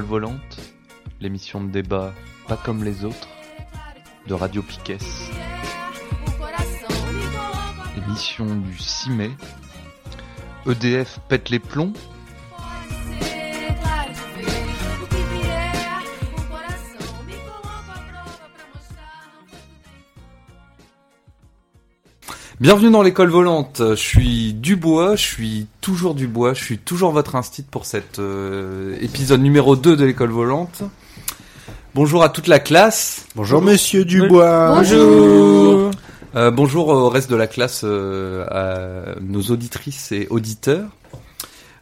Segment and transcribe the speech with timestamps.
[0.00, 0.58] Volante,
[1.20, 2.14] l'émission de débat
[2.48, 3.28] pas comme les autres,
[4.26, 4.96] de Radio Piquet.
[7.98, 9.30] Émission du 6 mai.
[10.66, 11.92] EDF pète les plombs.
[22.62, 23.78] Bienvenue dans l'école volante.
[23.80, 28.96] Je suis Dubois, je suis toujours Dubois, je suis toujours votre instit pour cet euh,
[29.00, 30.84] épisode numéro 2 de l'école volante.
[31.96, 33.26] Bonjour à toute la classe.
[33.34, 34.76] Bonjour monsieur Dubois.
[34.76, 35.90] Bonjour.
[36.36, 40.86] Euh, bonjour au reste de la classe, euh, à nos auditrices et auditeurs.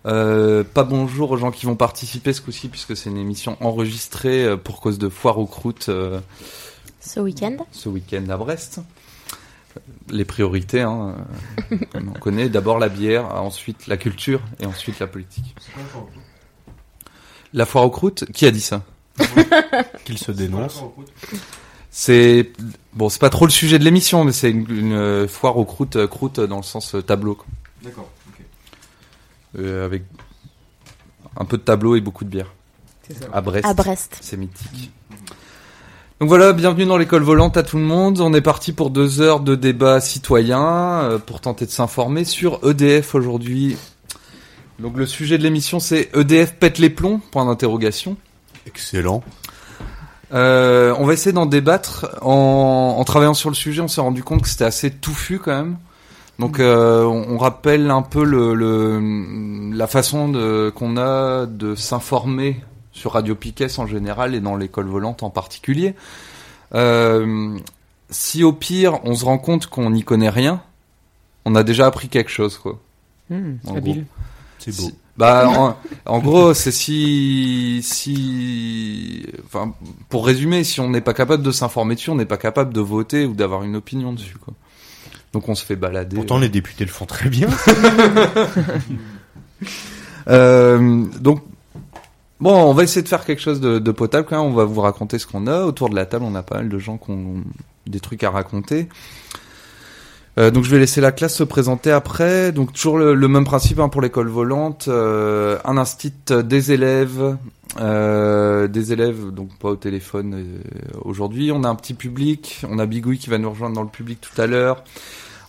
[0.06, 4.46] Euh, pas bonjour aux gens qui vont participer ce coup-ci puisque c'est une émission enregistrée
[4.46, 6.20] euh, pour cause de foire aux croûtes euh,
[7.00, 8.80] Ce week-end ce week-end à Brest.
[10.08, 11.14] Les priorités, hein,
[11.72, 15.54] euh, on connaît d'abord la bière, ensuite la culture et ensuite la politique.
[17.52, 18.82] La foire aux croûtes, qui a dit ça?
[20.04, 20.82] Qu'il se dénonce.
[21.90, 22.52] C'est
[22.92, 25.64] bon, c'est pas trop le sujet de l'émission, mais c'est une, une, euh, foire aux
[25.64, 27.36] croûtes, euh, croûtes dans le sens tableau.
[27.82, 28.08] D'accord.
[28.28, 28.44] ok.
[29.58, 30.04] Euh, avec
[31.36, 32.54] un peu de tableau et beaucoup de bière.
[33.32, 33.66] À Brest.
[33.66, 34.18] à Brest.
[34.20, 34.92] C'est mythique.
[36.20, 38.20] Donc voilà, bienvenue dans l'école volante à tout le monde.
[38.20, 42.60] On est parti pour deux heures de débat citoyen euh, pour tenter de s'informer sur
[42.68, 43.76] EDF aujourd'hui.
[44.78, 47.20] Donc le sujet de l'émission c'est EDF pète les plombs?
[47.32, 48.16] Point d'interrogation.
[48.66, 49.22] Excellent.
[50.34, 52.06] Euh, on va essayer d'en débattre.
[52.20, 55.52] En, en travaillant sur le sujet, on s'est rendu compte que c'était assez touffu quand
[55.56, 55.78] même.
[56.38, 62.60] Donc euh, on, on rappelle un peu le, le- la façon qu'on a de s'informer
[63.00, 65.94] sur Radio Piquet en général et dans l'école volante en particulier.
[66.74, 67.58] Euh,
[68.10, 70.60] si au pire on se rend compte qu'on n'y connaît rien,
[71.46, 72.78] on a déjà appris quelque chose quoi.
[73.30, 74.04] En habile.
[74.58, 74.82] C'est beau.
[74.82, 75.76] Si- Bah, en,
[76.06, 79.72] en gros, c'est si, si, enfin,
[80.08, 82.80] pour résumer, si on n'est pas capable de s'informer dessus, on n'est pas capable de
[82.80, 84.52] voter ou d'avoir une opinion dessus, quoi.
[85.32, 86.16] Donc on se fait balader.
[86.16, 87.48] Pourtant les députés le font très bien.
[90.28, 91.42] Euh, donc,
[92.40, 94.40] bon, on va essayer de faire quelque chose de, de potable même.
[94.40, 95.62] On va vous raconter ce qu'on a.
[95.62, 97.42] Autour de la table, on a pas mal de gens qui ont
[97.86, 98.88] des trucs à raconter.
[100.38, 102.52] Euh, donc je vais laisser la classe se présenter après.
[102.52, 104.86] Donc toujours le, même principe hein, pour l'école volante.
[104.88, 107.36] Euh, un instit des élèves.
[107.80, 110.60] euh, des élèves, donc pas au téléphone
[111.04, 111.52] aujourd'hui.
[111.52, 112.62] On a un petit public.
[112.68, 114.82] On a Bigouille qui va nous rejoindre dans le public tout à l'heure.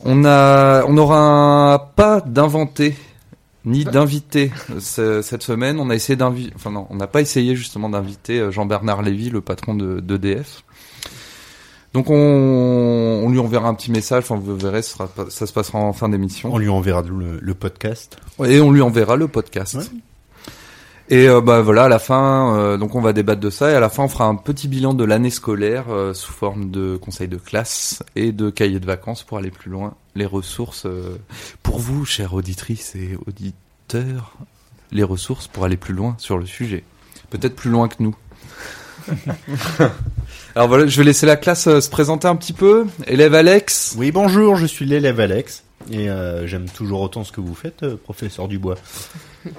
[0.04, 2.96] On a, on aura un, pas d'inventer
[3.66, 5.80] ni d'inviter ce- cette semaine.
[5.80, 9.30] On a essayé d'inviter, enfin non, on n'a pas essayé justement d'inviter euh, Jean-Bernard Lévy,
[9.30, 10.64] le patron de d'EDF.
[11.94, 15.80] Donc on, on lui enverra un petit message, enfin vous verrez, sera ça se passera
[15.80, 16.54] en fin d'émission.
[16.54, 18.18] On lui enverra le, le podcast.
[18.46, 19.76] Et on lui enverra le podcast.
[19.76, 19.84] Ouais.
[21.10, 23.74] Et euh, bah voilà, à la fin, euh, donc on va débattre de ça et
[23.76, 26.96] à la fin on fera un petit bilan de l'année scolaire euh, sous forme de
[26.96, 29.94] conseil de classe et de cahier de vacances pour aller plus loin.
[30.16, 31.18] Les ressources euh,
[31.64, 34.34] pour vous, chères auditrices et auditeurs,
[34.92, 36.84] les ressources pour aller plus loin sur le sujet.
[37.30, 38.16] Peut-être plus loin que nous.
[40.56, 42.86] Alors voilà, je vais laisser la classe euh, se présenter un petit peu.
[43.08, 43.96] Élève Alex.
[43.98, 45.64] Oui, bonjour, je suis l'élève Alex.
[45.90, 48.76] Et euh, j'aime toujours autant ce que vous faites, euh, professeur Dubois.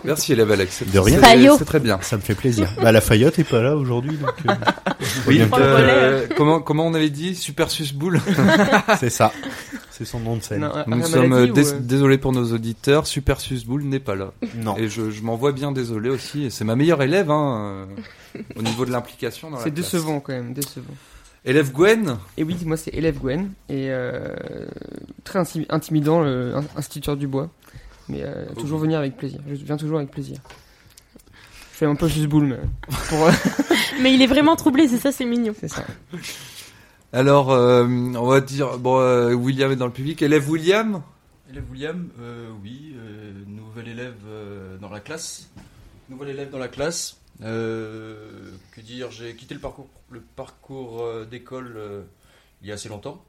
[0.04, 0.84] Merci élève Alex.
[0.86, 1.56] De rien.
[1.58, 1.98] C'est- très bien.
[2.02, 2.68] Ça me fait plaisir.
[2.80, 4.54] bah, la Fayotte est pas là aujourd'hui, donc euh,
[5.26, 7.34] Oui, euh, comment, comment on avait dit?
[7.34, 8.20] Super Susboule
[9.00, 9.32] c'est ça.
[9.94, 10.60] C'est son nom de scène.
[10.60, 14.32] Non, Nous sommes euh, ou, euh, désolés pour nos auditeurs, Super Susboule n'est pas là.
[14.56, 14.74] Non.
[14.78, 16.44] Et je, je m'en vois bien désolé aussi.
[16.44, 17.86] Et c'est ma meilleure élève hein,
[18.36, 19.92] euh, au niveau de l'implication dans la C'est classe.
[19.92, 20.94] décevant quand même, décevant.
[21.44, 24.34] Élève Gwen Et oui, moi c'est élève Gwen et euh,
[25.24, 27.50] très inti- intimidant le in- instituteur du bois,
[28.08, 29.40] mais euh, toujours venir avec plaisir.
[29.48, 30.38] Je viens toujours avec plaisir.
[31.72, 33.28] Je fais un peu juste boule, mais pour
[34.02, 35.52] Mais il est vraiment troublé, c'est ça, c'est mignon.
[35.60, 35.84] c'est ça.
[37.14, 40.22] Alors, euh, on va dire, bon, euh, William est dans le public.
[40.22, 41.02] Élève William?
[41.50, 45.50] Élève William, euh, oui, euh, nouvel élève euh, dans la classe.
[46.08, 47.18] Nouvel élève dans la classe.
[47.42, 52.02] Euh, que dire, j'ai quitté le parcours, le parcours d'école euh,
[52.62, 53.22] il y a assez longtemps.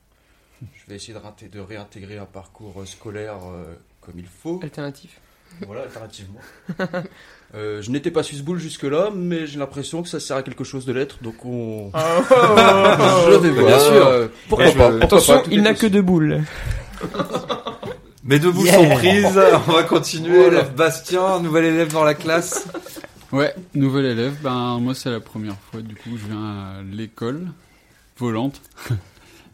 [0.62, 4.62] Je vais essayer de, de réintégrer un parcours scolaire euh, comme il faut.
[4.64, 5.20] Alternatif?
[5.66, 6.40] Voilà, alternativement.
[7.56, 10.88] Euh, je n'étais pas Swissbull jusque-là, mais j'ai l'impression que ça sert à quelque chose
[10.88, 11.92] de l'être, donc on.
[11.94, 13.68] je vais voir.
[13.68, 14.08] Bien sûr.
[14.08, 16.42] Euh, pourquoi pas pourquoi Attention, pas, il n'a que deux boules.
[18.24, 18.74] Mes deux boules Yeah.
[18.90, 19.40] sont prises.
[19.68, 20.40] On va continuer.
[20.40, 20.62] Voilà.
[20.62, 22.66] Élève Bastien, nouvel élève dans la classe.
[23.32, 24.34] Ouais, nouvel élève.
[24.42, 25.82] Ben moi c'est la première fois.
[25.82, 27.48] Du coup, je viens à l'école
[28.18, 28.62] volante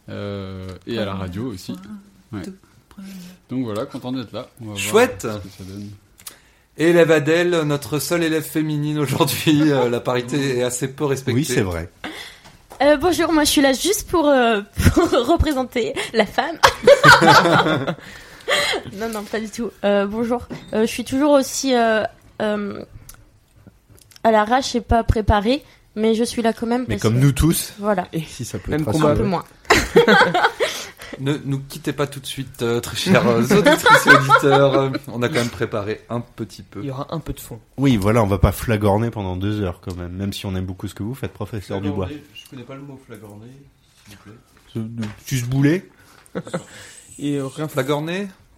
[0.08, 1.76] Euh, et à la radio aussi.
[2.32, 2.44] Ouais.
[3.50, 4.48] Donc voilà, content d'être là.
[4.62, 5.22] On va voir Chouette.
[5.22, 5.90] ce que ça donne.
[6.78, 9.72] Et élève Adèle, notre seule élève féminine aujourd'hui.
[9.72, 11.40] Euh, la parité est assez peu respectée.
[11.40, 11.90] Oui, c'est vrai.
[12.82, 14.62] Euh, bonjour, moi je suis là juste pour, euh,
[14.94, 16.56] pour représenter la femme.
[18.94, 19.70] non, non, pas du tout.
[19.84, 22.04] Euh, bonjour, Euh, je suis toujours aussi euh,
[22.42, 22.82] euh,
[24.24, 25.64] à l'arrache et pas préparée,
[25.96, 26.86] mais je suis là quand même.
[26.88, 29.10] Mais parce comme que- nous tous, Voilà, si ça peut Même être combat.
[29.10, 29.44] un peu moins.
[31.20, 34.92] Ne nous quittez pas tout de suite, euh, très chers auditrices et auditeurs.
[35.08, 36.80] On a quand même préparé un petit peu.
[36.82, 37.60] Il y aura un peu de fond.
[37.78, 40.66] Oui, voilà, on va pas flagorner pendant deux heures quand même, même si on aime
[40.66, 42.10] beaucoup ce que vous faites, professeur Dubois.
[42.34, 43.48] Je connais pas le mot flagorner,
[44.08, 45.06] s'il vous plaît.
[45.26, 45.88] Tu se boulais
[47.20, 47.68] Et euh, rien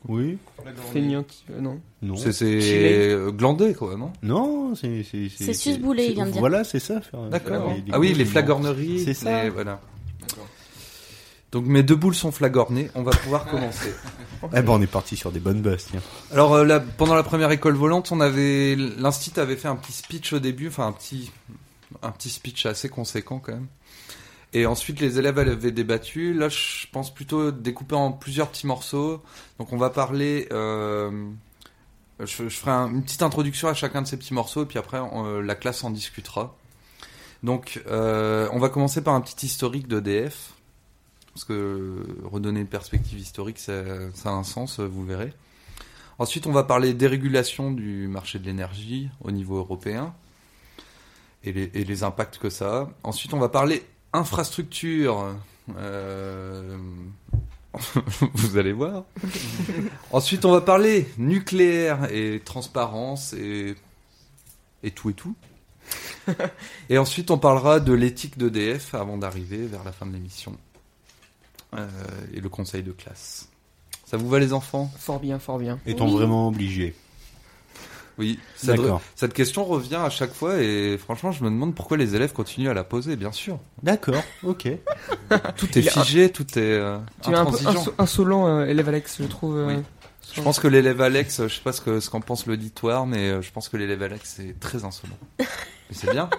[0.08, 0.38] Oui.
[0.62, 0.90] Flagorner.
[0.92, 1.26] feignant.
[1.52, 1.80] euh, non.
[2.02, 2.16] Non.
[2.18, 4.12] C'est glandé, quoi, non?
[4.24, 6.40] Non, c'est c'est susboulé, il vient de dire.
[6.40, 7.02] Voilà, c'est ça.
[7.02, 7.74] faire- D'accord.
[7.92, 9.04] Ah oui, les flagorneries.
[9.06, 9.44] C'est ça.
[9.44, 9.80] les- voilà.
[11.52, 13.94] Donc mes deux boules sont flagornées, on va pouvoir commencer.
[14.56, 16.02] Eh ben, on est parti sur des bonnes bases, tiens.
[16.32, 20.34] Alors euh, pendant la première école volante, on avait l'instit avait fait un petit speech
[20.34, 21.32] au début, enfin un petit
[22.02, 23.68] un petit speech assez conséquent quand même.
[24.54, 26.34] Et ensuite les élèves avaient débattu.
[26.34, 29.22] Là, je pense plutôt découper en plusieurs petits morceaux.
[29.60, 30.48] Donc on va parler.
[30.52, 31.12] euh,
[32.20, 34.80] je, je ferai un- une petite introduction à chacun de ces petits morceaux et puis
[34.80, 36.56] après on- euh, la classe en discutera.
[37.44, 40.54] Donc euh, on va commencer par un petit historique d'EDF.
[41.34, 43.84] Parce que redonner une perspective historique, ça,
[44.14, 45.34] ça a un sens, vous verrez.
[46.20, 50.14] Ensuite, on va parler dérégulation du marché de l'énergie au niveau européen
[51.44, 52.90] et les, et les impacts que ça a.
[53.04, 53.84] Ensuite, on va parler
[54.14, 55.34] infrastructure.
[55.78, 56.78] euh,
[58.34, 59.06] vous allez voir.
[60.12, 63.76] Ensuite, on va parler nucléaire et transparence et,
[64.84, 65.36] et tout et tout.
[66.90, 70.56] Et ensuite, on parlera de l'éthique d'EDF avant d'arriver vers la fin de l'émission.
[71.78, 71.88] Euh,
[72.34, 73.48] et le conseil de classe.
[74.06, 74.92] Ça vous va les enfants?
[75.00, 75.80] Fort bien, fort bien.
[75.86, 76.14] Étant Oui.
[76.14, 76.94] vraiment obligé.
[78.18, 79.02] Oui, cette, D'accord.
[79.16, 82.70] cette question revient à chaque fois et franchement, je me demande pourquoi les élèves continuent
[82.70, 83.58] à la poser, bien sûr.
[83.84, 84.68] D'accord, ok.
[85.58, 87.58] Tout est figé, tout est euh, Tu es un peu
[87.98, 89.56] insolent, euh, élève Alex, je trouve.
[89.58, 89.84] euh, Oui.
[90.36, 93.42] Je pense que l'élève Alex, je sais pas ce que ce qu'en pense l'auditoire, mais
[93.42, 95.18] je pense que l'élève Alex est très insolent.
[95.40, 95.46] Et
[95.94, 96.30] c'est bien.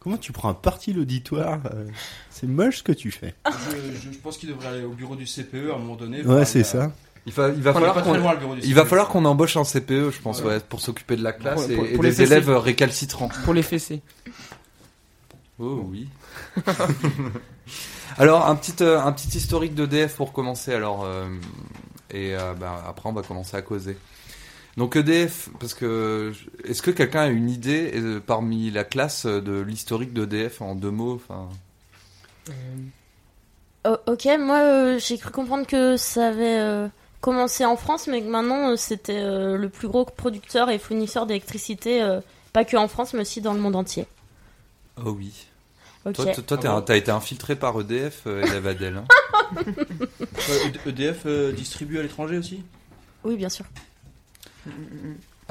[0.00, 1.86] Comment tu prends un parti l'auditoire euh,
[2.30, 3.34] C'est moche ce que tu fais.
[3.46, 6.22] Je, pense qu'il devrait aller au bureau du CPE à un moment donné.
[6.22, 6.90] Ouais, c'est ça.
[7.26, 8.88] Il va, il va Il est falloir qu'on loin, le bureau du il va CPE.
[8.88, 10.46] falloir qu'on embauche un CPE, je pense, Ouais.
[10.54, 13.28] ouais, pour s'occuper de la classe Pour- et, pour- et pour les des élèves récalcitrants.
[13.44, 14.00] Pour les fessées.
[15.58, 16.08] Oh oui.
[18.18, 21.28] alors un petit euh, un petit historique d'EDF pour commencer alors euh,
[22.10, 23.98] et euh, bah, après on va commencer à causer.
[24.80, 26.32] Donc EDF parce que
[26.64, 30.74] est-ce que quelqu'un a une idée euh, parmi la classe euh, de l'historique d'EDF en
[30.74, 31.50] deux mots enfin?
[33.86, 36.88] Euh, ok, moi euh, j'ai cru comprendre que ça avait euh,
[37.20, 41.26] commencé en France, mais que maintenant euh, c'était euh, le plus gros producteur et fournisseur
[41.26, 42.22] d'électricité, euh,
[42.54, 44.06] pas que en France, mais aussi dans le monde entier.
[45.04, 45.44] Oh oui.
[46.06, 46.14] Ok.
[46.46, 48.96] Toi Ah t'as été infiltré par EDF euh, élève Adèle.
[48.96, 49.62] hein.
[50.86, 52.62] EDF euh, distribue à l'étranger aussi?
[53.24, 53.66] Oui, bien sûr.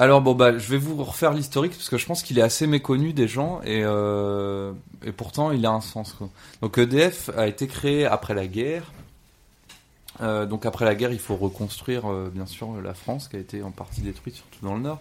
[0.00, 2.66] Alors bon bah je vais vous refaire l'historique parce que je pense qu'il est assez
[2.66, 4.72] méconnu des gens et euh,
[5.18, 6.14] pourtant il a un sens.
[6.14, 6.30] quoi.
[6.62, 8.92] Donc EDF a été créé après la guerre.
[10.22, 13.40] Euh, donc après la guerre il faut reconstruire euh, bien sûr la France qui a
[13.40, 15.00] été en partie détruite surtout dans le nord.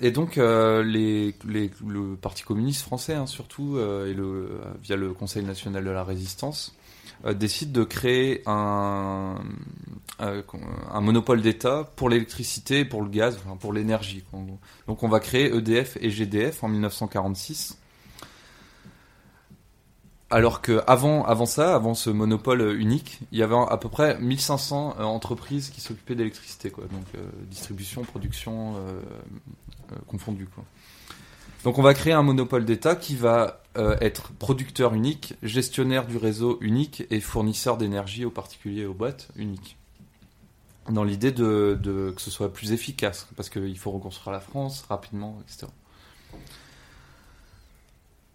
[0.00, 3.78] Et donc le Parti communiste français hein, surtout
[4.82, 6.72] via le Conseil national de la résistance
[7.34, 9.36] décide de créer un
[10.20, 10.42] euh,
[10.90, 14.24] un monopole d'État pour l'électricité pour le gaz, enfin, pour l'énergie.
[14.88, 17.78] Donc on va créer EDF et GDF en 1946.
[20.30, 24.18] Alors que avant, ça, avant ce monopole euh, unique, il y avait à peu près
[24.18, 26.84] 1500 euh, entreprises qui s'occupaient d'électricité, quoi.
[26.84, 29.00] Donc euh, distribution, production euh,
[29.92, 30.64] euh, confondues, quoi.
[31.64, 36.16] Donc on va créer un monopole d'État qui va euh, être producteur unique, gestionnaire du
[36.16, 39.76] réseau unique et fournisseur d'énergie aux particuliers et aux boîtes uniques
[40.88, 41.78] dans l'idée de,
[42.16, 45.66] que ce soit plus efficace, parce qu'il faut reconstruire la France rapidement, etc.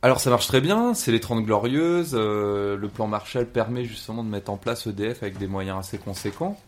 [0.03, 4.23] Alors ça marche très bien, c'est les 30 glorieuses, euh, le plan Marshall permet justement
[4.23, 6.59] de mettre en place EDF avec des moyens assez conséquents.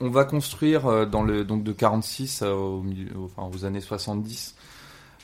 [0.00, 3.80] On va construire euh, dans le donc de 46 à- au milieu- enfin, aux années
[3.80, 4.56] 70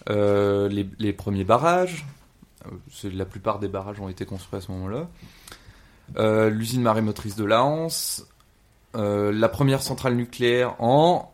[0.09, 2.07] euh, les, les premiers barrages.
[3.05, 5.09] Euh, La plupart des barrages ont été construits à ce moment-là.
[6.17, 8.25] Euh, L'usine marémotrice de la Hanse,
[8.97, 11.33] euh, la première centrale nucléaire en.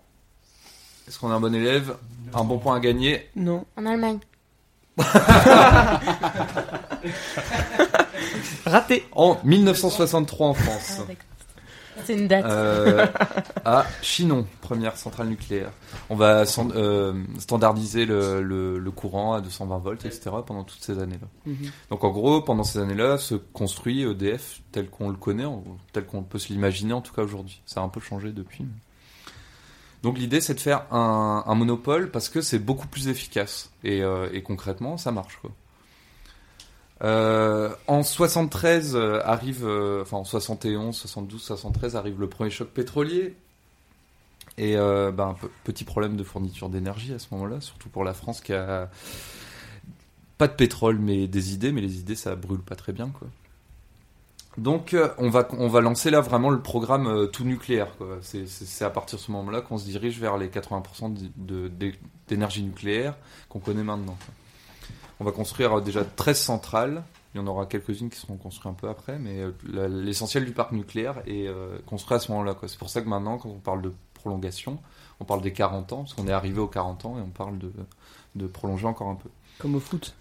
[1.09, 1.97] Est-ce qu'on a un bon élève?
[2.35, 3.29] Un bon point à gagner?
[3.37, 3.65] Non.
[3.77, 4.19] En Allemagne.
[8.67, 9.05] Raté.
[9.13, 11.01] en 1963 en France.
[11.01, 11.13] Ah.
[12.05, 12.45] C'est une date.
[12.45, 13.07] Euh,
[13.65, 15.71] à Chinon, première centrale nucléaire.
[16.11, 20.31] On va euh, standardiser le, le- le courant à 220 volts, etc.
[20.47, 21.27] pendant toutes ces années-là.
[21.47, 21.71] Mhm.
[21.91, 25.47] Donc en gros, pendant ces années-là, se construit EDF tel qu'on le connaît,
[25.93, 27.61] tel qu'on peut se l'imaginer en tout cas aujourd'hui.
[27.67, 28.65] Ça a un peu changé depuis.
[30.03, 34.03] Donc l'idée c'est de faire un, un monopole parce que c'est beaucoup plus efficace et,
[34.03, 35.51] euh, et concrètement ça marche quoi.
[37.05, 42.69] Euh, en 73 euh, arrive, euh, enfin en 71, 72, 73 arrive le premier choc
[42.69, 43.35] pétrolier
[44.59, 48.55] et ben, petit problème de fourniture d'énergie à ce moment-là, surtout pour la France qui
[48.55, 48.89] a
[50.39, 53.29] pas de pétrole mais des idées, mais les idées ça brûle pas très bien quoi.
[54.57, 57.89] Donc on va on va lancer là vraiment le programme tout nucléaire.
[58.23, 61.93] C'est à partir de ce moment-là qu'on se dirige vers les 80% d- de- de-
[62.29, 63.15] d'énergie nucléaire
[63.51, 64.17] qu'on connaît maintenant.
[65.21, 67.03] On va construire euh, déjà 13 centrales.
[67.35, 70.53] Il y en aura quelques-unes qui seront construites un peu après, mais euh, l'essentiel du
[70.53, 72.57] parc nucléaire est euh, construit à ce moment-là.
[72.67, 74.79] C'est pour ça que maintenant, quand on parle de prolongation,
[75.21, 77.59] on parle des 40 ans, parce qu'on est arrivé aux 40 ans et on parle
[77.59, 77.73] de,
[78.35, 79.29] de prolonger encore un peu.
[79.59, 80.15] Comme au foot.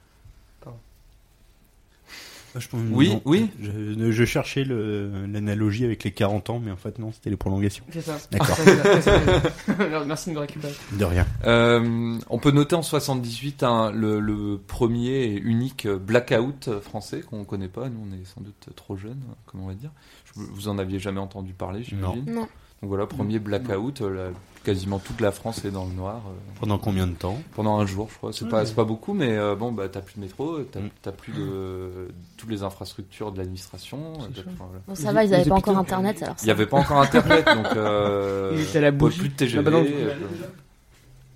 [2.57, 3.21] Je pense- Oui, non.
[3.25, 3.50] oui.
[3.62, 7.35] Je, je cherchais le- l'analogie avec les 40 ans, mais en fait non, c'était les
[7.38, 7.83] prolongations.
[7.91, 8.17] C'est ça.
[8.31, 8.55] D'accord.
[8.55, 9.21] Ça.
[10.05, 10.74] Merci de me récupérer.
[10.93, 11.25] De rien.
[11.45, 17.39] Euh, on peut noter en 78 un- le, le premier et unique blackout français qu'on
[17.39, 17.89] ne connaît pas.
[17.89, 19.91] Nous, on est sans doute trop jeunes, comment on va dire.
[20.25, 22.25] Je- vous en aviez jamais entendu parler, j'imagine.
[22.31, 22.47] Non.
[22.82, 24.01] Donc voilà, premier blackout.
[24.01, 27.38] euh, la- quasiment toute la France est dans le noir euh, Pendant combien de temps?
[27.55, 28.34] Pendant un jour, je crois.
[28.34, 30.89] C'est pas, c'est pas beaucoup, mais euh, bon, bah t'as plus de métro, t'as, Mm.
[31.03, 34.13] t'as plus de toutes les infrastructures de l'administration.
[34.22, 34.74] Euh, voilà.
[34.88, 36.36] Bon, ça va, ils les avaient pas encore internet alors.
[36.41, 39.20] Il n'y avait pas encore internet, donc euh, Il était à la pas bougie.
[39.20, 39.60] plus de TGV.
[39.60, 40.13] Ah bah non, euh,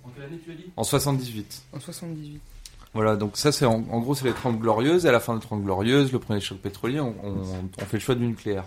[0.04, 0.64] En quelle année tu as dit?
[0.76, 1.62] en 78.
[1.72, 2.40] En 78.
[2.94, 5.34] Voilà, donc ça c'est en, en gros c'est les 30 glorieuses, et à la fin
[5.36, 8.64] des 30 glorieuses, le premier choc pétrolier, on, on- on fait le choix du nucléaire.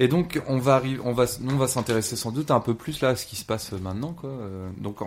[0.00, 3.00] Et donc on va on va, nous on va s'intéresser sans doute un peu plus
[3.02, 4.30] là à ce qui se passe maintenant quoi.
[4.30, 4.98] Euh, Donc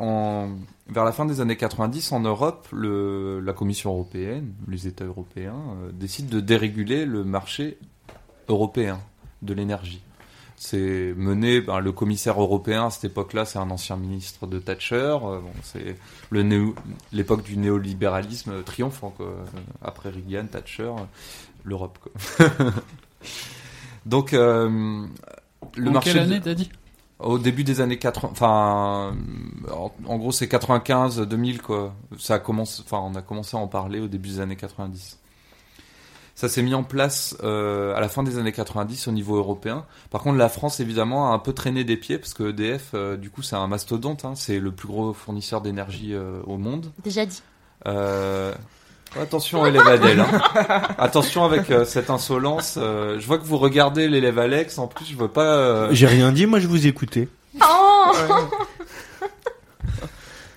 [0.90, 5.56] vers la fin des années 90 en Europe, le, la Commission européenne, les États européens
[5.56, 7.78] euh, décident de déréguler le marché
[8.50, 9.00] européen
[9.42, 10.02] de l'énergie.
[10.58, 15.18] C'est mené, ben, le commissaire européen à cette époque-là, c'est un ancien ministre de Thatcher.
[15.24, 15.96] euh, c'est
[17.14, 19.14] l'époque du néolibéralisme triomphant
[19.82, 20.92] Après Reagan, Thatcher,
[21.64, 21.98] l'Europe.
[24.06, 25.06] Donc euh,
[25.76, 26.70] le en marché quelle année t'as dit?
[27.20, 29.16] Au début des années 80 enfin
[29.72, 31.94] en, en gros c'est 95 2000 quoi.
[32.18, 35.20] Ça a commencé enfin on a commencé à en parler au début des années 90.
[36.34, 39.86] Ça s'est mis en place euh, à la fin des années 90 au niveau européen.
[40.10, 43.16] Par contre, la France, évidemment, a un peu traîné des pieds parce que EDF, euh,
[43.18, 44.26] du coup, c'est un mastodonte.
[44.26, 44.34] hein.
[44.36, 46.92] c'est le plus gros fournisseur d'énergie euh, au monde.
[47.04, 47.44] Déjà dit.
[49.20, 50.20] Attention, élève Adèle.
[50.22, 50.42] hein.
[50.98, 52.76] Attention avec euh, cette insolence.
[52.78, 54.78] euh, je vois que vous regardez l'élève Alex.
[54.78, 55.56] En plus, je veux pas.
[55.58, 57.28] euh, J'ai rien dit, moi je vous écoutais.
[57.62, 58.12] Oh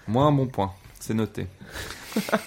[0.06, 0.72] Moi, un bon point.
[1.00, 1.46] C'est noté.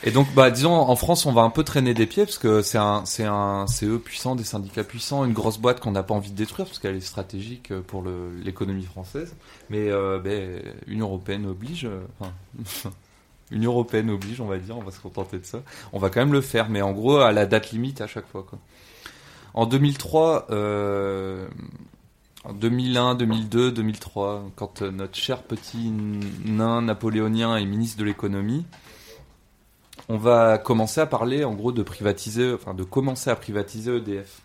[0.05, 2.61] Et donc, bah, disons, en France, on va un peu traîner des pieds parce que
[2.61, 6.13] c'est un, c'est un CE puissant, des syndicats puissants, une grosse boîte qu'on n'a pas
[6.13, 9.35] envie de détruire parce qu'elle est stratégique euh, pour le- l'économie française.
[9.69, 11.83] Mais euh, ben, Union européenne oblige.
[11.85, 12.91] euh, enfin,
[13.51, 14.77] Union européenne oblige, on va dire.
[14.77, 15.59] On va se contenter de ça.
[15.93, 18.27] On va quand même le faire, mais en gros, à la date limite à chaque
[18.27, 18.45] fois.
[19.53, 21.47] En 2003, euh,
[22.43, 25.91] en 2001, 2002, 2003, quand euh, notre cher petit
[26.45, 28.65] nain napoléonien est ministre de l'économie,
[30.09, 34.41] on va commencer à parler en gros de privatiser, enfin de commencer à privatiser EDF.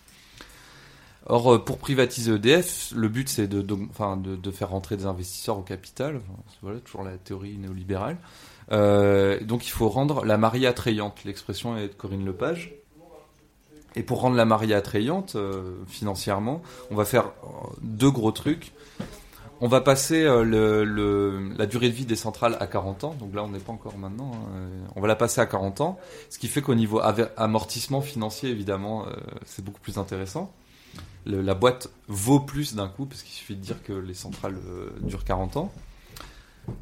[1.26, 6.21] Or, euh, pour privatiser EDF, le but c'est de, faire rentrer des investisseurs au capital.
[6.62, 8.16] Voilà, toujours la théorie néolibérale.
[8.71, 11.25] Euh, donc, il faut rendre la mariée attrayante.
[11.25, 12.75] L'expression est de Corinne Lepage.
[13.95, 18.73] Et pour rendre la mariée attrayante euh, financièrement, on va faire euh, deux gros trucs.
[19.61, 23.14] On va passer la durée de vie des centrales à 40 ans.
[23.21, 24.33] Donc là, on n'est pas encore maintenant.
[24.35, 24.88] hein.
[24.97, 26.00] On va la passer à 40 ans.
[26.31, 27.00] Ce qui fait qu'au niveau
[27.37, 29.07] amortissement financier, évidemment,
[29.45, 30.52] c'est beaucoup plus intéressant.
[31.26, 34.57] La boîte vaut plus d'un coup, parce qu'il suffit de dire que les centrales
[35.02, 35.73] durent 40 ans.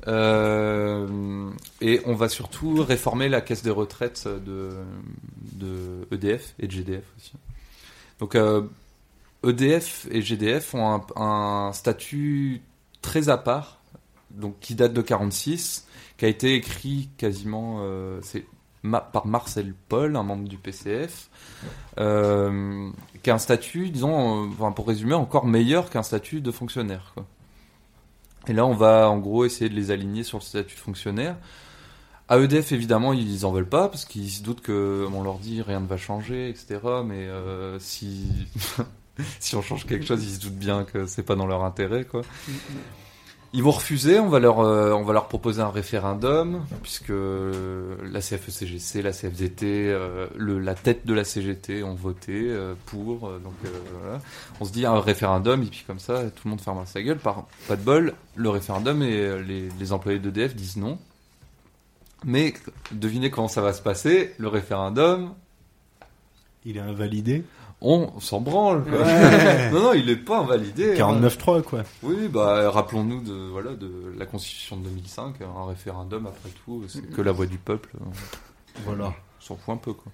[0.06, 4.76] Euh, et on va surtout réformer la caisse des retraites de,
[6.10, 7.32] EDF et de GDF aussi.
[8.18, 8.62] Donc euh,
[9.44, 12.62] EDF et GDF ont un, statut
[13.00, 13.80] très à part,
[14.30, 15.86] donc qui date de 46,
[16.18, 18.20] qui a été écrit quasiment euh,
[19.12, 21.30] par Marcel Paul, un membre du PCF,
[21.96, 27.14] qui a un statut, disons, pour résumer, encore meilleur qu'un statut de fonctionnaire.
[28.50, 31.36] Et là, on va en gros essayer de les aligner sur le statut de fonctionnaire.
[32.28, 35.62] À EDF, évidemment, ils en veulent pas parce qu'ils se doutent que on leur dit
[35.62, 36.80] rien ne va changer, etc.
[37.04, 38.26] Mais euh, si
[39.38, 42.04] si on change quelque chose, ils se doutent bien que c'est pas dans leur intérêt,
[42.04, 42.22] quoi.
[43.52, 48.20] Ils vont refuser, on va leur, euh, on va leur proposer un référendum, puisque la
[48.20, 53.28] CFE-CGC, la CFDT, euh, la tête de la CGT ont voté euh, pour.
[53.40, 53.54] donc
[54.00, 54.20] voilà.
[54.60, 57.18] On se dit un référendum, et puis comme ça, tout le monde ferme sa gueule.
[57.18, 60.96] Par, pas de bol, le référendum et les employés d'EDF disent non.
[62.24, 62.54] Mais
[62.92, 64.32] devinez comment ça va se passer.
[64.38, 65.34] Le référendum,
[66.64, 67.44] Il est invalidé.
[67.82, 68.84] On s'en branle.
[68.84, 69.00] quoi.
[69.02, 69.70] Ouais.
[69.72, 70.92] non, non, il est pas invalidé.
[71.00, 71.12] hein.
[71.20, 71.82] 49.3 quoi.
[72.02, 77.08] Oui, bah rappelons-nous de voilà de la Constitution de 2005, un référendum après tout, c'est
[77.10, 77.90] que la voix du peuple.
[78.04, 79.14] On Voilà.
[79.40, 80.12] s'en fout un peu quoi.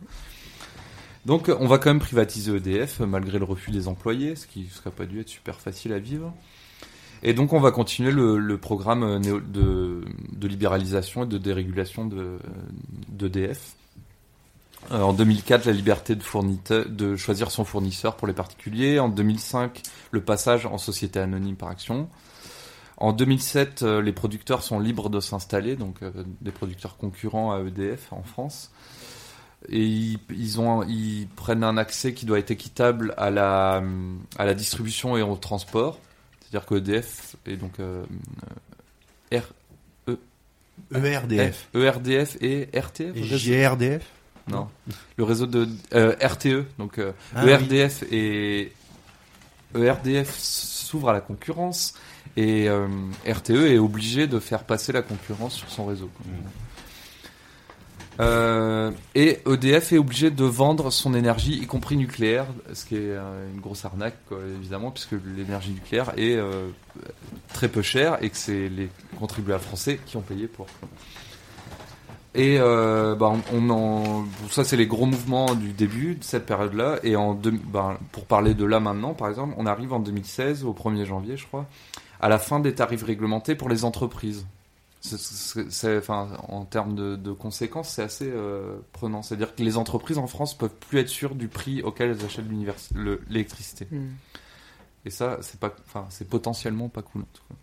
[1.25, 4.93] Donc on va quand même privatiser EDF malgré le refus des employés, ce qui serait
[4.93, 6.33] pas dû être super facile à vivre.
[7.25, 12.05] Et donc on va continuer le, le programme euh, de, de libéralisation et de dérégulation
[12.07, 12.37] de
[13.09, 13.75] d'EDF.
[14.93, 18.99] Euh, en 2004, la liberté de, de choisir son fournisseur pour les particuliers.
[18.99, 22.09] En 2005, le passage en société anonyme par action.
[22.99, 27.61] En 2007, euh, les producteurs sont libres de s'installer, donc euh, des producteurs concurrents à
[27.61, 28.71] EDF en France.
[29.69, 33.83] Et ils, ils ont, ils prennent un accès qui doit être équitable à la,
[34.39, 35.99] à la distribution et au transport.
[36.41, 37.73] C'est-à-dire que EDF est donc
[39.33, 39.43] R,
[40.95, 41.69] ERDF.
[41.75, 44.16] F, ERDF et RTF Et.
[44.49, 44.69] Non,
[45.17, 47.51] le réseau de euh, RTE, donc euh, Ah oui.
[47.51, 48.73] ERDF et
[49.75, 51.95] ERDF s'ouvre à la concurrence
[52.37, 52.87] et euh,
[53.27, 56.11] RTE est obligé de faire passer la concurrence sur son réseau.
[56.25, 56.31] Mm.
[58.19, 63.11] Euh, et EDF est obligé de vendre son énergie, y compris nucléaire, ce qui est
[63.11, 66.39] euh, une grosse arnaque, quoi, évidemment, puisque l'énergie nucléaire est
[67.53, 68.89] très peu chère et que c'est les
[69.19, 70.67] contribuables français qui ont payé pour.
[72.37, 76.23] Et euh, bah, on, on en, bon, ça c'est les gros mouvements du début de
[76.25, 76.99] cette période-là.
[77.03, 80.65] Et en deux- bah, pour parler de là maintenant, par exemple, on arrive en 2016,
[80.65, 81.67] au 1er janvier, je crois,
[82.21, 84.47] à la fin des tarifs réglementés pour les entreprises.
[85.01, 89.23] C'est- enfin, en termes de, de conséquences, c'est assez euh, prenant.
[89.23, 92.47] C'est-à-dire que les entreprises en France peuvent plus être sûres du prix auquel elles achètent
[93.29, 93.87] l'électricité.
[93.91, 94.09] Hmm.
[95.05, 97.23] Et ça, c'est pas, enfin, c'est potentiellement pas cool.
[97.23, 97.55] en tout cas.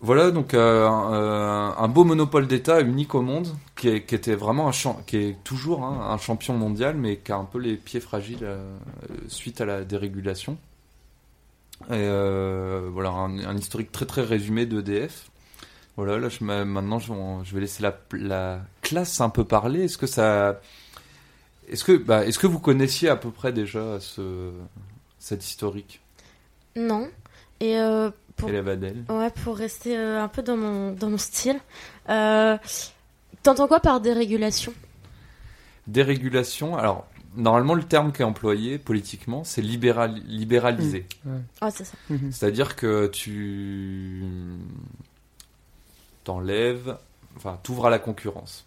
[0.00, 4.68] Voilà donc euh, un, euh, un beau monopole d'État unique au monde, qui, était vraiment
[4.68, 7.76] un champ, qui est toujours hein, un champion mondial, mais qui a un peu les
[7.76, 8.62] pieds fragiles euh,
[9.28, 10.58] suite à la dérégulation.
[11.90, 12.08] Et
[12.90, 15.30] voilà un, historique très très résumé d'EDF.
[15.96, 16.28] Voilà, là
[16.64, 19.84] maintenant je, vais laisser la, la classe un peu parler.
[19.84, 20.60] Est-ce que ça,
[21.68, 24.52] est-ce que, bah, est-ce que vous connaissiez à peu près déjà ce,
[25.18, 26.00] cet historique?
[26.76, 27.08] Non.
[27.60, 27.76] Et
[28.36, 31.58] pour, ouais, pour rester euh, un peu dans mon, dans mon style,
[32.10, 32.58] euh,
[33.42, 34.74] t'entends quoi par dérégulation?
[35.86, 36.76] Dérégulation.
[36.76, 41.06] Alors, normalement, le terme qui est employé politiquement, c'est libéral, libéraliser.
[41.60, 41.96] Ah, c'est ça.
[42.10, 42.30] Mhm.
[42.30, 44.22] C'est-à-dire que tu
[46.24, 46.98] t'enlèves,
[47.36, 48.66] enfin, t'ouvres à la concurrence.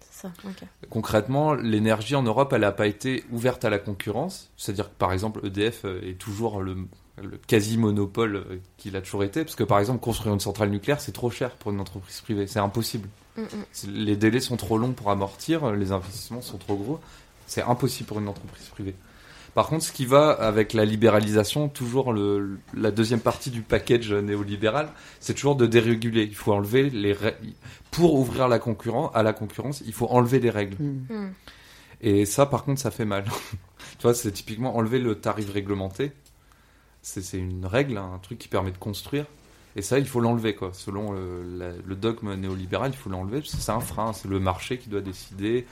[0.00, 0.66] C'est ça, ok.
[0.90, 4.50] Concrètement, l'énergie en Europe, elle n'a pas été ouverte à la concurrence.
[4.56, 6.76] C'est-à-dire que, par exemple, EDF est toujours le,
[7.22, 9.44] le quasi-monopole euh, qu'il a toujours été.
[9.44, 12.46] Parce que, par exemple, construire une centrale nucléaire, c'est trop cher pour une entreprise privée.
[12.46, 13.08] C'est impossible.
[13.36, 13.90] Mm, mm.
[13.92, 17.00] Les délais sont trop longs pour amortir, les investissements sont trop gros.
[17.46, 18.94] C'est impossible pour une entreprise privée.
[19.54, 24.12] Par contre, ce qui va avec la libéralisation, toujours le, la deuxième partie du package
[24.12, 26.24] néolibéral, c'est toujours de déréguler.
[26.24, 27.36] Il faut enlever les rè-
[27.90, 30.76] pour ouvrir la concurrence à la concurrence, il faut enlever les règles.
[30.82, 31.28] Mm.
[32.02, 33.24] Et ça, par contre, ça fait mal.
[33.98, 36.12] tu vois, c'est typiquement enlever le tarif réglementé.
[37.08, 39.26] C'est une règle, un truc qui permet de construire.
[39.76, 40.70] Et ça, il faut l'enlever, quoi.
[40.72, 44.12] Selon le, la- le dogme néolibéral, il faut l'enlever parce que c'est un frein.
[44.12, 45.66] C'est le marché qui doit décider.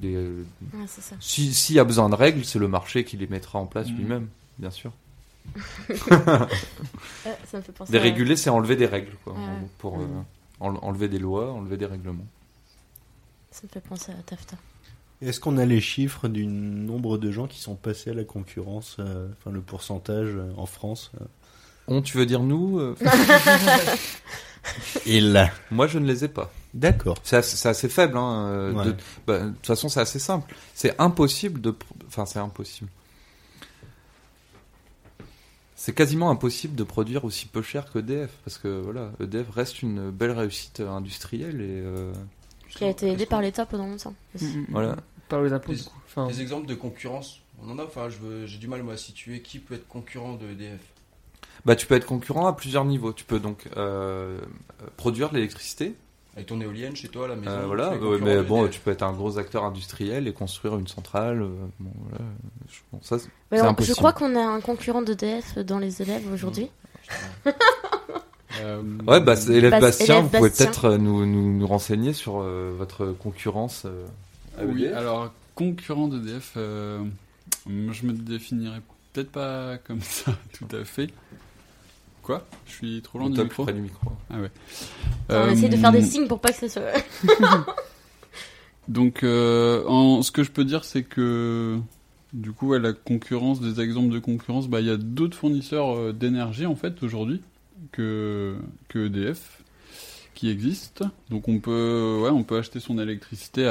[0.00, 1.14] Des, euh, Ouais, ça.
[1.20, 3.88] si- S'il y a besoin de règles, c'est le marché qui les mettra en place
[3.90, 3.96] Mhm.
[3.96, 4.92] lui-même, bien sûr.
[5.88, 9.34] Ouais, ça me fait penser à- Déréguler, c'est enlever des règles, quoi.
[9.34, 9.40] Ouais.
[9.78, 10.24] Pour euh, Mhm.
[10.60, 12.26] en- enlever des lois, enlever des règlements.
[13.50, 14.56] Ça me fait penser à TAFTA.
[15.20, 18.96] Est-ce qu'on a les chiffres du nombre de gens qui sont passés à la concurrence,
[19.00, 21.24] euh, enfin le pourcentage euh, en France euh?
[21.88, 22.94] On, tu veux dire nous euh,
[25.06, 26.52] Et là, Moi, je ne les ai pas.
[26.74, 27.16] d'accord.
[27.24, 28.18] C'est assez, faible.
[28.18, 28.84] Hein, euh, Ouais.
[28.84, 28.94] de,
[29.26, 30.54] bah, de toute façon, c'est assez simple.
[30.74, 31.74] C'est impossible de.
[32.06, 32.90] Enfin, c'est impossible.
[35.74, 38.30] C'est quasiment impossible de produire aussi peu cher qu'EDF.
[38.44, 41.62] Parce que voilà, EDF reste une belle réussite industrielle.
[41.62, 42.12] Et, euh,
[42.70, 44.14] Qui a été aidé par l'État pendant longtemps.
[44.40, 44.64] hmm.
[44.70, 44.96] voilà.
[45.28, 45.98] Par les impôts, Des- du coup.
[46.06, 48.08] Enfin, Des exemples de concurrence, on en a, enfin,
[48.46, 50.80] j'ai du mal moi à situer qui peut être concurrent de EDF.
[51.64, 53.12] Bah, tu peux être concurrent à plusieurs niveaux.
[53.12, 54.38] Tu peux donc euh,
[54.96, 55.94] produire l'électricité
[56.34, 57.50] Avec ton éolienne chez toi à la maison.
[57.50, 58.74] Euh, tu voilà, ouais, mais bon, EDF.
[58.74, 61.42] tu peux être un gros acteur industriel et construire une centrale.
[61.42, 61.48] euh,
[61.80, 62.24] bon, voilà.
[62.68, 63.16] Je- bon, ça,
[63.50, 66.70] Mais on- je crois qu'on a un concurrent d'EDF dans les élèves aujourd'hui.
[68.60, 71.66] Euh, Ouais, bah, c'est- élève Bas- Bastien, élève vous pouvez peut-être euh, nous, nous, nous
[71.66, 73.84] renseigner sur euh, votre concurrence.
[73.86, 74.06] euh,
[74.58, 74.96] à Oui, EDF.
[74.96, 77.02] alors concurrent d'EDF, euh,
[77.66, 78.80] moi, je me définirais
[79.12, 81.08] peut-être pas comme ça tout à fait.
[82.22, 82.46] Quoi?
[82.66, 83.64] Je suis trop loin du micro.
[83.64, 84.10] près du micro.
[85.30, 86.92] On essaie de faire des signes pour pas que ça soit.
[88.88, 91.78] Donc, euh, en, ce que je peux dire, c'est que
[92.32, 95.96] du coup, ouais, la concurrence, des exemples de concurrence, bah, il y a d'autres fournisseurs
[95.96, 97.40] euh, d'énergie en fait aujourd'hui
[97.92, 98.56] que,
[98.94, 99.62] EDF
[100.34, 101.10] qui existent.
[101.30, 103.64] Donc, on peut, ouais, on peut acheter son électricité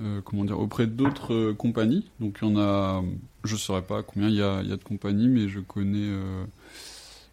[0.00, 0.20] euh,
[0.56, 2.04] auprès d'autres euh, compagnies.
[2.20, 3.02] Donc, il y en a,
[3.44, 6.08] je saurais pas combien il y a, de compagnies, mais je connais.
[6.10, 6.44] euh,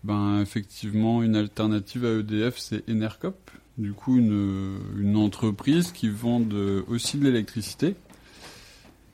[0.04, 3.52] ben, effectivement, une alternative à EDF, c'est Enercop.
[3.78, 6.42] Du coup, une, entreprise qui vend
[6.88, 7.96] aussi de l'électricité.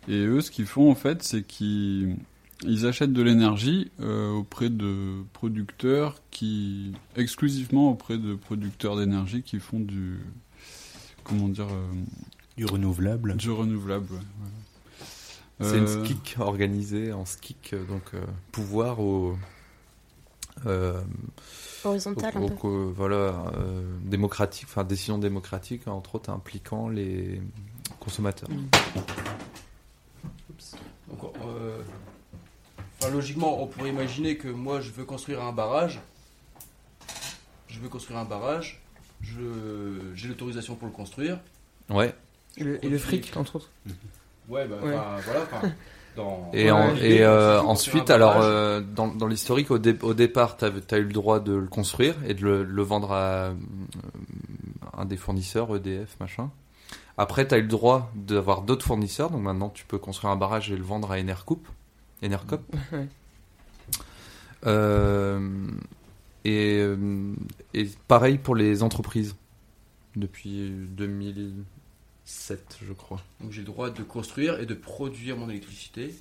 [0.07, 2.15] Et eux, ce qu'ils font, en fait, c'est qu'ils
[2.63, 6.93] ils achètent de l'énergie euh, auprès de producteurs qui...
[7.15, 10.19] exclusivement auprès de producteurs d'énergie qui font du...
[11.23, 11.67] comment dire...
[11.69, 11.93] euh,
[12.57, 13.35] Du renouvelable.
[13.37, 15.71] du renouvelable, ouais, voilà.
[15.71, 19.35] C'est une Euh, SKIC organisée en SKIC, euh, donc euh, pouvoir au.
[20.67, 21.01] euh,
[21.83, 22.67] Horizontal au- un peu.
[22.67, 27.41] au- voilà, euh, démocratique, enfin décision démocratique, entre autres impliquant les
[27.99, 28.49] consommateurs.
[31.09, 31.81] Donc, euh,
[33.01, 35.99] enfin, logiquement, on pourrait imaginer que moi, je veux construire un barrage.
[37.67, 38.81] Je veux construire un barrage.
[39.21, 39.41] Je,
[40.15, 41.39] j'ai l'autorisation pour le construire.
[41.89, 42.13] Ouais.
[42.57, 43.69] Et le, et le fric, entre autres.
[44.49, 44.95] Ouais, bah, Ouais.
[44.95, 45.41] enfin, voilà.
[45.43, 45.71] enfin,
[46.15, 50.65] dans- Et, en- euh, ensuite, alors euh, dans, dans l'historique, au, dé- au départ, tu
[50.65, 53.53] as eu le droit de le construire et de le, le vendre à euh,
[54.97, 56.49] un des fournisseurs, EDF, machin.
[57.17, 60.35] Après, tu as eu le droit d'avoir d'autres fournisseurs, donc maintenant tu peux construire un
[60.35, 61.61] barrage et le vendre à Enercoup,
[62.23, 62.61] Enercop.
[62.91, 63.07] Ouais.
[64.65, 65.39] Euh,
[66.43, 67.33] et, euh,
[67.73, 69.35] et pareil pour les entreprises,
[70.15, 73.21] depuis 2007, je crois.
[73.41, 76.15] Donc j'ai le droit de construire et de produire mon électricité.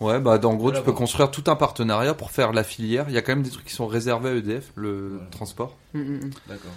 [0.00, 0.98] Ouais, bah en gros, Voilà, tu peux bon.
[0.98, 3.06] construire tout un partenariat pour faire la filière.
[3.08, 5.30] Il y a quand même des trucs qui sont réservés à EDF, le Voilà.
[5.30, 5.76] transport.
[5.94, 6.30] Mm, mm, mm.
[6.48, 6.72] D'accord.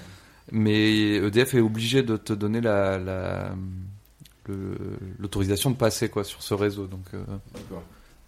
[0.52, 3.54] Mais EDF est obligé de te donner la,
[5.20, 6.88] l'autorisation de passer quoi sur ce réseau.
[6.88, 7.84] Donc euh, D'accord.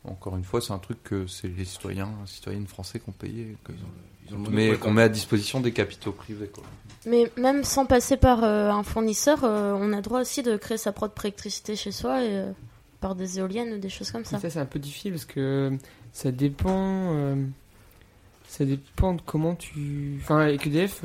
[0.05, 3.55] Encore une fois, c'est un truc que c'est les citoyens, citoyennes français qui ont payé,
[3.63, 4.93] que- Ils ont le- ils ont le mais qu'on quoi.
[4.93, 6.47] met à disposition des capitaux privés.
[6.47, 6.63] Quoi.
[7.05, 10.77] Mais même sans passer par euh, un fournisseur, euh, on a droit aussi de créer
[10.77, 12.51] sa propre électricité chez soi et, euh,
[13.01, 14.39] par des éoliennes ou des choses comme ça.
[14.39, 15.71] Ça, c'est un peu difficile parce que
[16.13, 17.13] ça dépend.
[17.15, 17.35] euh,
[18.47, 20.19] ça dépend de comment tu.
[20.21, 21.01] Enfin, avec EDF,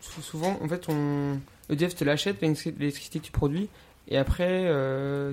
[0.00, 1.38] sou- souvent, en fait, on...
[1.68, 3.68] EDF te l'achète, l'électri- l'électricité que tu produis,
[4.08, 5.32] et après, euh,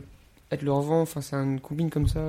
[0.49, 1.01] elle te le revend.
[1.01, 2.19] Enfin, c'est une combine comme ça.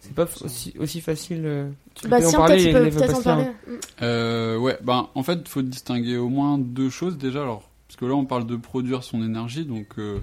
[0.00, 1.42] C'est pas aussi, aussi facile.
[1.44, 3.44] euh, Tu peux en Bastien, parler, tu peux peut-être en parler.
[3.44, 3.70] Mm.
[4.02, 7.42] Euh, ouais, ben en fait, il faut distinguer au moins deux choses déjà.
[7.42, 10.18] Alors, parce que là, on parle de produire son énergie, donc euh,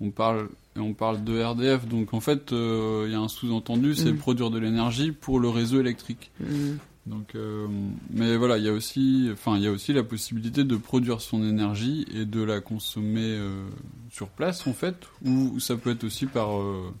[0.00, 1.86] on parle et on parle de RDF.
[1.86, 4.18] Donc en fait, euh, il y a un sous-entendu, c'est Mhm.
[4.18, 6.30] produire de l'énergie pour le réseau électrique.
[6.40, 6.72] Mm.
[7.06, 7.66] Donc, euh,
[8.10, 11.22] mais voilà, il y a aussi, enfin, il y a aussi la possibilité de produire
[11.22, 13.64] son énergie et de la consommer euh,
[14.12, 16.92] sur place, en fait, ou ça peut être aussi par euh,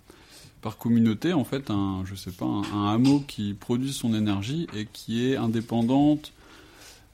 [0.62, 4.66] par communauté, en fait, un, je sais pas, un, un hameau qui produit son énergie
[4.76, 6.32] et qui est indépendante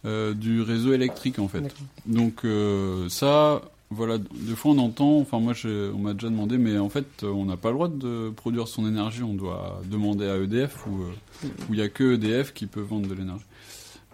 [0.07, 1.75] euh, du réseau électrique, en fait.
[2.07, 6.79] Donc euh, ça, voilà, des fois on entend, enfin moi on m'a déjà demandé, mais
[6.79, 10.37] en fait on n'a pas le droit de produire son énergie, on doit demander à
[10.37, 13.45] EDF ou euh, où il n'y a que EDF qui peut vendre de l'énergie.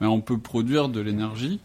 [0.00, 1.60] Mais on peut produire de l'énergie.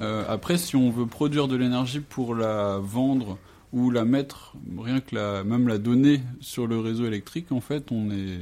[0.00, 3.38] Après, si on veut produire de l'énergie pour la vendre
[3.72, 7.92] ou la mettre, rien que la, même la donner sur le réseau électrique, en fait,
[7.92, 8.40] on est,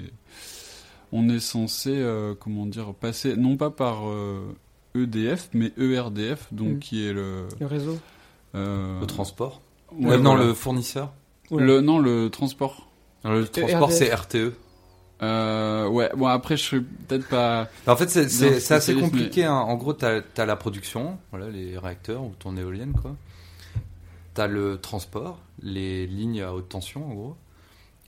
[1.13, 4.41] on est censé, euh, comment dire, passer non pas par euh,
[4.95, 6.79] EDF, mais ERDF, donc Mm.
[6.79, 7.99] qui est le, Le réseau.
[8.55, 9.61] euh, Le transport.
[9.93, 10.47] ouais, non, voilà.
[10.47, 11.13] le fournisseur.
[11.51, 12.89] Le- non, le transport.
[13.25, 14.53] Le transport, c'est RTE.
[15.21, 17.69] Euh, ouais, bon après je suis peut-être pas.
[17.89, 19.45] En fait, c'est- assez compliqué.
[19.45, 19.53] hein.
[19.55, 23.17] En gros, tu as, la production, voilà, les réacteurs ou ton éolienne, quoi.
[24.39, 27.37] Tu as le transport, les lignes à haute tension, en gros.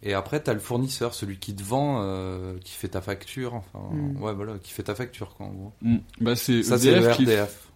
[0.02, 3.54] Et après, tu as le fournisseur, celui qui te vend, euh, qui fait ta facture,
[3.54, 4.22] enfin, Mm.
[4.22, 5.72] ouais, voilà, qui fait ta facture, quoi, en gros.
[5.82, 7.68] Hmm, Bah c'est Ça, c'est le EDF qui RDF.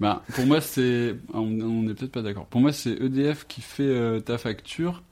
[0.00, 1.16] Bah, pour moi, c'est.
[1.34, 2.46] On on est peut-être pas d'accord.
[2.46, 5.02] Pour moi, c'est EDF qui fait euh, ta facture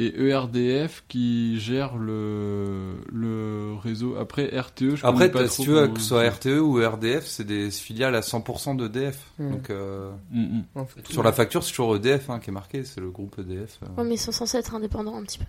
[0.00, 4.16] et ERDF qui gère le, le réseau.
[4.16, 7.26] Après RTE, je Après, connais pas si tu veux, que ce soit RTE ou RDF,
[7.26, 9.18] c'est des filiales à 100% d'EDF.
[9.40, 9.50] Ouais.
[9.50, 10.64] Donc, euh, Mm, mm.
[10.76, 13.36] En fait, sur la facture, c'est toujours EDF hein, qui est marqué, c'est le groupe
[13.40, 13.78] EDF.
[13.82, 13.86] euh.
[14.00, 15.44] Ouais, mais ils sont censés être indépendants un petit peu.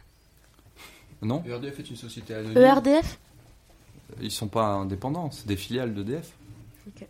[1.21, 2.57] Non, ERDF est une société anonyme.
[2.57, 3.19] ERDF
[4.21, 6.31] ils sont pas indépendants, c'est des filiales d'EDF.
[6.87, 7.05] Ok.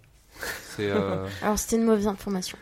[0.76, 2.58] C'est euh, Alors c'était une mauvaise information.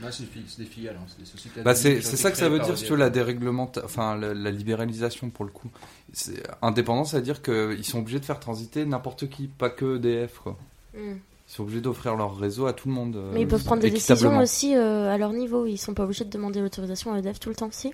[0.00, 1.98] Non, c'est des fi- c'est des filiales, hein, c'est des sociétés bah anonymes c'est qui
[1.98, 2.90] ont c'est été ça que ça veut dire si tu EDF.
[2.90, 5.70] veux la déréglementation, enfin la, la libéralisation pour le coup.
[6.12, 9.96] C'est indépendant, ça veut dire qu'ils sont obligés de faire transiter n'importe qui, pas que
[9.96, 10.56] EDF quoi.
[10.94, 11.16] Hmm.
[11.48, 13.16] Ils sont obligés d'offrir leur réseau à tout le monde.
[13.16, 15.66] euh, Mais ils peuvent prendre des décisions aussi euh, à leur niveau.
[15.66, 17.92] Ils sont pas obligés de demander l'autorisation à EDF tout le temps, si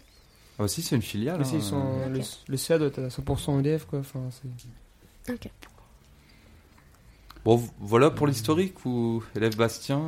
[0.58, 1.38] Ah, aussi, c'est une filiale.
[1.38, 2.12] Mais si, hein, ils sont, Ok.
[2.12, 4.00] le, le CA doit être à 100% EDF, quoi.
[4.00, 5.38] Enfin, c'est...
[7.44, 10.02] Bon, voilà pour l'historique ou élève Bastien.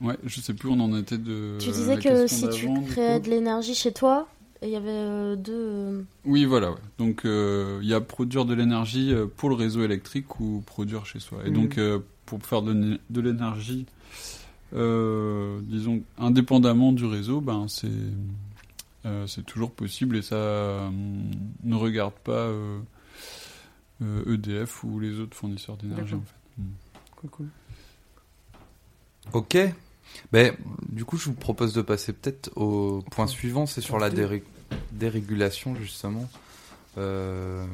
[0.00, 1.58] Ouais, je sais plus où on en était de.
[1.60, 4.28] Tu la disais que si tu créais de l'énergie chez toi,
[4.62, 5.52] il y avait euh, deux.
[5.54, 6.70] euh, Oui, voilà.
[6.70, 6.78] ouais.
[6.98, 11.18] Donc, euh, il y a produire de l'énergie pour le réseau électrique ou produire chez
[11.18, 11.40] soi.
[11.46, 13.86] Et donc, euh, pour faire de, l'é- de l'énergie,
[14.74, 17.88] euh, disons, indépendamment du réseau, ben, c'est
[19.06, 20.90] euh, c'est toujours possible et ça euh,
[21.64, 22.78] ne regarde pas euh,
[24.02, 26.62] euh, EDF ou les autres fournisseurs d'énergie, en fait.
[27.16, 27.48] Cool, cool.
[29.32, 29.56] Ok.
[30.32, 30.54] Ben,
[30.88, 34.42] du coup, je vous propose de passer peut-être au point suivant, c'est sur la déré-
[34.92, 36.28] dérégulation, justement.
[36.98, 37.64] Euh,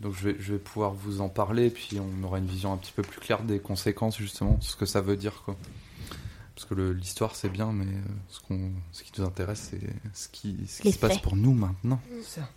[0.00, 2.76] Donc, je vais, je vais pouvoir vous en parler, puis on aura une vision un
[2.76, 5.56] petit peu plus claire des conséquences, justement, ce que ça veut dire, quoi.
[6.54, 9.80] Parce que l'histoire, c'est bien, mais euh, ce, qu'on, ce qui nous intéresse, c'est
[10.12, 12.00] ce qui, ce qui Les se passe pour nous maintenant.
[12.22, 12.48] Ça.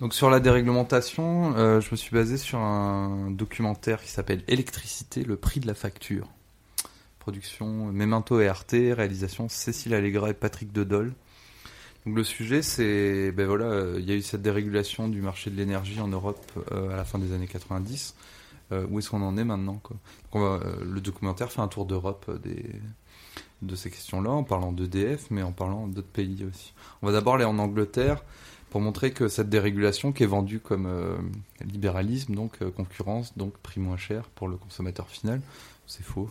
[0.00, 5.22] Donc sur la déréglementation, euh, je me suis basé sur un documentaire qui s'appelle Électricité,
[5.24, 6.28] le prix de la facture.
[7.24, 11.14] Production Memento et Arte, réalisation Cécile Allegra et Patrick Dedol.
[12.04, 13.48] Donc le sujet c'est, ben
[13.98, 17.04] il y a eu cette dérégulation du marché de l'énergie en Europe euh, à la
[17.06, 18.14] fin des années 90.
[18.72, 19.80] Euh, où est-ce qu'on en est maintenant
[20.34, 22.30] euh, Le documentaire fait un tour d'Europe
[23.62, 26.74] de ces questions-là, en parlant d'EDF, mais en parlant d'autres pays aussi.
[27.00, 28.22] On va d'abord aller en Angleterre
[28.68, 30.88] pour montrer que cette dérégulation qui est vendue comme
[31.64, 35.40] libéralisme, donc concurrence, donc prix moins cher pour le consommateur final,
[35.86, 36.30] c'est faux.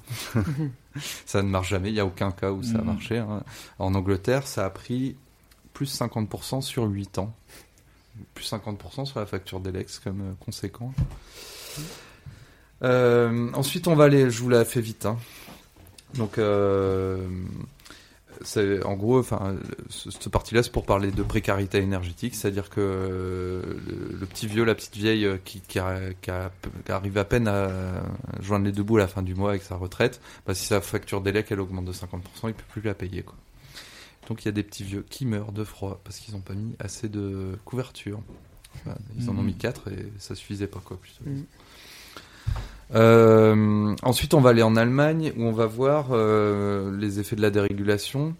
[1.26, 2.86] ça ne marche jamais, il n'y a aucun cas où ça a Mhm.
[2.86, 3.18] marché.
[3.20, 3.44] hein.
[3.80, 5.16] En Angleterre, ça a pris
[5.74, 7.34] plus 50% sur 8 ans.
[8.36, 10.94] Plus 50% sur la facture d'Elex comme euh, conséquent.
[12.84, 15.06] Euh, ensuite, on va aller, je vous la fais vite.
[15.06, 15.18] hein.
[16.16, 17.26] Donc, euh,
[18.44, 19.56] c'est en gros, enfin,
[19.90, 24.64] ce- cette partie-là, c'est pour parler de précarité énergétique, c'est-à-dire que le, le petit vieux,
[24.64, 26.52] la petite vieille euh, qui, qui, a- qui a-
[26.86, 28.04] qui arrive à peine à
[28.42, 30.82] joindre les deux bouts à la fin du mois avec sa retraite, bah, si sa
[30.82, 33.24] facture d'élec elle augmente de 50%, il peut plus la payer.
[33.24, 33.36] Quoi.
[34.28, 36.54] Donc il y a des petits vieux qui meurent de froid parce qu'ils n'ont pas
[36.54, 38.22] mis assez de couverture.
[39.18, 39.46] Ils en ont Mhm.
[39.46, 40.98] mis 4 et ça suffisait pas quoi.
[41.00, 41.24] Plutôt.
[42.94, 47.42] Euh, ensuite, on va aller en Allemagne où on va voir euh, les effets de
[47.42, 48.36] la dérégulation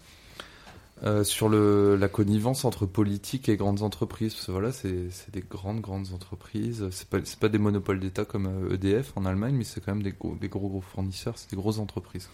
[1.04, 4.34] euh, sur la connivence entre politique et grandes entreprises.
[4.34, 6.88] Parce que voilà, c'est des grandes, grandes entreprises.
[6.90, 10.12] C'est pas, pas des monopoles d'État comme EDF en Allemagne, mais c'est quand même des
[10.12, 12.28] gros, des gros, gros fournisseurs, c'est des grosses entreprises.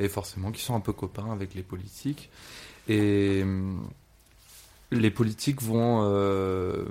[0.00, 2.30] Et forcément, qui sont un peu copains avec les politiques.
[2.88, 3.44] Et
[4.90, 6.84] les politiques vont euh,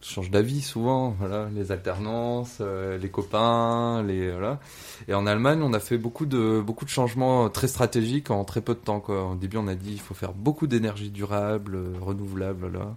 [0.00, 4.60] changent d'avis souvent, voilà, les alternances, euh, les copains, les voilà.
[5.08, 8.62] Et en Allemagne, on a fait beaucoup de beaucoup de changements très stratégiques en très
[8.62, 9.00] peu de temps.
[9.00, 9.30] Quoi.
[9.30, 12.96] Au début, on a dit il faut faire beaucoup d'énergie durable, renouvelable, voilà.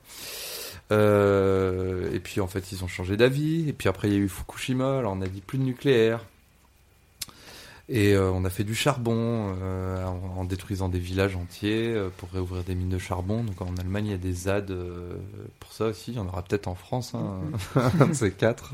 [0.94, 3.68] Euh, et puis en fait, ils ont changé d'avis.
[3.68, 5.00] Et puis après, il y a eu Fukushima.
[5.00, 6.24] Alors on a dit plus de nucléaire.
[7.90, 12.10] Et euh, on a fait du charbon euh, en, en détruisant des villages entiers euh,
[12.18, 13.44] pour réouvrir des mines de charbon.
[13.46, 14.74] Donc en Allemagne, il y a des ZAD
[15.60, 16.12] pour ça aussi.
[16.12, 17.40] Il y en aura peut-être en France, hein,
[18.00, 18.74] un de ces quatre.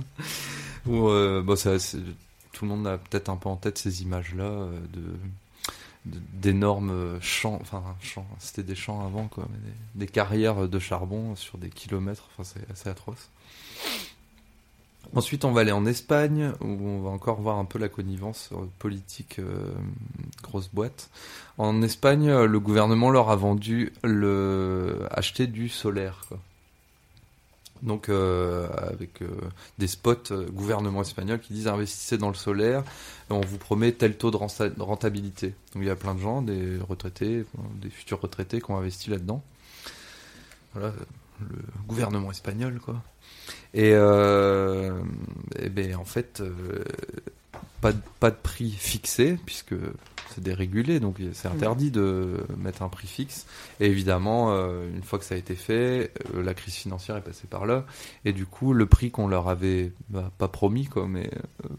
[0.88, 1.00] Où,
[1.44, 1.78] bon, ça,
[2.54, 4.50] tout le monde a peut-être un peu en tête ces images-là
[4.94, 5.02] de
[6.06, 10.78] de- d'énormes champs, enfin champs, c'était des champs avant quoi, mais des, des carrières de
[10.80, 13.30] charbon sur des kilomètres, enfin c'est assez atroce.
[15.16, 18.50] Ensuite, on va aller en Espagne, où on va encore voir un peu la connivence
[18.54, 19.72] euh, politique, euh,
[20.42, 21.10] grosse boîte.
[21.60, 26.26] En Espagne, euh, le gouvernement leur a vendu le acheter du solaire.
[26.30, 26.40] Quoi.
[27.84, 29.20] Donc, avec
[29.78, 32.82] des spots gouvernement espagnol qui disent investissez dans le solaire,
[33.30, 35.50] on vous promet tel taux de renta- de rentabilité.
[35.74, 37.44] Donc, il y a plein de gens, des retraités,
[37.82, 39.44] des futurs retraités qui ont investi là-dedans.
[40.74, 40.94] Voilà,
[41.42, 43.02] le gouvernement espagnol, quoi.
[43.74, 44.92] Et, euh,
[45.60, 46.84] eh ben, en fait, euh,
[47.82, 49.76] pas de, pas de prix fixé puisque
[50.34, 53.46] c'est dérégulé, donc c'est interdit de mettre un prix fixe.
[53.80, 57.24] Et évidemment, euh, une fois que ça a été fait, euh, la crise financière est
[57.24, 57.86] passée par là,
[58.26, 61.30] et du coup, le prix qu'on leur avait bah, pas promis, quoi, mais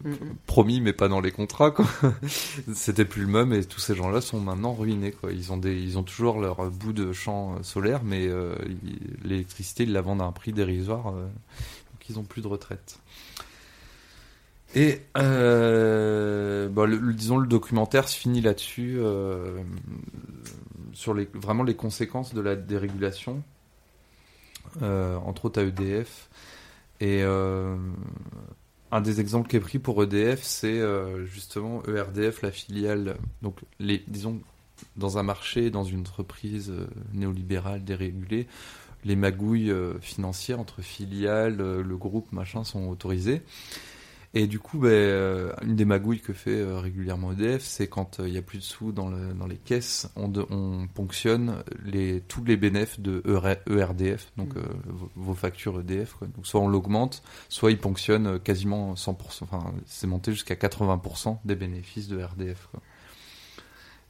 [0.05, 0.15] euh,
[0.45, 1.85] promis, mais pas dans les contrats, quoi.
[2.73, 5.31] C'était plus le même, et tous ces gens-là sont maintenant ruinés, quoi.
[5.31, 8.29] Ils ont des, ils ont toujours leur bout de champ solaire, mais
[9.23, 12.99] l'électricité, ils la vendent à un prix dérisoire, donc ils ont plus de retraite.
[14.75, 19.61] Et euh, bah, le, disons le documentaire se finit là-dessus euh,
[20.91, 23.41] sur vraiment les conséquences de la dérégulation,
[24.81, 26.29] euh, entre autres à EDF.
[26.99, 27.77] Et euh,
[28.91, 33.17] un des exemples qui est pris pour EDF, c'est euh, justement ERDF, la filiale.
[33.41, 34.41] Donc les, disons
[34.97, 38.47] dans un marché, dans une entreprise euh, néolibérale dérégulée,
[39.05, 43.43] les magouilles financières entre filiales, le groupe, machin, sont autorisées.
[44.37, 48.19] Et du coup, ben, euh, une des magouilles que fait euh, régulièrement EDF, c'est quand
[48.19, 50.87] euh, il y a plus de sous dans, le- dans les caisses, on, de- on
[50.93, 54.61] ponctionne les, tous les bénéfices de ER- ERDF, donc Mhm.
[54.61, 56.15] euh, vos, vos factures EDF.
[56.15, 56.27] Quoi.
[56.35, 61.37] Donc soit on l'augmente, soit il ponctionne euh, quasiment 100%, enfin c'est monté jusqu'à 80%
[61.45, 62.67] des bénéfices de RDF.
[62.71, 62.81] Quoi.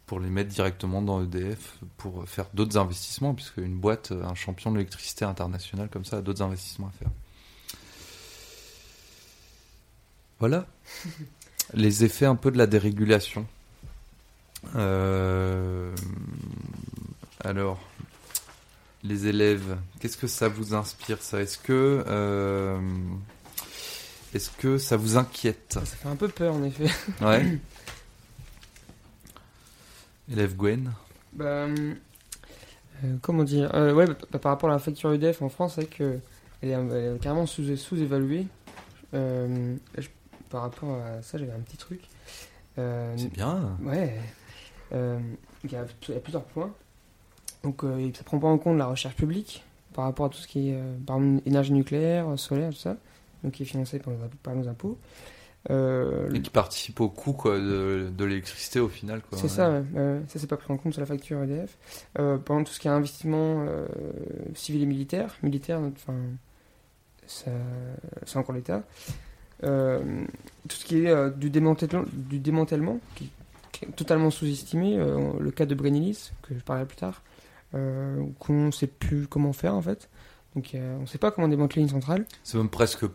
[0.07, 4.33] Pour les mettre directement dans EDF, pour faire d'autres investissements, puisque une boîte, euh, un
[4.33, 7.09] champion de l'électricité internationale comme ça, a d'autres investissements à faire.
[10.39, 10.65] Voilà.
[11.73, 13.45] Les effets un peu de la dérégulation.
[14.75, 15.93] Euh,
[17.43, 17.79] Alors,
[19.03, 21.41] les élèves, qu'est-ce que ça vous inspire ça?
[21.41, 22.79] Est-ce que, euh,
[24.33, 25.73] est-ce que ça vous inquiète?
[25.73, 26.89] Ça fait un peu peur en effet.
[27.21, 27.59] Ouais.
[30.31, 30.91] Élève Gwen.
[31.33, 31.93] Bah, euh,
[33.21, 35.89] comment dire euh, Ouais, bah, par rapport à la facture EDF en France, c'est vrai
[35.89, 36.19] que
[36.61, 38.47] elle est, elle est carrément sous- sous-évaluée.
[39.13, 40.07] Euh, je-
[40.55, 41.99] par rapport à ça, j'avais un petit truc.
[42.77, 43.77] Euh, C'est bien.
[43.83, 44.17] Ouais.
[44.93, 45.19] Euh,
[45.65, 45.83] il, y a,
[46.21, 46.71] plusieurs points.
[47.63, 50.47] Donc, euh, ça prend pas en compte la recherche publique par rapport à tout ce
[50.47, 52.95] qui est, par exemple, énergie nucléaire, solaire, tout ça,
[53.43, 54.97] donc qui est financé par nos, imp- par nos impôts.
[55.71, 59.21] Euh, Et qui participe au coût quoi, de, de l'électricité au final.
[59.33, 59.83] c'est ça, ouais.
[59.97, 61.77] Euh, ça c'est pas pris en compte sur la facture EDF.
[62.17, 63.65] Euh, par exemple, tout ce qui est investissement
[64.53, 66.15] civil et militaire, militaire, enfin,
[67.27, 67.51] ça,
[68.25, 68.83] c'est encore l'État.
[69.63, 70.23] Euh,
[70.67, 73.29] tout ce qui est euh, du, démantèlement, du démantèlement, qui,
[73.71, 77.21] qui est totalement sous-estimé, euh, le cas de Brennilis, que je parlerai plus tard,
[78.39, 80.09] qu'on sait plus comment faire en fait.
[80.55, 82.25] Donc on sait pas comment démanteler une centrale.
[82.43, 83.05] C'est même presque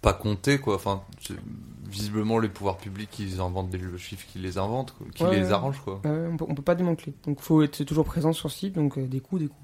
[0.00, 0.76] pas compté quoi.
[0.76, 1.02] Enfin,
[1.88, 5.52] visiblement les pouvoirs publics ils inventent des chiffres qui les inventent, quoi, qui Ouais, les
[5.52, 6.00] arrangent quoi.
[6.06, 7.14] Euh, on, peut, on peut pas démanteler.
[7.24, 8.74] Donc, faut être toujours présent sur site.
[8.74, 9.54] Donc, des coûts, des coûts.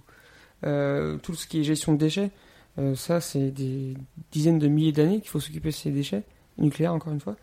[0.65, 2.31] Euh, tout ce qui est gestion de déchets,
[2.79, 3.95] euh, ça, c'est des
[4.31, 6.23] dizaines de milliers d'années qu'il faut s'occuper de ces déchets
[6.59, 7.37] nucléaires, encore une fois.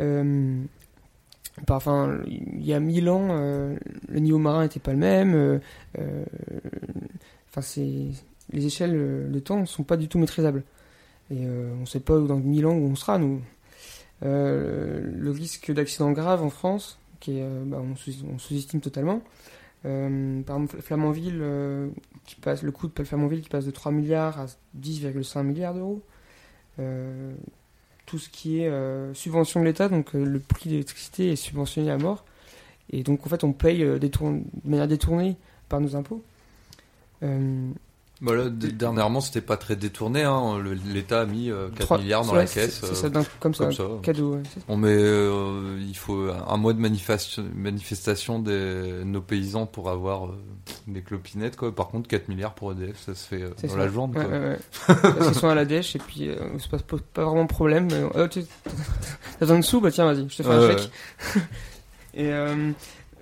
[0.00, 0.62] Euh,
[1.68, 3.76] enfin, il y a mille ans, euh,
[4.08, 5.60] le niveau marin n'était pas le même.
[7.50, 8.10] Enfin, c'est
[8.50, 10.62] les échelles de temps ne sont pas du tout maîtrisables.
[11.30, 13.42] Et on ne sait pas dans mille ans où on sera, nous.
[14.22, 17.82] Le risque d'accident grave en France, qui bah,
[18.38, 19.22] sous-estime totalement.
[19.84, 21.88] Euh, par exemple, Flamanville, euh,
[22.24, 26.02] qui passe, le coût de Flamanville qui passe de 3 milliards à 10,5 milliards d'euros.
[26.78, 27.34] Euh,
[28.06, 31.98] tout ce qui est subvention de l'État, donc le prix de l'électricité est subventionné à
[31.98, 32.24] mort.
[32.90, 34.00] Et donc en fait, on paye de
[34.64, 35.36] manière détournée
[35.68, 36.22] par nos impôts.
[38.26, 40.24] Euh, Bah dernièrement c'était pas très détourné.
[40.24, 40.60] Hein.
[40.92, 42.80] L'État a mis euh, 4 trois- milliards dans la caisse.
[42.82, 43.84] C'est euh, ça, comme ça, comme ça.
[44.02, 44.34] cadeau.
[44.34, 49.88] ouais, On met, euh, il faut un mois de manifestation, manifestation de nos paysans pour
[49.88, 50.38] avoir euh,
[50.88, 51.72] des clopinettes quoi.
[51.72, 53.76] Par contre, 4 milliards pour EDF, ça se fait euh, dans ça.
[53.76, 54.18] la journée.
[54.18, 54.58] Ouais, ouais.
[54.86, 57.48] Parce qu'ils sont à la dèche et puis euh, il se passe pas, vraiment de
[57.48, 57.86] problème.
[57.90, 60.90] mais, euh, tu- T'as besoin de sous Bah tiens, vas-y, je te fais un chèque.
[62.14, 62.72] Et euh,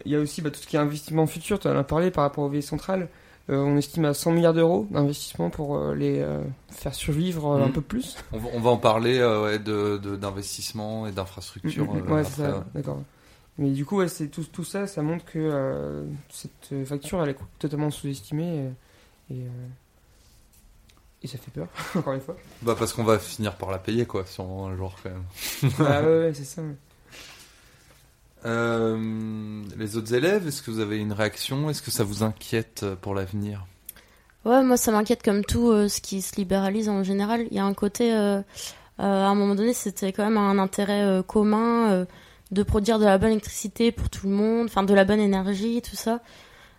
[0.07, 2.11] il y a aussi bah, tout ce qui est investissement futur, tu en as parlé
[2.11, 3.09] par rapport aux vieilles centrales.
[3.49, 7.67] Euh, on estime à 100 milliards d'euros d'investissement pour euh, les euh, faire survivre un
[7.67, 7.73] Mhm.
[7.73, 8.17] peu plus.
[8.33, 11.85] On, va, on va en parler ouais, de de- d'investissement et d'infrastructure.
[11.85, 13.03] Mm, mm, ouais, après, c'est ça, d'accord.
[13.59, 17.37] Mais du coup, ouais, c'est tout, tout ça, ça montre que cette facture, elle est
[17.59, 18.73] totalement sous-estimée
[19.31, 19.47] et, et,
[21.23, 22.37] et ça fait peur, encore une fois.
[22.63, 25.25] Bah parce qu'on va finir par la payer quoi, sûrement un jour quand même.
[25.79, 26.63] bah ouais, ouais, c'est ça.
[28.47, 31.69] Euh, les autres élèves, est-ce que vous avez une réaction?
[31.69, 33.67] Est-ce que ça vous inquiète pour l'avenir?
[34.45, 37.47] Ouais, moi ça m'inquiète comme tout euh, ce qui se libéralise en général.
[37.51, 38.41] Il y a un côté, euh,
[38.99, 42.07] à un moment donné, c'était quand même un intérêt commun
[42.53, 45.83] de produire de la bonne électricité pour tout le monde, enfin de la bonne énergie,
[45.83, 46.21] tout ça.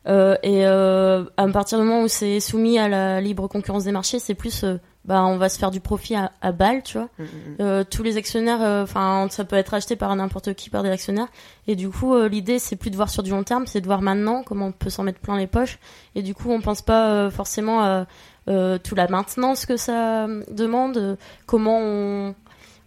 [0.08, 4.36] Et à partir du moment où c'est soumis à la libre concurrence des marchés, c'est
[4.36, 4.64] plus
[5.08, 7.08] bah on va se faire du profit à, à balle, tu vois.
[7.18, 7.56] Mm, mm, mm.
[7.62, 10.90] Euh, tous les actionnaires, euh, enfin, ça peut être acheté par n'importe qui, par des
[10.90, 11.28] actionnaires.
[11.68, 13.86] Et du coup, euh, l'idée, c'est plus de voir sur du long terme, c'est de
[13.88, 15.80] voir maintenant comment on peut s'en mettre plein les poches.
[16.16, 18.06] Et du coup, on pense pas euh, forcément à
[18.50, 22.36] euh, toute la maintenance que ça demande, comment on,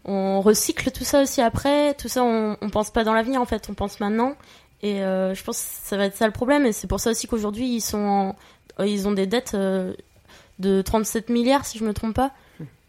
[0.05, 1.95] on recycle tout ça aussi après.
[1.95, 4.35] Tout ça, on, on pense pas dans l'avenir, en fait, on pense maintenant.
[4.83, 6.65] Et euh, je pense que ça va être ça le problème.
[6.67, 8.37] Et c'est pour ça aussi qu'aujourd'hui, ils sont en-
[8.85, 9.93] ils ont des dettes euh,
[10.61, 12.33] de 37 milliards, si je me trompe pas.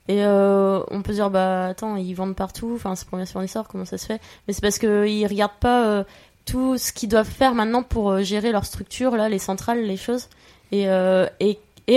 [0.08, 3.86] Et euh, on peut dire bah attends ils vendent partout, enfin c'est premier fournisseur comment
[3.86, 6.04] ça se fait Mais c'est parce que ils regardent pas euh,
[6.46, 9.98] tout ce qu'ils doivent faire maintenant pour euh, gérer leur structure là, les centrales, les
[9.98, 10.28] choses.
[10.72, 10.90] Et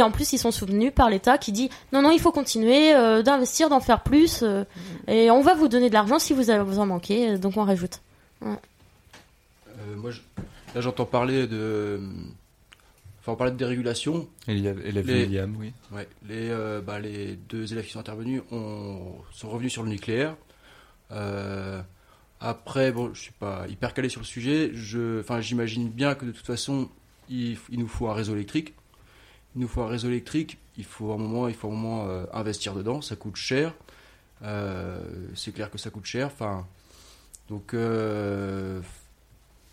[0.03, 3.68] en plus ils sont soutenus par l'État qui dit non non il faut continuer d'investir,
[3.68, 4.45] d'en faire plus
[5.09, 7.64] et on va vous donner de l'argent si vous avez vous en manquez donc on
[7.64, 8.01] rajoute.
[8.41, 10.11] Moi,
[10.75, 12.01] là, j'entends parler de.
[13.25, 14.29] Enfin, on parlait de dérégulation.
[14.47, 15.72] Élève, élève Les- William, oui.
[15.93, 19.89] Ouais, les, euh, bah, les deux élèves qui sont intervenus ont, sont revenus sur le
[19.89, 20.37] nucléaire.
[21.11, 21.81] Euh,
[22.41, 24.72] après, bon, je suis pas hyper calé sur le sujet.
[24.75, 26.91] Je, enfin, j'imagine bien que de toute façon,
[27.31, 28.75] il, il nous faut un réseau électrique.
[29.57, 30.59] Il nous faut un réseau électrique.
[30.77, 33.01] Il faut un moment, il faut un moment euh, investir dedans.
[33.01, 33.72] Ça coûte cher.
[35.35, 36.27] C'est clair que ça coûte cher.
[36.27, 36.66] Enfin,
[37.49, 37.72] donc,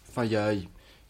[0.09, 0.53] enfin, il y a,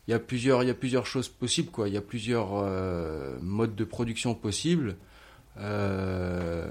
[0.08, 1.88] il y a plusieurs, il y a plusieurs choses possibles, quoi.
[1.88, 4.96] Il y a plusieurs euh, modes de production possibles.
[5.60, 6.68] Euh,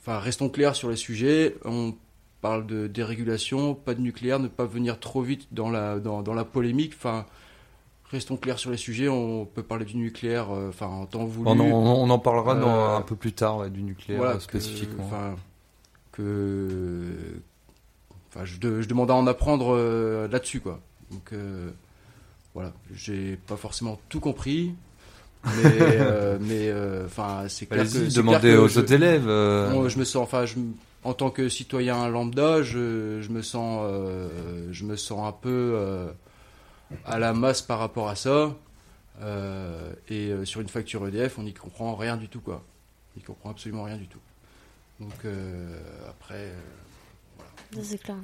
[0.00, 1.56] Enfin, restons clairs sur les sujets.
[1.66, 1.92] On
[2.40, 6.32] parle de dérégulation, pas de nucléaire, ne pas venir trop vite dans la, dans, dans
[6.32, 6.94] la polémique.
[6.96, 7.26] Enfin,
[8.10, 9.08] restons clairs sur les sujets.
[9.08, 11.46] On peut parler du nucléaire, euh, enfin, en temps voulu.
[11.50, 14.42] On en, on en parlera dans, un peu plus tard ouais, du nucléaire Voilà, que-
[14.44, 15.04] spécifiquement.
[15.04, 15.36] Enfin,
[16.12, 17.02] que.
[18.30, 19.76] Enfin, je, de- je demande à en apprendre
[20.30, 20.80] là-dessus, quoi.
[21.10, 21.70] Donc, euh,
[22.54, 22.72] voilà.
[22.94, 24.74] J'ai pas forcément tout compris.
[25.44, 27.96] Mais, euh, euh, enfin, c'est clair que.
[27.96, 29.28] Allez-y, c'est demandez clair que aux je- autres élèves.
[29.28, 30.56] euh, Bon, je me sens, enfin, je,
[31.04, 35.72] en tant que citoyen lambda, je, je me sens, euh, je me sens un peu
[35.76, 36.08] euh,
[37.04, 38.54] à la masse par rapport à ça.
[39.20, 42.62] Euh, et euh, sur une facture EDF, on n'y comprend rien du tout, quoi.
[43.14, 44.20] On n'y comprend absolument rien du tout.
[45.00, 45.78] Donc euh,
[46.08, 46.58] après, euh,
[47.74, 48.16] Ça, C'est clair.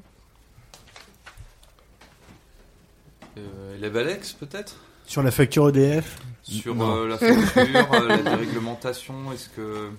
[3.39, 4.76] Euh, élève Alex, peut-être?
[5.07, 9.91] Sur la facture EDF Sur euh, la facture, euh, la déréglementation, est-ce que.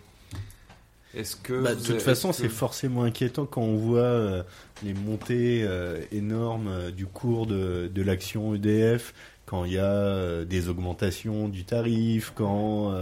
[1.16, 1.62] Est-ce que.
[1.62, 4.44] Bah, de toute façon, que- c'est forcément inquiétant quand on voit euh,
[4.84, 9.14] les montées euh, énormes euh, du cours de, de l'action EDF,
[9.46, 12.94] quand il y a des augmentations du tarif, quand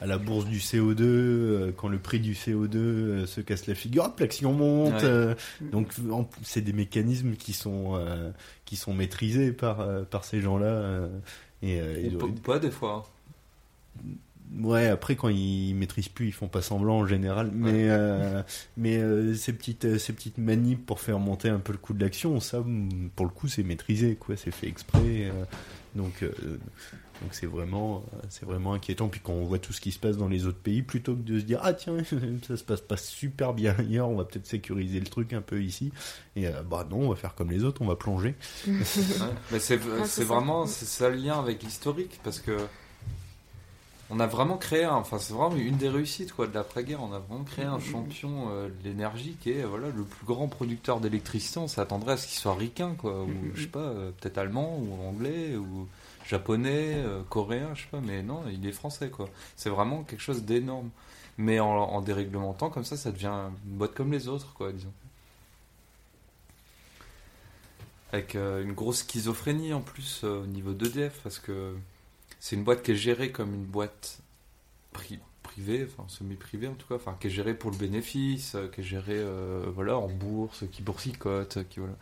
[0.00, 3.74] à la bourse du CO2, euh, quand le prix du CO2 euh, se casse la
[3.74, 4.94] figure, hop, l'action monte.
[4.94, 5.04] Ouais.
[5.04, 5.34] euh,
[5.72, 5.88] donc,
[6.42, 8.30] c'est des mécanismes qui sont euh,
[8.64, 11.08] qui sont maîtrisés par par ces gens-là.
[11.62, 13.08] et, ils Ou pas- des fois.
[14.60, 17.50] Ouais, après quand ils maîtrisent plus, ils font pas semblant en général.
[17.52, 17.88] Mais
[18.76, 19.00] mais
[19.34, 22.64] ces petites ces petites manips pour faire monter un peu le coût de l'action, ça
[23.16, 25.30] pour le coup c'est maîtrisé quoi, c'est fait exprès.
[25.94, 26.24] donc
[27.22, 29.08] donc c'est vraiment euh, c'est vraiment inquiétant.
[29.08, 31.20] Puis quand on voit tout ce qui se passe dans les autres pays, plutôt que
[31.22, 31.96] de se dire ah tiens
[32.46, 35.62] ça se passe pas super bien ailleurs, on va peut-être sécuriser le truc un peu
[35.62, 35.92] ici.
[36.36, 38.34] Et euh, bah non, on va faire comme les autres, on va plonger.
[38.68, 38.74] Ouais.
[39.50, 40.34] Mais c'est Ah, c'est c'est ça.
[40.34, 42.56] vraiment c'est ça le lien avec l'historique parce que
[44.10, 47.12] on a vraiment créé un- enfin c'est vraiment une des réussites quoi de l'après-guerre on
[47.12, 51.00] a vraiment créé un champion euh, de l'énergie qui est voilà le plus grand producteur
[51.00, 54.38] d'électricité on s'attendrait à ce qu'il soit ricain quoi ou je sais pas euh, peut-être
[54.38, 55.86] allemand ou anglais ou
[56.28, 59.28] japonais euh, coréen je sais pas mais non il est français quoi.
[59.56, 60.90] C'est vraiment quelque chose d'énorme.
[61.40, 63.32] Mais en, en déréglementant comme ça ça devient
[63.66, 64.92] une boîte comme les autres quoi disons.
[68.12, 71.74] Avec euh, une grosse schizophrénie en plus euh, au niveau d'EDF parce que
[72.40, 74.18] c'est une boîte qui est gérée comme une boîte
[74.94, 78.80] pri- privée, enfin semi-privée en tout cas, enfin qui est gérée pour le bénéfice, qui
[78.80, 79.22] est gérée
[79.74, 81.94] voilà en bourse, qui boursicote, qui voilà.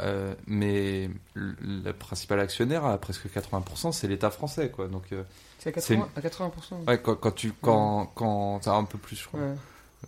[0.00, 4.88] Euh, mais le, le principal actionnaire à presque 80%, c'est l'État français quoi.
[4.88, 5.22] Donc euh,
[5.58, 6.06] C'est à C'est 80%.
[6.16, 6.50] À 80%.
[6.86, 9.54] ouais, quand, quand tu quand quand t'as un peu plus je crois, Ouais,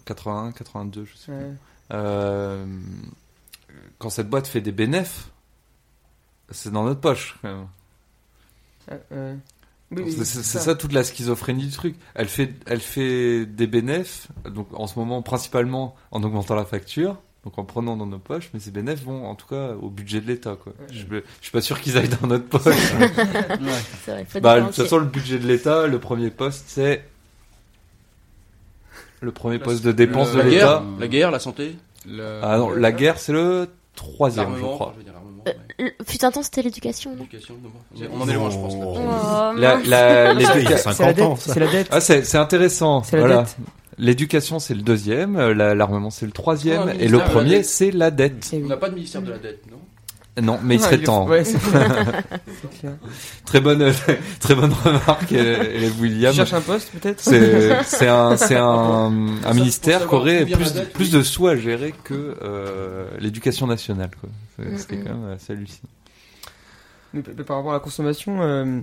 [0.05, 1.53] 81, 82, je sais ouais.
[1.93, 2.65] Euh,
[3.99, 5.29] quand cette boîte fait des bénéfices,
[6.51, 7.67] c'est dans notre poche quand même.
[8.91, 9.37] Ah, ouais.
[9.93, 11.97] Oui, oui, C'est c'est ça toute la schizophrénie du truc.
[12.15, 17.19] Elle fait, elle fait des bénéfices, donc en ce moment principalement en augmentant la facture,
[17.45, 20.21] donc en prenant dans nos poches, mais ces bénéfices vont en tout cas au budget
[20.21, 20.57] de l'État.
[20.63, 20.73] quoi.
[20.79, 20.87] Ouais.
[20.93, 22.63] Je, je suis pas sûr qu'ils aillent dans notre poche.
[24.05, 27.03] C'est vrai, faut bah, de toute façon, le budget de l'État, le premier poste, c'est
[29.21, 30.83] le premier La- poste de dépense le- de la l'État.
[30.99, 31.77] la guerre, la santé,
[32.43, 34.95] Ah non, la guerre, c'est le troisième, je crois.
[34.99, 35.13] je dire.
[35.47, 35.95] Euh, ouais.
[36.43, 37.19] C'était l'éducation, non?
[37.19, 37.71] L'éducation, non,
[38.13, 38.75] On en est loin, je pense.
[38.77, 38.99] Oh.
[39.59, 41.25] La, la- Il y a l'éduca- 50 C'est la dette.
[41.25, 41.55] ans, ça.
[41.55, 41.89] C'est la dette.
[41.91, 43.03] Ah, intéressant.
[43.03, 43.43] C'est la voilà.
[43.43, 43.57] dette.
[44.01, 47.19] L'éducation, c'est le deuxième, euh, la- l'armement, c'est le troisième, Ah, et le ministère de
[47.19, 47.65] la premier, dette.
[47.67, 48.51] c'est la dette.
[48.53, 48.63] Eh.
[48.65, 49.77] On n'a pas de ministère de la dette, non?
[50.41, 51.27] Non, mais il Ah, serait temps.
[51.29, 52.93] Ouais, c'est c'est clair.
[53.45, 53.93] Très bonne,
[54.41, 56.33] très bonne remarque, euh, Tu William.
[56.33, 57.21] cherches un poste, peut-être?
[57.21, 59.11] C'est c'est un, c'est un,
[59.53, 61.11] ministère qui savoir aurait combien plus, la dette, plus oui.
[61.11, 64.11] de sous à gérer que euh, l'éducation nationale.
[64.21, 64.31] quoi.
[64.57, 65.05] C'est- Mm, mm.
[65.05, 65.91] quand même assez hallucinant.
[67.13, 68.81] Mais p- par rapport à la consommation, euh,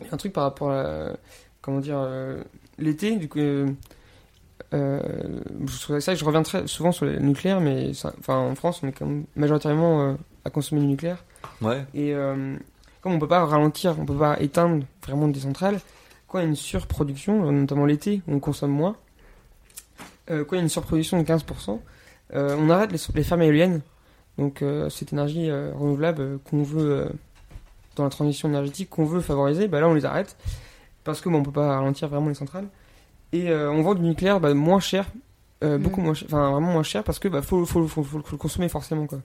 [0.00, 1.10] il y a un truc par rapport à
[1.60, 2.42] comment dire euh,
[2.78, 3.38] l'été du coup.
[3.38, 3.66] Euh,
[4.74, 5.00] euh,
[6.00, 8.92] ça je reviens très souvent sur le nucléaire, mais ça- enfin en France on est
[8.92, 11.24] quand même majoritairement euh, à consommer du nucléaire.
[11.62, 11.84] Ouais.
[11.94, 12.56] et euh,
[13.00, 15.78] comme on peut pas ralentir, on peut pas éteindre vraiment des centrales,
[16.26, 18.96] quand il y a une surproduction, notamment l'été on consomme moins,
[20.26, 21.80] quand il y a une surproduction de 15%,
[22.34, 23.80] euh, on arrête les, les fermes éoliennes,
[24.36, 27.08] donc cette énergie renouvelable qu'on veut
[27.96, 30.36] dans la transition énergétique qu'on veut favoriser, bah là on les arrête.
[31.04, 32.66] Parce que bon, on peut pas ralentir vraiment les centrales
[33.32, 35.06] et euh, on vend du nucléaire bah, moins cher,
[35.64, 35.82] euh, Mhm.
[35.82, 38.32] beaucoup moins cher, enfin vraiment moins cher parce que bah faut faut, faut, faut, faut
[38.32, 39.18] le consommer forcément quoi.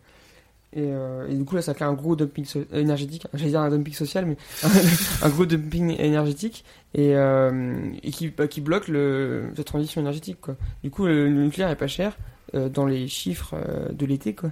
[0.75, 3.59] Et, euh, et du coup là ça crée un gros dumping so- énergétique, j'allais dire
[3.61, 4.37] un dumping social mais
[5.21, 10.39] un gros dumping énergétique et, euh, et qui, bah, qui bloque le, la transition énergétique
[10.41, 10.55] quoi.
[10.83, 12.17] Du coup le, le nucléaire est pas cher
[12.55, 14.49] euh, dans les chiffres euh, de l'été quoi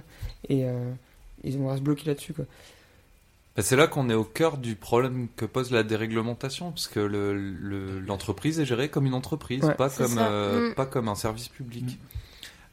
[0.48, 0.92] et euh,
[1.42, 2.44] ils vont rester bloqués là-dessus quoi.
[3.56, 7.00] Bah, c'est là qu'on est au cœur du problème que pose la déréglementation, parce que
[7.00, 9.74] le- le- l'entreprise est gérée comme une entreprise, Ouais.
[9.74, 10.28] pas C'est comme ça.
[10.30, 10.74] euh, Mm.
[10.74, 11.98] pas comme un service public.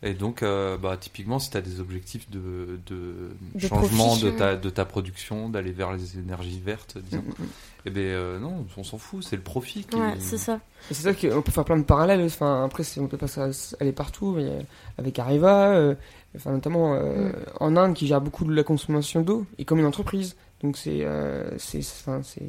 [0.01, 4.29] Et donc, euh, bah, typiquement, si tu as des objectifs de, de, De changement de
[4.31, 7.49] ta, de ta production, d'aller vers les énergies vertes, disons, Mm, mm, mm.
[7.87, 9.97] eh ben euh, non, on s'en fout, c'est le profit qui.
[9.97, 10.61] Ouais, c'est ça.
[10.89, 12.23] Et C'est ça qu'on peut faire plein de parallèles.
[12.23, 13.49] Enfin, après, c'est- on peut pas ça-
[13.81, 14.65] aller partout, mais
[14.97, 15.95] avec Areva, euh,
[16.33, 19.85] enfin, notamment euh, en Inde, qui gère beaucoup de la consommation d'eau, et comme une
[19.85, 20.37] entreprise.
[20.61, 21.03] Donc, c'est.
[21.05, 22.43] euh, c'est enfin, c'est.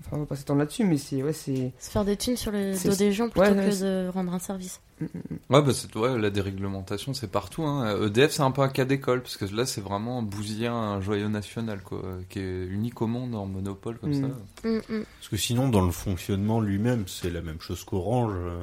[0.00, 1.22] Enfin, on va pas s'étendre là-dessus, mais c'est.
[1.22, 1.72] Ouais, c'est.
[1.78, 4.08] Se faire des thunes sur le C'est- dos des gens plutôt ouais, que c'est- de
[4.12, 4.80] rendre un service.
[5.00, 5.54] Mm, mm, mm.
[5.54, 7.64] Ouais, bah c'est ouais, la déréglementation, c'est partout.
[7.64, 8.02] Hein.
[8.06, 11.28] EDF, c'est un peu un cas d'école, parce que là, c'est vraiment bousiller un joyau
[11.28, 14.22] national, quoi, qui est unique au monde en monopole comme Mm.
[14.22, 14.28] ça.
[14.62, 18.32] Parce que sinon, dans le fonctionnement lui-même, c'est la même chose qu'Orange.
[18.36, 18.62] euh,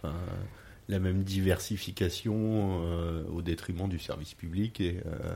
[0.00, 0.14] Enfin,
[0.88, 5.34] la même diversification euh, au détriment du service public et, euh,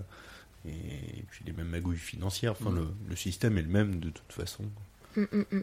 [0.66, 2.52] et puis les mêmes magouilles financières.
[2.52, 2.76] Enfin, Mm.
[2.76, 4.64] le, le système est le même de toute façon.
[5.16, 5.62] Mm, mm.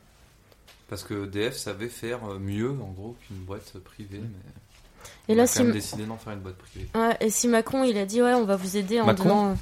[0.89, 4.19] Parce que EDF savait faire mieux, en gros, qu'une boîte privée.
[4.21, 6.87] Mais Et on là, a si, quand même décidé d'en faire une boîte privée.
[6.95, 9.51] ouais, et si Macron il a dit ouais, on va vous aider en Macron donnant.
[9.51, 9.55] euh,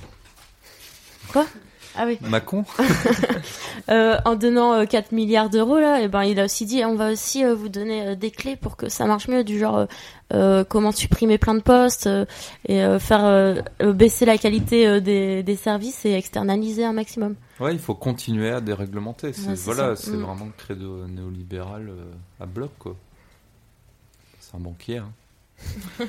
[1.31, 1.45] Quoi?
[1.98, 2.18] Ah oui.
[2.22, 2.64] Macron
[3.89, 6.95] Euh, en donnant euh, 4 milliards d'euros là, et ben il a aussi dit on
[6.95, 9.78] va aussi euh, vous donner euh, des clés pour que ça marche mieux, du genre
[9.78, 9.86] euh,
[10.34, 12.26] euh, comment supprimer plein de postes euh,
[12.68, 16.91] et euh, faire euh, euh, baisser la qualité euh, des, des services et externaliser un
[16.91, 17.36] maximum.
[17.62, 19.28] Ouais, il faut continuer à déréglementer.
[19.28, 20.22] Ouais, voilà, c'est Mm.
[20.24, 22.04] vraiment le credo néolibéral euh,
[22.41, 22.95] à bloc, quoi.
[24.41, 24.98] C'est un banquier.
[24.98, 25.12] hein.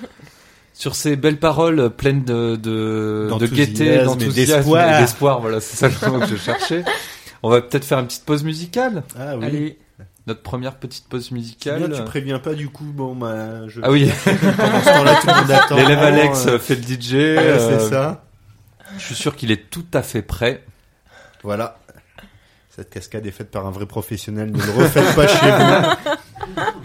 [0.78, 5.40] Sur ces belles paroles pleines de, de, de gaieté, D'enthousiasme et d'espoir.
[5.40, 6.84] voilà, c'est ça le mot que je cherchais.
[7.42, 9.02] On va peut-être faire une petite pause musicale.
[9.18, 9.44] Ah oui.
[9.44, 9.78] Allez,
[10.28, 11.88] Notre première petite pause C'est musicale.
[11.88, 12.84] bien, tu préviens pas du coup.
[12.84, 13.80] Bon, bah, je...
[13.82, 15.76] Ah oui, Pendant ce temps-là, tout le monde attend.
[15.76, 17.12] l'élève Alex Euh, euh, fait le DJ.
[17.14, 18.24] ouais, euh, c'est ça.
[18.98, 20.62] Je suis sûr qu'il est tout à fait prêt.
[21.42, 21.78] Voilà.
[22.70, 24.52] Cette cascade est faite par un vrai professionnel.
[24.52, 26.62] Ne le refaites pas chez vous.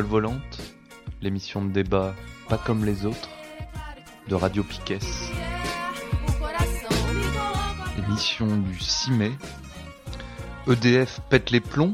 [0.00, 0.62] Volante,
[1.20, 2.14] l'émission de débat
[2.48, 3.28] pas comme les autres,
[4.26, 4.98] de Radio Piquet.
[7.98, 9.32] Émission du 6 mai.
[10.66, 11.92] EDF pète les plombs.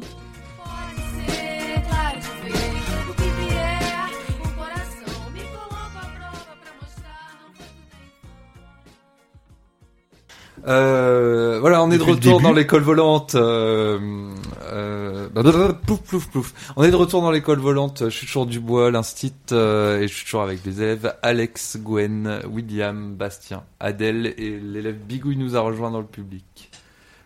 [10.68, 13.34] Euh, voilà, on est de Depuis retour dans l'école volante.
[13.34, 14.30] Euh,
[14.64, 16.72] euh, blablabla, pouf, pouf, pouf.
[16.76, 18.04] On est de retour dans l'école volante.
[18.04, 21.78] Je suis toujours du bois, l'instit, euh, et je suis toujours avec des élèves Alex,
[21.80, 26.70] Gwen, William, Bastien, Adèle et l'élève Bigouille nous a rejoint dans le public.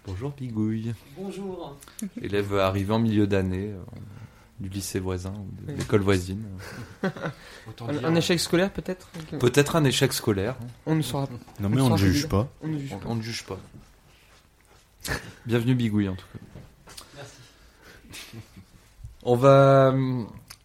[0.07, 0.95] Bonjour Bigouille.
[1.16, 1.76] Bonjour.
[2.20, 3.78] Élève arrivé en milieu d'année euh,
[4.62, 6.44] du lycée voisin ou de l'école voisine.
[7.68, 9.10] Autant un, dire, un échec scolaire peut-être?
[9.40, 10.56] Peut-être un échec scolaire.
[10.86, 11.28] On ne saura
[11.60, 12.48] Non, mais on ne juge pas.
[12.62, 13.06] On ne juge On, pas.
[13.08, 13.58] on ne juge pas.
[15.46, 16.38] Bienvenue Bigouille en tout cas.
[17.16, 18.36] Merci.
[19.24, 19.94] On va,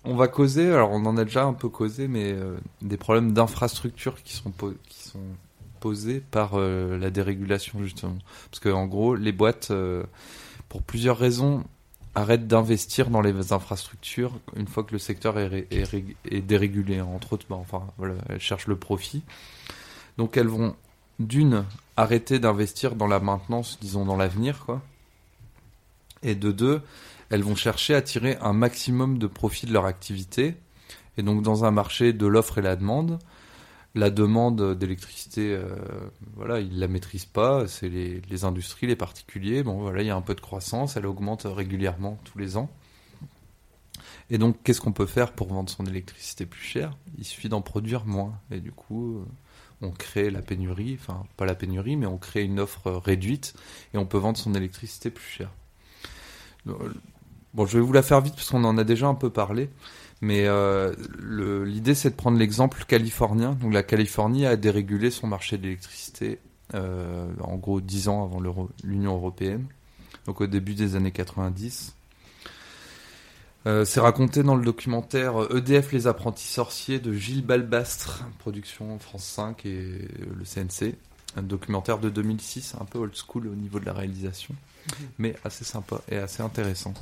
[0.04, 3.34] on va causer, alors on en a déjà un peu causé, mais euh, des problèmes
[3.34, 5.20] d'infrastructure qui sont, po- qui sont
[5.80, 8.18] posés par euh, la dérégulation, justement.
[8.52, 10.04] Parce que, en gros, les boîtes, euh,
[10.70, 11.64] pour plusieurs raisons,
[12.16, 16.42] arrêtent d'investir dans les infrastructures une fois que le secteur est, ré- est ré- est
[16.42, 17.02] dérégulé.
[17.02, 17.88] Entre autres, bah, enfin,
[18.30, 19.24] elles cherchent le profit.
[20.18, 20.76] Donc, elles vont,
[21.20, 24.82] d'une, arrêter d'investir dans la maintenance, disons, dans l'avenir, quoi.
[26.24, 26.82] Et de deux,
[27.30, 30.56] elles vont chercher à tirer un maximum de profit de leur activité.
[31.18, 33.20] Et donc dans un marché de l'offre et la demande,
[33.96, 35.76] la demande d'électricité, euh,
[36.36, 37.68] voilà, ils la maîtrisent pas.
[37.68, 39.64] C'est les, industries, les particuliers.
[39.64, 42.70] Bon, voilà, il y a un peu de croissance, elle augmente régulièrement tous les ans.
[44.30, 46.98] Et donc, qu'est-ce qu'on peut faire pour vendre son électricité plus cher?
[47.18, 48.40] Il suffit d'en produire moins.
[48.52, 49.26] Et du coup, euh,
[49.82, 53.54] on crée la pénurie, enfin pas la pénurie, mais on crée une offre réduite
[53.94, 55.50] et on peut vendre son électricité plus cher.
[56.68, 56.94] Euh,
[57.58, 59.72] Bon, je vais vous la faire vite parce qu'on en a déjà un peu parlé.
[60.22, 60.94] Mais euh,
[61.66, 63.54] l'idée, c'est de prendre l'exemple californien.
[63.54, 66.40] Donc la Californie a dérégulé son marché d'électricité
[66.74, 69.66] euh, en gros 10 ans avant l'Union européenne.
[70.26, 71.94] Donc au début des années 90.
[73.66, 79.26] Euh, c'est raconté dans le documentaire EDF Les apprentis sorciers de Gilles Balbastre, production France
[79.26, 80.96] 5 et le CNC.
[81.36, 84.56] Un documentaire de 2006, un peu old school au niveau de la réalisation,
[85.20, 86.94] mais assez sympa et assez intéressant.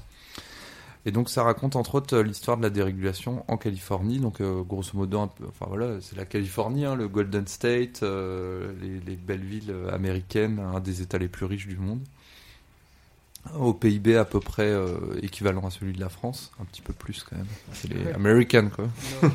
[1.08, 4.20] Et donc ça raconte entre autres l'histoire de la dérégulation en Californie.
[4.20, 8.02] Donc euh, grosso modo, un peu, enfin voilà, c'est la Californie, hein, le Golden State,
[8.02, 12.00] euh, les, les belles villes américaines, un des États les plus riches du monde.
[13.60, 16.94] Au PIB à peu près euh, équivalent à celui de la France, un petit peu
[16.94, 17.46] plus quand même.
[17.74, 18.14] C'est les Ouais.
[18.14, 18.86] Americans quoi.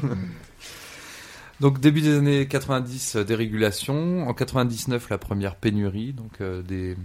[1.60, 4.26] Donc début des années 90, euh, dérégulation.
[4.28, 6.12] En 99, la première pénurie.
[6.12, 6.96] Donc des,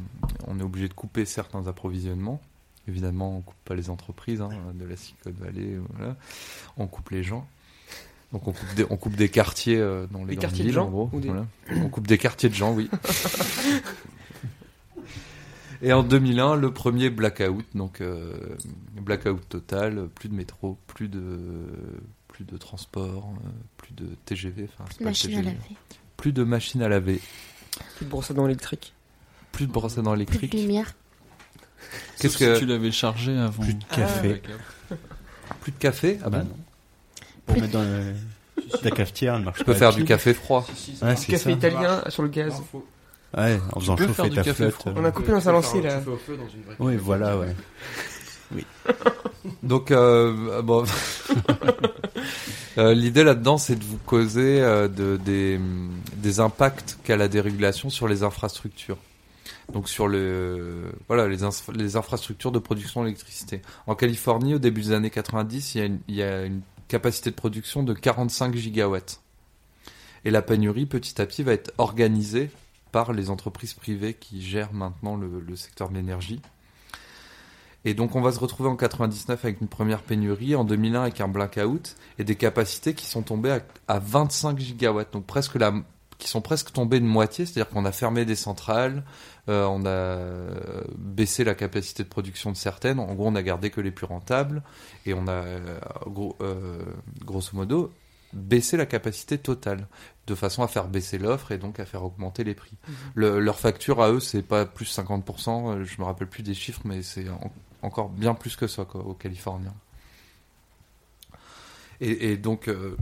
[0.47, 2.41] on est obligé de couper certains approvisionnements.
[2.87, 5.77] Évidemment, on coupe pas les entreprises hein, de la Silicon Valley.
[5.95, 6.15] Voilà.
[6.77, 7.47] On coupe les gens.
[8.31, 10.87] Donc on coupe des, on coupe des quartiers euh, dans les Des quartiers de gens
[10.87, 11.09] en gros.
[11.13, 11.45] ou des- Voilà.
[11.71, 12.89] On coupe des quartiers de gens, oui.
[15.81, 18.33] Et en 2001, le premier blackout, donc euh,
[19.01, 21.37] blackout total, plus de métro, plus de
[22.29, 25.55] plus de transport, euh, plus de TGV, enfin laver.
[26.17, 27.21] plus de machines à laver,
[27.97, 28.93] Plus de brosse à dents électrique.
[29.51, 30.53] plus de brosses à dents Plus de électriques.
[30.53, 30.93] lumière.
[32.19, 33.63] Qu'est-ce que si tu l'avais chargé avant.
[33.63, 34.41] Plus de café.
[35.61, 36.19] plus de café?
[36.23, 36.55] Ah bah non.
[37.45, 38.13] Pour mettre dans le-
[38.81, 40.65] ta cafetière, elle marche Je peux faire du café froid.
[40.75, 41.51] Si, Ouais, c'est Café ça.
[41.51, 42.53] italien sur le gaz.
[42.53, 42.85] Non, faut-
[43.37, 44.73] Ouais, en faisant chauffer faire du ta café flotte.
[44.73, 44.91] froid.
[44.93, 45.97] euh, On a coupé dans sa tu lancée là.
[45.97, 47.53] tu fais au feu dans une vraie Oui, voilà, ouais.
[49.63, 50.83] Donc, euh, bon.
[52.77, 55.57] Euh, L'idée là-dedans, c'est de vous causer euh, de, des,
[56.17, 58.97] des impacts qu'a la dérégulation sur les infrastructures.
[59.73, 61.37] Donc sur le, voilà, les,
[61.73, 63.61] les infrastructures de production d'électricité.
[63.87, 67.93] En Californie, au début des années 90, il y, a une, capacité de production de
[67.93, 69.21] 45 gigawatts.
[70.23, 72.51] Et la pénurie, petit à petit, va être organisée
[72.91, 76.41] par les entreprises privées qui gèrent maintenant le, le secteur de l'énergie.
[77.85, 81.21] Et donc on va se retrouver en 99 avec une première pénurie, en 2001 avec
[81.21, 85.71] un blackout et des capacités qui sont tombées à, à 25 gigawatts, donc presque la,
[86.17, 89.03] qui sont presque tombées de moitié, c'est-à-dire qu'on a fermé des centrales,
[89.49, 93.43] euh, on a euh, baissé la capacité de production de certaines, en gros on a
[93.43, 94.63] gardé que les plus rentables.
[95.05, 96.83] Et on a euh, gros, euh,
[97.23, 97.91] grosso modo
[98.33, 99.87] baissé la capacité totale.
[100.27, 102.75] De façon à faire baisser l'offre et donc à faire augmenter les prix.
[103.13, 106.55] Le- leur facture à eux c'est pas plus 50%, euh, je me rappelle plus des
[106.55, 107.51] chiffres mais c'est en-
[107.83, 109.75] encore bien plus que ça quoi, aux Californiens.
[112.01, 112.97] Et, et donc euh,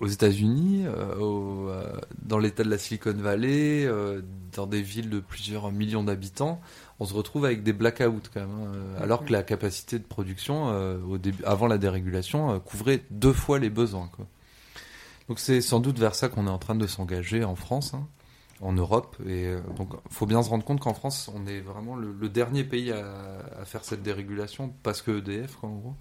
[0.00, 1.92] aux États-Unis, euh, euh,
[2.22, 4.22] dans l'État de la Silicon Valley, euh,
[4.52, 6.60] dans des villes de plusieurs millions d'habitants,
[6.98, 10.68] on se retrouve avec des blackouts quand même, hein, alors que la capacité de production
[11.44, 14.10] avant la dérégulation, couvrait deux fois les besoins.
[15.28, 17.94] Donc c'est sans doute vers ça qu'on est en train de s'engager en France.
[17.94, 18.06] hein,
[18.62, 19.16] en Europe.
[19.26, 22.92] Et donc, faut bien se rendre compte qu'en France, on est vraiment le, dernier pays
[22.92, 25.94] à, faire cette dérégulation, parce que EDF, en gros.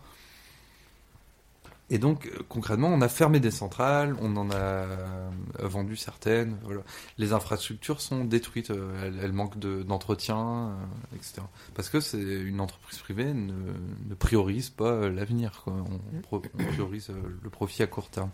[1.91, 5.29] Et donc, euh, concrètement, on a fermé des centrales, on en a euh,
[5.61, 6.55] vendu certaines.
[6.63, 6.81] Voilà.
[7.17, 10.75] Les infrastructures sont détruites, euh, elles, elles manquent de- d'entretien,
[11.15, 11.41] etc.
[11.73, 13.53] Parce que c'est une entreprise privée ne,
[14.07, 15.61] ne priorise pas l'avenir.
[15.63, 15.73] quoi.
[16.31, 16.39] On,
[16.71, 17.09] priorise
[17.41, 18.29] le profit à court terme.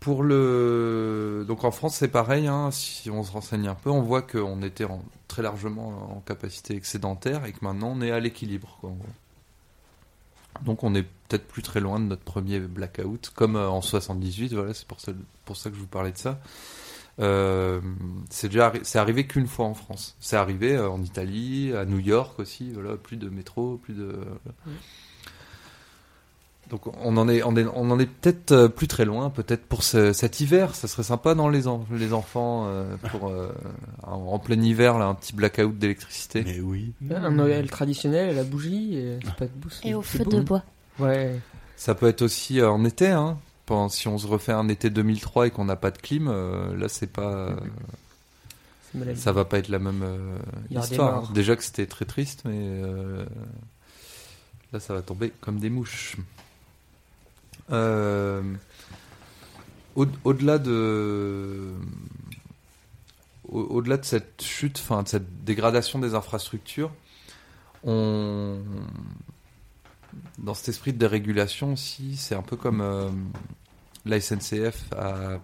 [0.00, 2.46] Pour le donc en France c'est pareil.
[2.46, 6.20] hein, si on se renseigne un peu, on voit qu'on était en- très largement en
[6.20, 8.78] capacité excédentaire et que maintenant on est à l'équilibre.
[10.64, 14.52] Donc on est peut-être plus très loin de notre premier blackout, comme euh, en 78.
[14.54, 16.40] Voilà, c'est pour ça, que je vous parlais de ça.
[17.20, 17.80] Euh,
[18.30, 20.16] c'est déjà c'est arrivé qu'une fois en France.
[20.20, 22.70] C'est arrivé euh, en Italie, à New York aussi.
[22.72, 24.20] Voilà, plus de métro, plus de.
[26.70, 29.64] Donc on en est, on est, on en est peut-être euh, plus très loin, peut-être
[29.64, 33.52] pour ce- cet hiver, ça serait sympa dans les, en- les enfants euh, pour euh,
[34.02, 36.42] en, en plein hiver là, un petit blackout d'électricité.
[36.44, 36.92] Mais oui.
[37.10, 39.70] Un Noël traditionnel, la bougie, et pas de boue.
[39.82, 40.62] Et au feu beau, de bois.
[40.98, 41.40] Ouais.
[41.76, 43.38] Ça peut être aussi en été, hein.
[43.64, 46.76] Pendant- si on se refait un été 2003 et qu'on n'a pas de clim, euh,
[46.76, 47.56] là c'est pas, euh,
[49.16, 50.38] ça va pas être la même euh,
[50.90, 51.22] histoire.
[51.32, 53.24] Déjà que c'était très triste, mais euh,
[54.72, 56.16] là ça va tomber comme des mouches.
[57.70, 58.42] Euh,
[59.96, 61.72] au- Au-delà de
[64.04, 66.90] cette chute, enfin de cette dégradation des infrastructures,
[67.84, 68.58] on
[70.38, 73.10] dans cet esprit de dérégulation aussi, c'est un peu comme euh,
[74.06, 75.38] la SNCF a,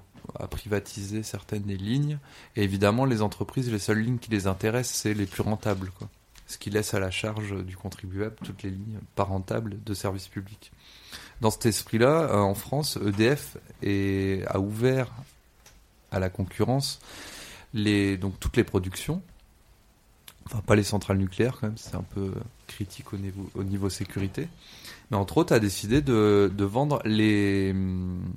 [0.51, 2.19] privatisé certaines des lignes,
[2.57, 6.09] et évidemment les entreprises, les seules lignes qui les intéressent, c'est les plus rentables, quoi.
[6.47, 10.29] Ce qui laisse à la charge du contribuable toutes les lignes pas rentables de service
[10.29, 10.73] public.
[11.41, 13.57] Dans cet esprit-là, euh, en France, EDF
[14.47, 15.11] a ouvert
[16.11, 17.01] à la concurrence
[17.75, 19.23] les, donc toutes les productions.
[20.47, 22.33] Enfin, pas les centrales nucléaires quand même, c'est un peu
[22.67, 24.49] critique au niveau, au niveau sécurité.
[25.11, 27.75] Mais entre autres, a décidé de, de vendre les,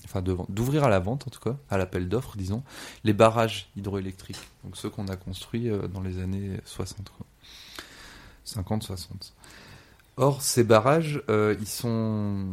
[0.05, 2.63] enfin d'ouvrir à la vente en tout cas, à l'appel d'offres, disons,
[3.03, 4.39] les barrages hydroélectriques.
[4.63, 7.25] Donc ceux qu'on a construits euh, dans les années 60, quoi.
[8.45, 9.33] 50-60.
[10.17, 12.45] Or, ces barrages, euh, ils sont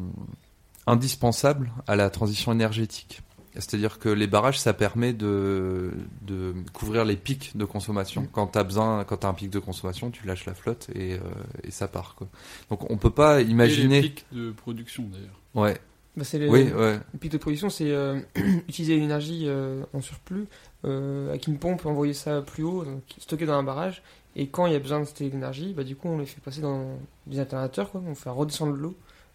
[0.87, 3.23] indispensables à la transition énergétique.
[3.55, 5.93] C'est-à-dire que les barrages, ça permet de,
[6.23, 8.27] de couvrir les pics de consommation.
[8.33, 10.89] Quand tu as besoin, quand tu as un pic de consommation, tu lâches la flotte
[10.95, 11.19] et, euh,
[11.63, 12.17] et ça part.
[12.17, 12.27] Quoi.
[12.69, 14.01] Donc on peut pas Et les imaginer.
[14.03, 15.41] pics de production d'ailleurs.
[15.55, 15.79] Ouais.
[16.17, 16.99] Bah, c'est les- Oui, ouais.
[17.13, 18.19] Le pic de production, c'est euh,
[18.69, 20.47] utiliser l'énergie euh, en surplus
[20.85, 24.03] euh, avec une pompe, envoyer ça plus haut, donc, stocker dans un barrage.
[24.37, 26.41] Et quand il y a besoin de cette énergie, bah, du coup, on les fait
[26.41, 26.85] passer dans
[27.27, 28.03] des alternateurs, quoi.
[28.07, 28.95] on fait redescendre l'eau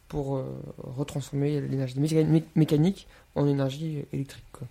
[0.09, 0.43] pour euh,
[0.97, 4.43] retransformer l'énergie méca- mé- mécanique en énergie électrique.
[4.51, 4.67] Quoi.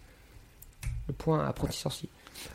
[1.07, 2.09] Le point apprenti sorcier.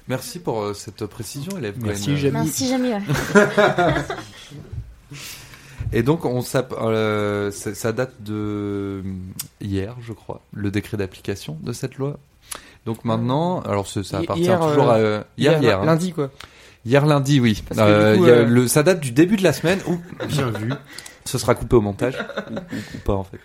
[0.07, 1.75] Merci pour euh, cette précision, élève.
[1.83, 2.15] Merci.
[2.17, 2.33] Jamie.
[2.45, 2.89] Merci, Jamie.
[2.93, 3.01] ouais.
[5.91, 9.03] Et donc, on euh, ça, ça date de
[9.61, 12.17] hier, je crois, le décret d'application de cette loi.
[12.85, 15.85] Donc maintenant, alors ce- ça appartient hier, toujours à euh, hier, hier, hein.
[15.85, 16.31] lundi, quoi.
[16.85, 17.63] Hier lundi, oui.
[17.67, 19.43] Parce que Euh, du coup, il y a euh, le, ça date du début de
[19.43, 20.71] la semaine où Bien vu.
[21.25, 22.17] ce sera coupé au montage
[22.51, 23.39] ou, ou- pas en fait.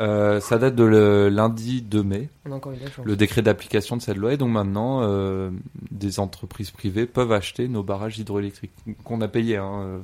[0.00, 3.06] Euh, ça date de le lundi 2 mai, On a encore eu de la chance.
[3.06, 5.50] le décret d'application de cette loi, et donc maintenant, euh,
[5.92, 8.72] des entreprises privées peuvent acheter nos barrages hydroélectriques
[9.04, 9.98] qu'on a payés hein, euh,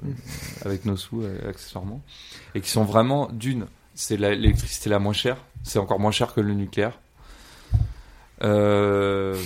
[0.65, 2.01] avec nos sous euh, accessoirement,
[2.55, 3.67] et qui sont vraiment d'une,
[3.97, 7.01] c'est la- l'électricité la moins chère, c'est encore moins cher que le nucléaire.
[8.43, 9.37] Euh,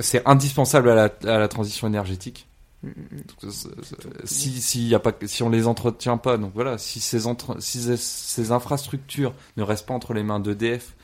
[0.00, 2.46] c'est indispensable à la, à la transition énergétique.
[2.82, 2.92] Mm, mm,
[3.42, 3.46] mm.
[4.24, 7.60] Si si y a pas si on les entretient pas donc voilà si ces entre,
[7.60, 10.94] si ces- ces infrastructures ne restent pas entre les mains d'EDF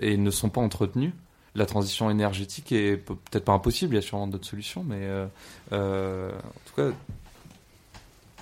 [0.00, 1.12] et ne sont pas entretenues
[1.56, 5.00] la transition énergétique est pe- peut-être pas impossible il y a sûrement d'autres solutions mais
[5.02, 5.26] euh,
[5.72, 6.96] euh, en tout cas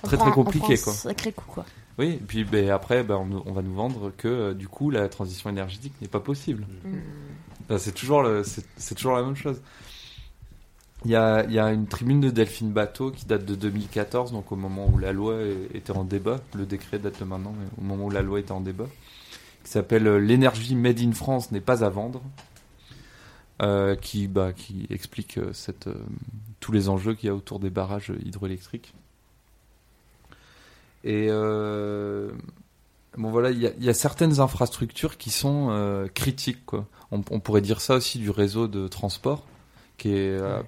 [0.03, 0.93] Très, très compliqué, on prend quoi.
[0.93, 1.65] un Sacré coup, quoi.
[1.97, 5.49] oui et puis ben, après ben, on, va nous vendre que du coup la transition
[5.49, 6.65] énergétique n'est pas possible.
[7.77, 9.61] C'est toujours le, c'est, toujours la même chose.
[11.05, 14.31] Il y a, il y a une tribune de Delphine Bateau qui date de 2014,
[14.31, 15.35] donc au moment où la loi
[15.73, 16.39] était en débat.
[16.55, 18.87] Le décret date de maintenant, mais au moment où la loi était en débat.
[19.63, 22.21] Qui s'appelle euh, L'énergie made in France n'est pas à vendre.
[23.63, 25.95] Euh, qui, bah, qui explique euh, cette, euh,
[26.59, 28.93] tous les enjeux qu'il y a autour des barrages hydroélectriques.
[31.03, 32.31] Et euh,
[33.17, 36.65] bon voilà, il y a, il y a certaines infrastructures qui sont euh, critiques.
[36.65, 36.85] Quoi.
[37.11, 39.43] On, on pourrait dire ça aussi du réseau de transport,
[39.97, 40.61] qui est euh,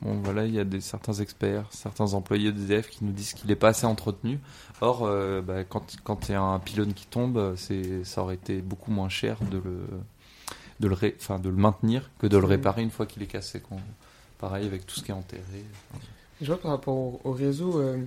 [0.00, 3.48] bon voilà, il y a des certains experts, certains employés d'EDF qui nous disent qu'il
[3.48, 4.38] n'est pas assez entretenu.
[4.80, 8.34] Or, euh, bah, quand quand il y a un pylône qui tombe, c'est ça aurait
[8.36, 9.86] été beaucoup moins cher de le
[10.80, 13.62] de le ré- de le maintenir que de le réparer une fois qu'il est cassé.
[14.38, 15.64] Pareil avec tout ce qui est enterré.
[16.40, 18.02] Je vois par rapport au, au réseau, euh,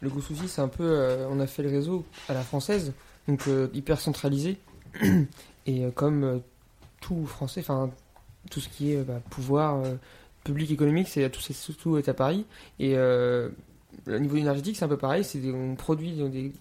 [0.00, 0.84] le gros souci, c'est un peu.
[0.84, 2.92] euh, on a fait le réseau à la française,
[3.28, 4.56] donc euh, hyper centralisé.
[5.66, 6.40] Et euh, comme
[7.00, 7.90] tout français, enfin,
[8.50, 9.82] tout ce qui est bah, pouvoir
[10.44, 11.30] public économique, c'est
[11.78, 12.44] tout, est à Paris.
[12.78, 15.22] Et au niveau énergétique, c'est un peu pareil.
[15.24, 16.52] C'est on produit des, des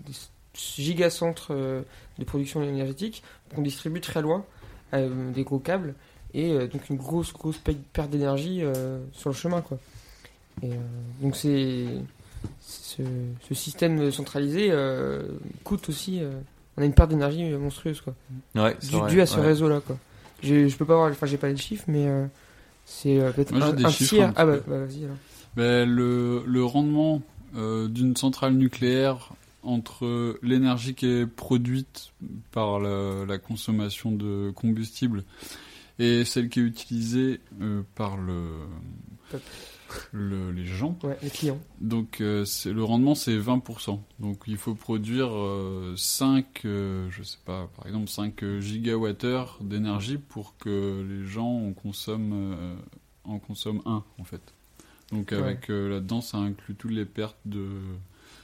[0.53, 3.23] gigacentres de production énergétique
[3.55, 4.45] qu'on distribue très loin,
[4.93, 5.93] des gros câbles,
[6.33, 8.61] et donc une grosse, grosse pe- perte d'énergie
[9.13, 9.77] sur le chemin, quoi.
[10.63, 10.69] Et
[11.21, 11.85] donc c'est
[12.61, 13.01] ce,
[13.47, 15.23] ce système centralisé euh,
[15.63, 16.19] coûte aussi.
[16.21, 16.31] euh,
[16.77, 18.13] on a une perte d'énergie monstrueuse quoi.
[18.55, 19.45] Ouais, c'est Dû, vrai, dû à ce ouais.
[19.47, 19.97] réseau là quoi.
[20.41, 22.25] Je, je peux pas avoir, enfin j'ai pas les chiffres mais euh,
[22.85, 24.27] c'est euh, peut-être un, un chiffres tiers.
[24.27, 25.17] un petit Ah bah, bah, vas-y alors.
[25.57, 27.21] Ben, le, le rendement
[27.57, 29.31] euh, d'une centrale nucléaire
[29.63, 32.11] entre l'énergie qui est produite
[32.51, 35.23] par la, la consommation de combustible
[35.97, 38.43] et celle qui est utilisée euh, par le,
[40.11, 40.97] le- les gens.
[41.03, 41.59] Ouais, les clients.
[41.81, 43.99] Donc euh, le rendement c'est 20%.
[44.19, 45.29] Donc il faut produire
[45.95, 52.33] 5, je sais pas, par exemple 5 gigawattheures d'énergie pour que les gens en consomment,
[52.33, 52.75] euh,
[53.23, 54.53] en consomment 1 en fait.
[55.11, 57.67] Donc avec euh, là-dedans ça inclut toutes les pertes de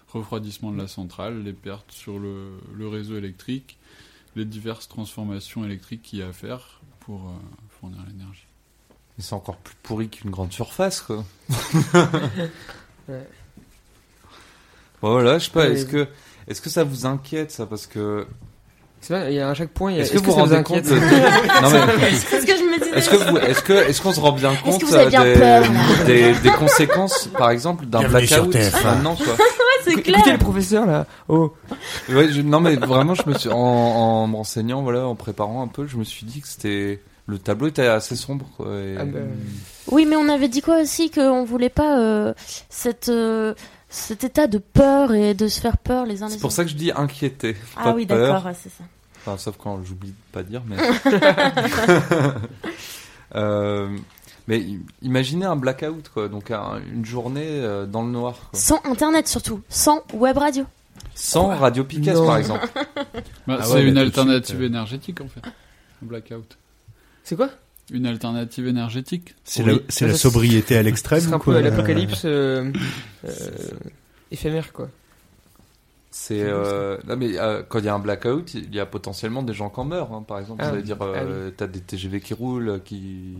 [0.10, 3.78] refroidissement de la centrale, les pertes sur le, le réseau électrique,
[4.36, 7.34] les diverses transformations électriques qu'il y a à faire pour euh,
[7.70, 8.48] fournir l'énergie.
[9.18, 11.24] Mais c'est encore plus pourri qu'une grande surface, quoi.
[13.08, 13.28] Ouais.
[15.02, 16.08] Bon, voilà, je sais pas, est-ce que,
[16.48, 18.26] est-ce que ça vous inquiète, ça, parce que,
[19.02, 20.04] C'est vrai, il y a à chaque point, il y a.
[20.04, 21.00] est-ce que vous ça vous rendez inquiète compte de-
[21.62, 22.98] Non, mais, C'est ce que je me disais.
[22.98, 25.24] est-ce que vous, est-ce que, est-ce qu'on se rend bien compte que vous avez bien
[25.24, 25.64] euh, peur,
[26.08, 28.84] des, des, des conséquences, par exemple, d'un blackout TF1.
[28.84, 29.36] maintenant, quoi?
[29.84, 30.34] C'est Écoutez clair.
[30.34, 31.06] le professeur là.
[31.28, 31.54] Oh,
[32.10, 35.62] Ouais, je- non, mais vraiment, je me suis, en, en me renseignant, voilà, en préparant
[35.62, 38.68] un peu, je me suis dit que c'était, le tableau était assez sombre, quoi.
[38.76, 39.20] et- Ah bah,
[39.92, 42.34] Oui, mais on avait dit quoi aussi qu'on voulait pas euh,
[42.70, 43.54] cette, euh,
[43.90, 46.42] cet état de peur et de se faire peur les uns les C'est autres.
[46.42, 47.56] pour ça que je dis inquiété.
[47.78, 48.84] Ah pas oui, d'accord, ouais, c'est ça.
[49.26, 50.78] Enfin, sauf quand j'oublie de pas dire, mais.
[53.36, 53.90] Euh,
[54.48, 54.64] mais
[55.02, 56.30] imaginez un blackout, quoi.
[56.30, 58.58] Donc un- une journée euh, dans le noir, quoi.
[58.60, 60.64] Sans internet surtout, sans web radio.
[61.16, 62.68] Sans radio Picasso, par exemple.
[63.48, 64.66] Bah, Ah c'est ouais, une alternative suite, euh.
[64.68, 65.42] énergétique en fait.
[66.02, 66.58] Le blackout.
[67.26, 67.50] C'est quoi?
[67.92, 69.36] Une alternative énergétique.
[69.44, 69.74] C'est Oui.
[69.74, 71.20] la, c'est sobriété à l'extrême.
[71.20, 71.56] sera un quoi.
[71.56, 72.72] peu l'apocalypse euh,
[73.26, 73.30] euh,
[74.32, 74.88] éphémère quoi.
[76.18, 79.44] C'est euh, non mais euh, quand il y a un blackout, il y a potentiellement
[79.44, 80.14] des gens qui en meurent.
[80.14, 83.36] hein, par exemple, Ah, ça veut dire ah euh, t'as des TGV qui roulent, qui.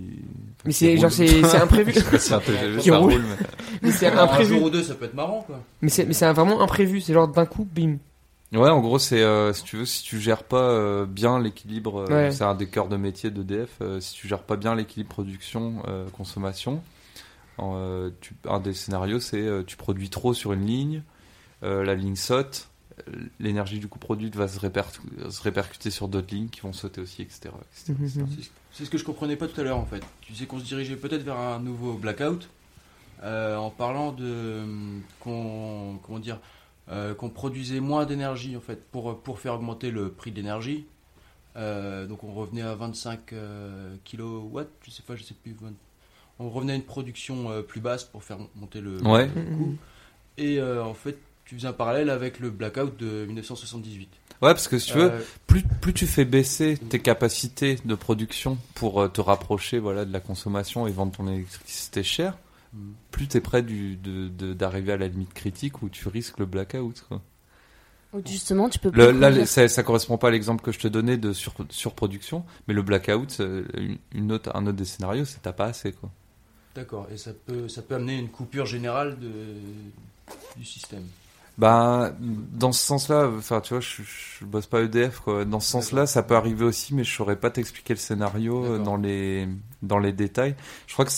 [0.66, 1.94] Mais c'est genre c'est c'est imprévu.
[2.20, 3.14] Si un TGV Qui ça roule.
[3.14, 3.46] roule, mais-
[3.82, 4.56] mais c'est un imprévu.
[4.56, 5.62] jour ou deux, ça peut être marrant, quoi.
[5.82, 7.00] Mais c'est mais c'est vraiment imprévu.
[7.00, 7.96] C'est genre d'un coup, bim.
[8.54, 12.06] Ouais, en gros, c'est euh, si tu veux, si tu gères pas euh, bien l'équilibre,
[12.10, 12.32] euh, Ouais.
[12.32, 13.78] c'est un des cœurs de métier d'EDF.
[13.82, 16.82] euh, si tu gères pas bien l'équilibre production euh, consommation,
[17.60, 21.02] euh, tu, un des scénarios, c'est euh, tu produis trop sur une ligne,
[21.64, 22.70] euh, la ligne saute,
[23.42, 27.02] l'énergie du coup produite va se, répercu- se répercuter sur d'autres lignes qui vont sauter
[27.02, 27.50] aussi, etc.
[27.74, 27.94] etc.
[28.00, 28.28] Mhm.
[28.72, 30.02] C'est ce- que je comprenais pas tout à l'heure en fait.
[30.22, 32.48] Tu sais qu'on se dirigeait peut-être vers un nouveau blackout
[33.24, 36.40] euh, en parlant de hum, qu'on comment dire euh,
[37.18, 40.86] qu'on produisait moins d'énergie en fait pour pour faire augmenter le prix de l'énergie.
[41.58, 45.56] Euh, donc on revenait à 25 euh, kilowatts, je sais pas, je sais plus.
[45.60, 45.70] 20
[46.40, 49.28] On revenait à une production euh, plus basse pour faire monter le, Ouais.
[49.34, 49.76] le coût.
[50.38, 54.10] Et euh, en fait, tu faisais un parallèle avec le blackout de 1978.
[54.42, 57.96] Ouais, parce que si tu veux, Euh, plus, plus tu fais baisser tes capacités de
[57.96, 62.38] production pour euh, te rapprocher voilà, de la consommation et vendre ton électricité chère.
[63.12, 66.40] Plus tu es près du, de- de- d'arriver à la limite critique où tu risques
[66.40, 67.06] le blackout.
[67.08, 67.22] Quoi.
[68.26, 71.18] Justement, tu peux Le- là, ça, ça correspond pas à l'exemple que je te donnais
[71.18, 73.42] de sur, surproduction, mais le blackout,
[74.14, 75.92] une- autre, un autre des scénarios, c'est t'as pas assez.
[75.92, 76.10] Quoi.
[76.76, 79.30] D'accord, et ça peut, ça peut amener une coupure générale de,
[80.58, 81.04] du système.
[81.58, 85.46] Bah, dans ce sens-là, enfin, tu vois, je, je bosse pas EDF, quoi.
[85.46, 88.78] Dans ce sens-là, ça peut arriver aussi, mais je saurais pas t'expliquer le scénario euh,
[88.80, 89.48] dans les,
[89.82, 90.56] dans les détails.
[90.88, 91.12] Je crois que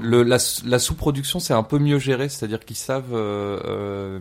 [0.00, 3.12] Le, la, la sous-production, c'est un peu mieux géré, c'est-à-dire qu'ils savent.
[3.14, 4.20] euh, euh,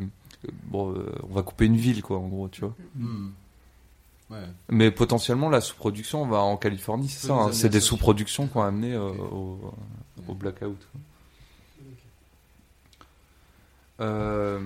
[0.63, 2.73] bon, euh, on va couper une ville, quoi, en gros, tu vois.
[2.95, 3.29] Hmm.
[4.31, 4.37] Ouais.
[4.69, 7.33] Mais potentiellement, la sous-production, on va en Californie, c'est ça.
[7.33, 9.73] hein, c'est des sous-productions qui ont amené euh, au,
[10.27, 10.77] au blackout.
[10.91, 11.01] quoi.
[14.01, 14.59] Euh,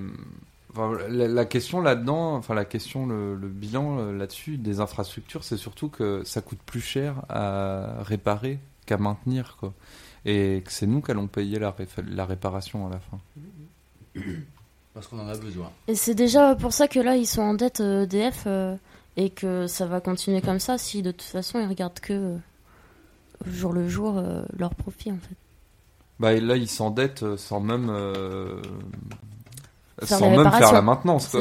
[0.71, 5.57] enfin, la, la question là-dedans, enfin la question, le, le bilan là-dessus des infrastructures, c'est
[5.57, 9.73] surtout que ça coûte plus cher à réparer qu'à maintenir, quoi.
[10.25, 11.75] Et que c'est nous qui allons payer la,
[12.07, 13.19] la réparation à la fin.
[14.93, 15.71] Parce qu'on en a besoin.
[15.87, 18.75] Et c'est déjà pour ça que là, ils sont en dette euh, EDF euh,
[19.15, 22.37] et que ça va continuer comme ça si de toute façon ils regardent que euh,
[23.45, 25.35] jour le jour euh, leur profit en fait.
[26.19, 28.61] Bah et là, ils s'endettent euh, sans même, euh,
[30.03, 31.35] sans même faire la maintenance.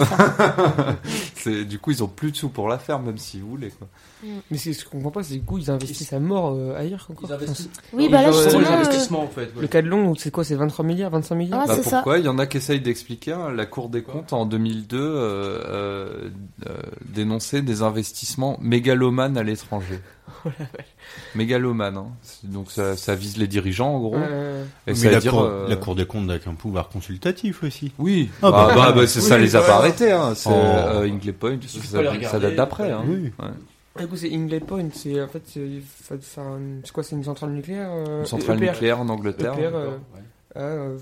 [1.34, 1.62] C'est Quoi.
[1.68, 3.70] du coup, ils ont plus de sous pour la faire, même s'ils voulaient.
[3.70, 3.88] Quoi.
[4.50, 7.06] Mais ce que je comprends pas, c'est du coup ils investissent à mort euh, ailleurs
[7.10, 7.30] encore.
[7.30, 7.70] Ils investissent.
[7.92, 9.42] Oui, bah là justement, les euh, investissements en fait.
[9.42, 9.60] ouais.
[9.60, 11.96] Le cas de Londres, c'est quoi C'est 23 milliards, 25 milliards Ah, Bah, c'est ça.
[11.98, 12.18] pourquoi?
[12.18, 13.32] Il y en a qui essayent d'expliquer.
[13.32, 13.50] hein.
[13.54, 15.10] La Cour des comptes en 2002 euh,
[15.68, 16.30] euh,
[16.68, 20.00] euh, dénonçait des investissements mégalomanes à l'étranger.
[20.44, 20.50] Oh
[21.34, 21.96] Mégalomanes.
[21.96, 22.08] Hein.
[22.44, 24.16] Donc ça, ça vise les dirigeants en gros.
[24.16, 26.54] Euh, Et Mais ça veut la, dire, cour, euh, la Cour des comptes avec un
[26.54, 27.92] pouvoir consultatif aussi.
[27.98, 28.30] Oui.
[28.42, 30.12] Ah, bah, bah, bah, bah, c'est Oui, ça les a pas arrêtés.
[30.12, 30.34] Hein.
[30.34, 30.52] C'est Oh.
[30.54, 31.58] euh, Point.
[31.66, 32.90] Ça, ça date d'après.
[32.90, 33.02] Hein.
[33.06, 33.32] Oui.
[33.38, 33.48] Ouais.
[33.98, 34.88] Du coup, c'est Hinkley Point.
[34.92, 39.08] C'est en fait, c'est quoi C'est une centrale nucléaire euh, Une centrale EPR, nucléaire en
[39.08, 39.54] Angleterre.
[39.54, 40.22] EPR, euh, ouais.
[40.56, 40.98] euh,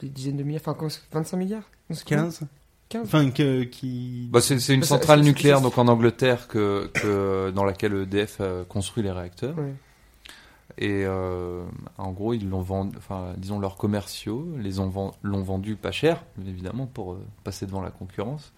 [0.00, 1.62] des dizaines de milliards, enfin, comment c'est 25 milliards?
[1.88, 2.48] Non, c'est combien 15 15.
[2.96, 4.28] Enfin, que, qui.
[4.32, 7.50] Bah, c'est c'est une Bah, centrale c'est- c'est- nucléaire c'est- donc en Angleterre que, que
[7.54, 9.56] dans laquelle EDF a construit les réacteurs.
[9.58, 9.74] Ouais.
[10.78, 11.64] Et euh,
[11.98, 15.90] en gros, ils l'ont vendu, enfin, disons leurs commerciaux, les ont ven- l'ont vendu pas
[15.90, 18.52] cher, évidemment, pour euh, passer devant la concurrence.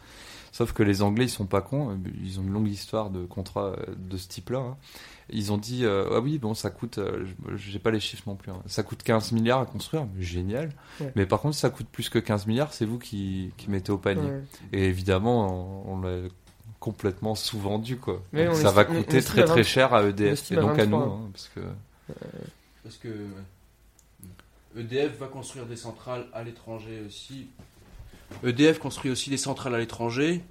[0.53, 1.91] Sauf que les Anglais, ils sont pas cons.
[1.93, 4.59] euh, Ils ont une longue histoire de contrats euh, de ce type-là.
[4.59, 4.77] hein.
[5.33, 8.25] Ils ont dit, euh, ah oui, bon, ça coûte, euh, je- j'ai pas les chiffres
[8.27, 8.51] non plus.
[8.53, 8.61] hein.
[8.67, 10.71] Ça coûte 15 milliards à construire, génial.
[11.01, 11.13] Ouais.
[11.17, 13.93] Mais par contre, si ça coûte plus que 15 milliards, c'est vous qui, qui mettez
[13.93, 14.31] au panier.
[14.31, 14.43] Ouais.
[14.73, 16.29] Et évidemment, on, on l'a
[16.79, 18.23] complètement sous-vendu, quoi.
[18.33, 20.61] Mais Donc on ça va on coûter très très 20 cher à EDF et à
[20.61, 21.15] donc à nous, 23.
[21.17, 21.61] hein, parce que
[22.83, 24.81] Parce que ouais.
[24.83, 27.49] EDF va construire des centrales à l'étranger aussi.
[28.45, 30.43] EDF construit aussi des centrales à l'étranger.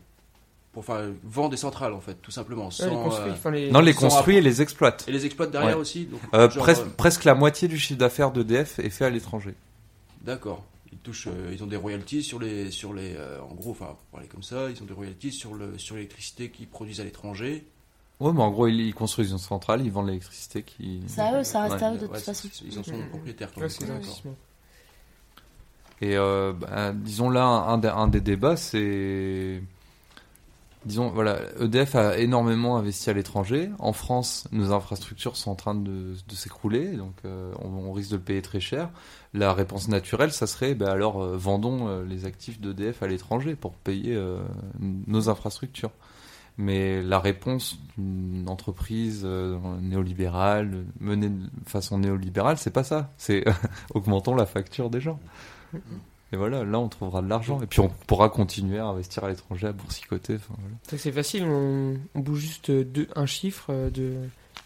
[0.82, 2.66] Pour, enfin, vend des centrales en fait, tout simplement.
[2.66, 5.04] Ouais, Sans, les construits, euh, enfin, les- non, les construit et les exploite.
[5.08, 5.82] et les exploite derrière Ouais.
[5.82, 6.06] aussi.
[6.06, 9.56] donc, Euh, genre, euh, presque la moitié du chiffre d'affaires d'EDF est fait à l'étranger.
[10.22, 10.64] D'accord.
[10.92, 13.88] Ils touchent, euh, ils ont des royalties sur les, sur les, euh, en gros, enfin,
[13.88, 17.04] pour parler comme ça, ils ont des royalties sur le, sur l'électricité qu'ils produisent à
[17.04, 17.66] l'étranger.
[18.22, 21.02] Ouais, mais en gros, ils, ils construisent une centrale, ils vendent l'électricité qui.
[21.08, 21.84] C'est à eux, ça reste Ouais.
[21.84, 22.48] à eux de Ouais, toute façon.
[22.66, 23.52] Ils en sont propriétaires.
[23.54, 24.36] quand même.
[26.02, 29.62] Et euh, bah, disons là, un des débats, c'est.
[30.86, 33.70] Disons, voilà, EDF a énormément investi à l'étranger.
[33.80, 38.22] En France, nos infrastructures sont en train de, s'écrouler, donc euh, on, risque de le
[38.22, 38.90] payer très cher.
[39.34, 43.56] La réponse naturelle, ça serait, bah, alors euh, vendons euh, les actifs d'EDF à l'étranger
[43.56, 44.18] pour payer
[44.80, 45.92] nos infrastructures.
[46.58, 53.12] Mais la réponse d'une entreprise néolibérale, menée de façon néolibérale, c'est pas ça.
[53.18, 53.44] C'est
[53.94, 55.20] augmentons la facture des gens.
[56.32, 57.60] Et voilà, là on trouvera de l'argent.
[57.62, 60.36] Et puis on pourra continuer à investir à l'étranger, à boursicoter.
[60.36, 60.76] Enfin, voilà.
[60.84, 64.14] C'est que c'est facile, on, on bouge juste deux, un chiffre euh, de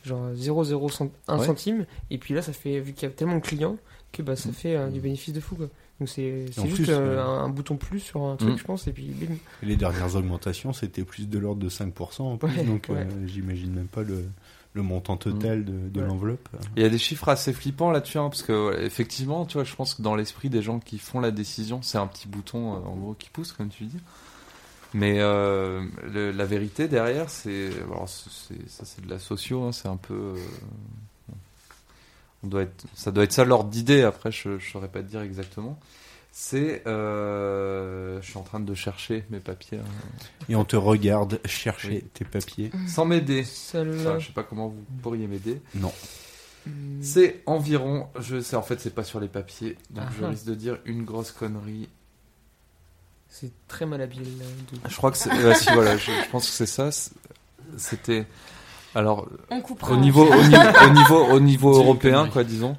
[0.04, 1.46] genre 0,01 Ouais.
[1.46, 3.78] centime, et puis là ça fait, vu qu'il y a tellement de clients,
[4.12, 4.54] que bah, ça Mm.
[4.54, 5.70] fait euh, du bénéfice de fou quoi.
[6.00, 8.58] Donc c'est juste plus, euh, euh, un, un bouton plus sur un truc, Mm.
[8.58, 9.36] je pense, et puis bim.
[9.62, 13.08] Les dernières augmentations, c'était plus de l'ordre de 5% en plus, Ouais, donc euh, ouais.
[13.28, 14.26] j'imagine même pas le,
[14.74, 16.08] le montant total de, de Ouais.
[16.08, 16.50] l'enveloppe.
[16.76, 19.76] Il y a des chiffres assez flippants là-dessus, hein, parce que effectivement, tu vois, je
[19.76, 22.78] pense que dans l'esprit des gens qui font la décision, c'est un petit bouton euh,
[22.88, 24.00] en gros qui pousse, comme tu dis.
[24.96, 27.70] Mais euh, le- la vérité derrière, c'est,
[28.68, 30.14] ça, c'est de la socio, hein, c'est un peu.
[30.14, 30.36] euh,
[32.44, 34.02] on doit être, ça doit être ça l'ordre d'idée.
[34.04, 35.80] Après, je, je saurais pas te dire exactement.
[36.36, 39.84] C'est, euh, je suis en train de chercher mes papiers, hein,
[40.50, 42.04] Et on te regarde chercher Oui.
[42.12, 42.72] tes papiers.
[42.88, 43.42] sans m'aider.
[43.46, 45.62] Enfin, je sais pas comment vous pourriez m'aider.
[45.76, 45.94] Non.
[46.66, 46.72] Mm.
[47.04, 50.30] C'est environ, je sais, en fait, c'est pas sur les papiers, donc je Ah.
[50.30, 51.88] risque de dire une grosse connerie.
[53.30, 54.22] C'est très malhabile.
[54.42, 56.90] euh, de- Je crois que c'est, euh, si voilà, je, je pense que c'est ça.
[57.78, 58.26] C'était,
[58.96, 59.94] alors On coupera.
[59.94, 60.58] au niveau, au niveau,
[60.88, 62.76] au niveau, au niveau C'est une européen, quoi, disons,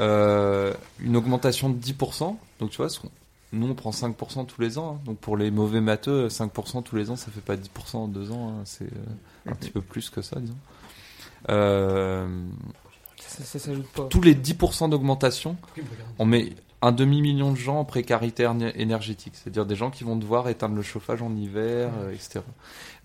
[0.00, 2.36] euh, une augmentation de 10%.
[2.60, 2.88] Donc tu vois,
[3.52, 4.96] nous on prend 5% tous les ans.
[4.96, 5.00] hein.
[5.06, 8.30] Donc pour les mauvais matheux, 5% tous les ans, ça fait pas 10% en deux
[8.30, 8.50] ans.
[8.50, 8.62] hein.
[8.64, 10.56] C'est euh, un petit peu plus que ça, disons.
[11.48, 12.26] Euh,
[13.20, 14.04] Ça, ça s'ajoute pas.
[14.04, 15.56] tous les 10% d'augmentation,
[16.18, 20.16] on met un demi-million de gens en précarité éner- énergétique, c'est-à-dire des gens qui vont
[20.16, 22.40] devoir éteindre le chauffage en hiver, euh, etc.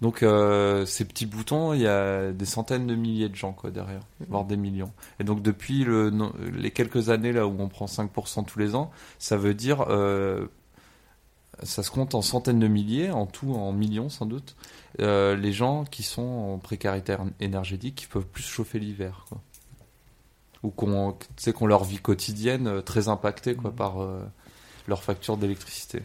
[0.02, 3.72] Donc euh, ces petits boutons, il y a des centaines de milliers de gens quoi
[3.72, 4.92] derrière, voire des millions.
[5.20, 6.12] Et donc depuis le,
[6.54, 10.46] les quelques années là où on prend 5% tous les ans, ça veut dire euh,
[11.64, 14.56] ça se compte en centaines de milliers, en tout en millions sans doute,
[15.00, 19.26] les gens qui sont en précarité énergétique, qui peuvent plus chauffer l'hiver.
[19.30, 19.42] quoi
[20.64, 24.24] ou qu'on tu sais, qu'on leur vie quotidienne euh, très impactée quoi par euh,
[24.88, 26.02] leur facture d'électricité.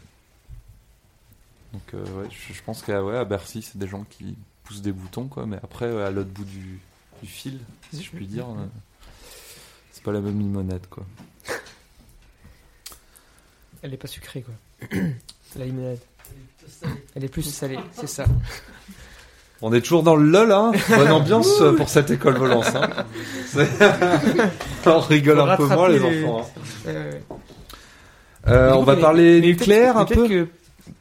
[1.72, 4.82] Donc euh, ouais, je, je pense qu'à ouais, à Bercy, c'est des gens qui poussent
[4.82, 6.80] des boutons quoi, mais après à l'autre bout du,
[7.22, 7.60] du fil,
[7.92, 8.66] si je puis dire, euh,
[9.92, 11.06] c'est pas la même limonade quoi.
[13.82, 14.54] Elle est pas sucrée quoi.
[15.56, 16.00] La limonade.
[17.14, 18.26] Elle est plus salée, c'est ça.
[19.60, 20.72] On est toujours dans le lol hein.
[20.88, 22.88] Bonne ambiance pour cette école volance hein.
[24.86, 26.42] On rigole un peu moins les enfants.
[26.42, 26.62] hein.
[26.86, 27.12] Euh,
[28.46, 30.26] Euh, on coup, va mais- parler mais nucléaire un peu.
[30.28, 30.48] que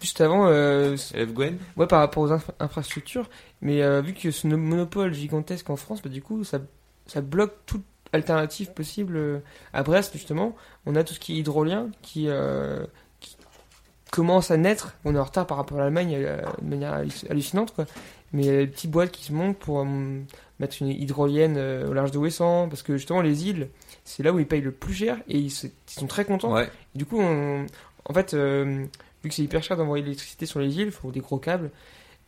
[0.02, 0.98] juste avant, euh,
[1.34, 3.30] Gwen Ouais, par rapport aux infra- infrastructures,
[3.62, 6.58] mais euh, vu que ce no- monopole gigantesque en France, bah, du coup, ça,
[7.06, 9.16] ça bloque toute alternative possible.
[9.16, 9.40] euh,
[9.72, 10.56] À Brest, justement,
[10.86, 12.86] on a tout ce qui est hydrolien qui, euh,
[13.22, 13.38] qui
[14.12, 14.96] commence à naître.
[15.06, 17.86] On est en retard par rapport à l'Allemagne euh, de manière halluc- hallucinante, quoi.
[18.34, 19.86] Mais il y a des petites boîtes qui se montent pour euh,
[20.60, 23.70] mettre une hydrolienne euh, au large de Ouessant, parce que justement, les îles,
[24.06, 26.54] c'est là où ils payent le plus cher et ils, sont très contents.
[26.54, 26.70] Ouais.
[26.96, 27.66] Du coup, on-
[28.06, 28.86] en fait, euh,
[29.24, 31.38] vu que c'est hyper cher d'envoyer de l'électricité sur les îles, il faut des gros
[31.38, 31.72] câbles.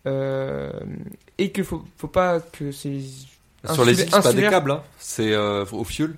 [0.05, 3.01] Et qu'il faut, faut pas que ces.
[3.73, 4.83] Sur les îles, c'est pas des câbles, hein.
[4.97, 6.15] c'est au fuel.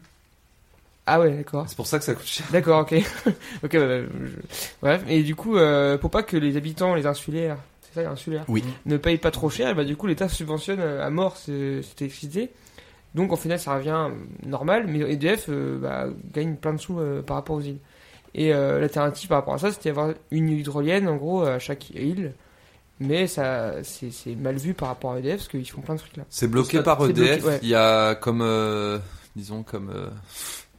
[1.05, 1.65] Ah ouais, d'accord.
[1.67, 2.45] C'est pour ça que ça coûte cher.
[2.51, 2.93] D'accord, ok.
[3.63, 5.03] ok, bah, bah, je- bref.
[5.09, 7.57] Et du coup, euh, pour pas que les habitants, les insulaires,
[7.91, 8.63] c'est ça, les insulaires, Oui.
[8.85, 12.01] ne payent pas trop cher, bah, du coup, l'État subventionne euh, à mort ce- cette
[12.01, 12.49] électricité.
[13.13, 16.99] Donc, en final, ça revient euh, normal, mais EDF euh, bah, gagne plein de sous
[16.99, 17.79] euh, par rapport aux îles.
[18.33, 21.89] Et euh, l'alternative par rapport à ça, c'était avoir une hydrolienne, en gros, à chaque
[21.89, 22.33] île.
[23.01, 26.15] Mais ça, c'est mal vu par rapport à EDF, parce qu'ils font plein de trucs
[26.17, 26.23] là.
[26.29, 27.43] C'est bloqué par bloqué, EDF.
[27.45, 27.59] ouais.
[27.63, 28.45] Il y a comme,
[29.35, 29.91] disons comme,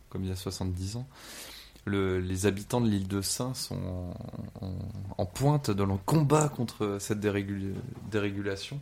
[0.09, 1.07] comme il y a 70 ans,
[1.85, 3.75] le, les habitants de l'île de Saint sont
[4.61, 4.79] en, en-
[5.19, 7.75] en pointe dans le combat contre cette dérégul-
[8.11, 8.81] dérégulation.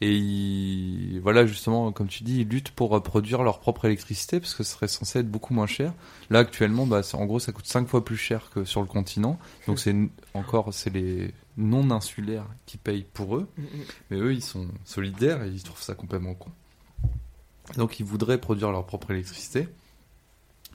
[0.00, 4.40] Et ils, voilà, justement, comme tu dis, ils luttent pour euh, produire leur propre électricité
[4.40, 5.92] parce que ce serait censé être beaucoup moins cher.
[6.28, 9.38] Là, actuellement, bah, en gros, ça coûte 5 fois plus cher que sur le continent.
[9.68, 9.94] Donc, c'est
[10.34, 13.46] encore, c'est les non-insulaires qui payent pour eux.
[14.10, 16.50] Mais eux, ils sont solidaires et ils trouvent ça complètement con.
[17.76, 19.68] Donc ils voudraient produire leur propre électricité,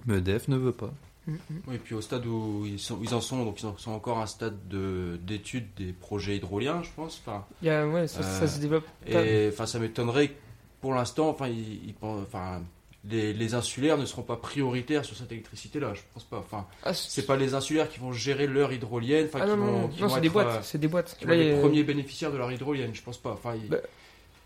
[0.06, 0.94] mais EDF ne veut pas.
[1.28, 3.92] Oui, et puis au stade où ils, sont, ils en sont, donc ils en sont
[3.92, 7.22] encore à un stade de- d'étude des projets hydroliens, je pense.
[7.26, 8.86] Enfin, ouais, ça, ça Euh, se développe.
[9.06, 10.32] et enfin, ça m'étonnerait
[10.80, 12.62] pour l'instant, enfin, ils, ils enfin,
[13.10, 15.94] les, les insulaires ne seront pas prioritaires sur cette électricité-là.
[15.94, 16.38] Je pense pas.
[16.40, 19.26] Enfin, Ah, c'est pas les insulaires qui vont gérer leur hydrolienne.
[19.28, 21.16] Enfin, Ah qui non, non, vont, non, c'est des boîtes, euh, c'est des boîtes.
[21.20, 22.92] qui Là, vont y les premiers bénéficiaires de leur hydrolienne.
[22.94, 23.32] Je pense pas.
[23.32, 23.78] Enfin, Bah,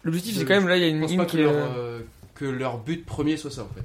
[0.03, 1.99] L'objectif, Je- c'est quand même, là, il y a une, pas qui leur, euh,
[2.33, 3.83] que leur but premier soit ça en fait.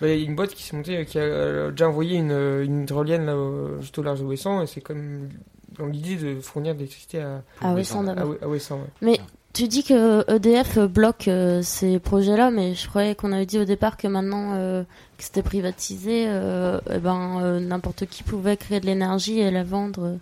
[0.00, 2.82] Bah, il y a une boîte qui s'est montée, qui a déjà envoyé une, une
[2.82, 5.28] hydrolienne là, au- juste au large de Ouessant, et c'est comme
[5.78, 8.30] dans l'idée de fournir de l'électricité à, Ah à, d'abord.
[8.30, 8.58] Oué- à ouais.
[9.02, 9.20] Mais
[9.52, 13.64] tu dis que EDF bloque euh, ces projets-là, mais je croyais qu'on avait dit au
[13.64, 14.82] départ que maintenant euh,
[15.18, 19.64] que c'était privatisé, euh, eh ben euh, n'importe qui pouvait créer de l'énergie et la
[19.64, 20.16] vendre.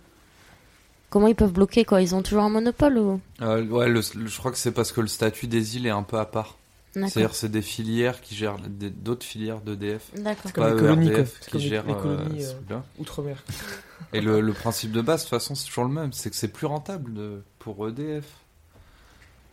[1.11, 2.03] Comment ils peuvent bloquer quoi?
[2.03, 3.21] Ils ont toujours un monopole ou?
[3.41, 5.91] Euh, ouais, le- le- je crois que c'est parce que le statut des îles est
[5.91, 6.58] un peu à part.
[7.07, 10.11] C'est-à-dire c'est des filières qui gèrent des- d'autres filières d'EDF.
[10.17, 10.53] D'accord.
[10.53, 11.09] Comme les.
[11.11, 12.79] ERDF qui comme les euh, colonies, euh.
[12.99, 13.45] Outre-mer.
[14.13, 16.13] Et le, le principe de base, de toute façon, c'est toujours le même.
[16.13, 18.25] C'est que c'est plus rentable de- pour EDF.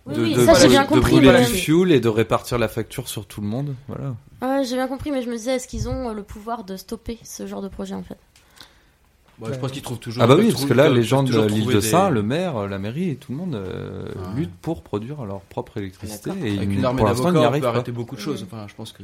[0.08, 2.00] Oui, de, oui, de ça, j'ai brûler- bien de compris, brûler mais- du fuel et
[2.00, 3.76] de répartir la facture sur tout le monde.
[3.88, 4.16] Voilà.
[4.42, 7.18] Ouais, j'ai bien compris, mais je me disais, est-ce qu'ils ont le pouvoir de stopper
[7.24, 8.18] ce genre de projet en fait?
[9.40, 10.24] Bon, je pense qu'ils trouvent toujours.
[10.24, 12.68] Ah bah oui, parce que là, les gens de l'île de des- Saint, le maire,
[12.68, 14.22] la mairie et tout le monde euh, Ouais.
[14.36, 16.30] luttent pour produire leur propre électricité.
[16.44, 17.74] Et Avec ils- une armée pour l'instant, ils n'y d'avocats, on arrivent peut pas.
[17.74, 18.46] arrêter beaucoup de choses.
[18.50, 19.04] Enfin, je pense que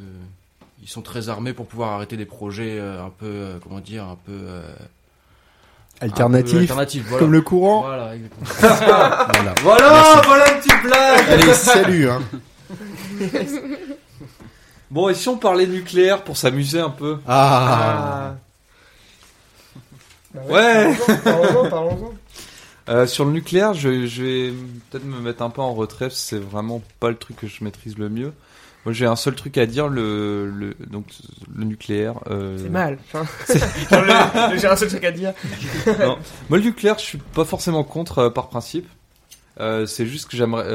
[0.84, 4.04] ils sont très armés pour pouvoir arrêter des projets euh, un peu, euh, comment dire,
[4.06, 4.62] un peu euh,
[6.04, 7.20] un peu Alternatif, voilà.
[7.20, 7.82] comme le courant.
[7.84, 8.50] Voilà, exactement.
[9.34, 9.54] Voilà.
[9.62, 12.10] Voilà, voilà une petite blague Allez, salut.
[12.10, 12.22] Hein.
[14.90, 17.20] Bon, et si on parlait nucléaire pour s'amuser un peu?
[17.28, 18.34] Ah.
[20.34, 20.96] Bah Ouais.
[21.24, 22.14] Parlons-en, parlons-en.
[22.90, 24.54] Euh, sur le nucléaire, je, je vais
[24.90, 27.48] peut-être me mettre un peu en retrait, parce que c'est vraiment pas le truc que
[27.48, 28.34] je maîtrise le mieux.
[28.86, 31.06] Moi, j'ai un seul truc à dire, le, le, donc,
[31.56, 32.16] le nucléaire.
[32.32, 32.98] euh, C'est mal.
[33.14, 33.24] Enfin,
[34.58, 35.34] J'ai un seul truc à dire.
[36.50, 38.90] Moi, le nucléaire, je suis pas forcément contre euh, par principe.
[39.60, 40.66] Euh, c'est juste que j'aimerais.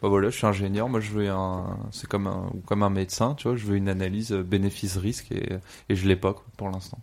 [0.00, 0.88] Bah voilà, je suis ingénieur.
[0.88, 1.76] Moi, je veux un.
[1.90, 3.56] C'est comme un comme un médecin, tu vois.
[3.56, 5.48] Je veux une analyse euh, bénéfice-risque et
[5.88, 6.98] et je l'ai pas quoi, pour l'instant.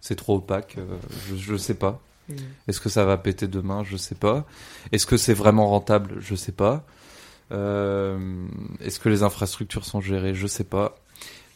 [0.00, 0.76] C'est trop opaque.
[0.78, 0.96] euh,
[1.28, 2.00] je je sais pas.
[2.28, 2.34] Mm.
[2.68, 3.84] Est-ce que ça va péter demain?
[3.84, 4.44] Je sais pas.
[4.92, 6.16] Est-ce que c'est vraiment rentable?
[6.20, 6.84] Je sais pas.
[7.52, 8.46] Euh,
[8.80, 10.34] Est-ce que les infrastructures sont gérées?
[10.34, 10.96] Je sais pas.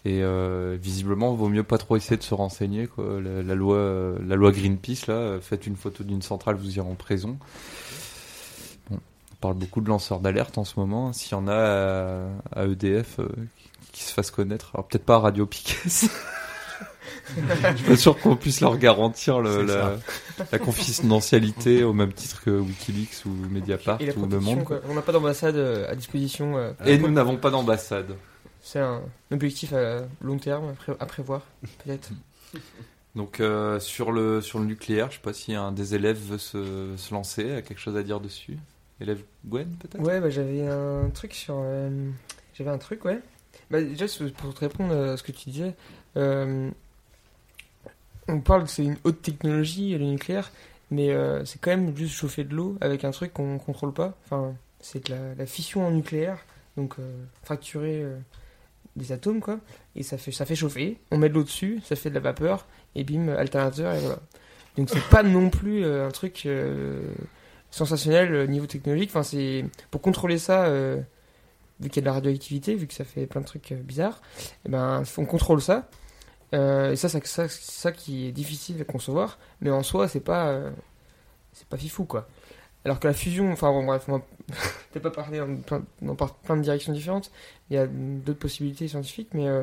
[0.07, 2.87] Et euh, visiblement, il vaut mieux pas trop essayer de se renseigner.
[2.89, 3.21] Quoi.
[3.23, 6.87] La, la loi, euh, la loi Greenpeace, là, faites une photo d'une centrale, vous irez
[6.87, 7.39] en prison.
[8.91, 8.99] Bon,
[9.33, 11.15] on parle beaucoup de lanceurs d'alerte en ce moment.
[11.15, 15.07] S'il y en a à, à EDF euh, qui, qui se fassent connaître, alors peut-être
[15.07, 15.77] pas à Radio Piquet.
[17.37, 19.97] Je suis pas sûr qu'on puisse leur garantir le- la,
[20.53, 24.65] la confidentialité au même titre que Wikileaks ou Mediapart Et ou Le Monde.
[24.65, 24.81] quoi.
[24.89, 26.57] On n'a pas d'ambassade euh, à disposition.
[26.57, 28.15] euh, Et nous n'avons pas d'ambassade.
[28.63, 31.43] C'est un objectif à long terme à pré- à prévoir,
[31.85, 32.11] peut-être.
[33.15, 36.39] Donc euh, sur le sur le nucléaire, je sais pas si un des élèves veut
[36.39, 38.57] se, se lancer, a quelque chose à dire dessus.
[39.01, 40.03] Élève Gwen peut-être?
[40.03, 41.55] Ouais, bah, j'avais un truc sur.
[41.59, 41.91] euh,
[42.57, 43.21] J'avais un truc, ouais.
[43.71, 44.07] Bah, déjà,
[44.37, 45.75] pour te répondre à ce que tu disais,
[46.17, 46.71] euh,
[48.29, 50.51] on parle c'est une haute technologie, le nucléaire,
[50.91, 54.17] mais euh, c'est quand même juste chauffer de l'eau avec un truc qu'on contrôle pas.
[54.25, 56.39] Enfin, c'est de la, fission en nucléaire,
[56.77, 58.17] donc euh, fracturer euh,
[58.97, 59.59] des atomes, quoi.
[59.97, 62.21] Et ça fait, ça fait chauffer, on met de l'eau dessus, ça fait de la
[62.21, 64.21] vapeur, et bim, alternateur, et voilà.
[64.77, 66.49] Donc c'est pas non plus un truc
[67.71, 69.11] sensationnel euh, niveau technologique.
[69.11, 70.69] Enfin, c'est pour contrôler ça,
[71.81, 74.21] vu qu'il y a de la radioactivité, vu que ça fait plein de trucs bizarres.
[74.67, 75.89] Et ben, on contrôle ça.
[76.55, 79.39] Euh, et ça, ça, ça, c'est ça qui est difficile à concevoir.
[79.61, 80.71] Mais en soi, c'est pas, euh,
[81.53, 82.29] c'est pas fifou quoi.
[82.85, 84.21] Alors que la fusion, enfin bon, bref, on
[85.01, 87.31] pas parler dans plein, dans plein de directions différentes.
[87.71, 89.63] Il y a d'autres possibilités scientifiques, mais euh,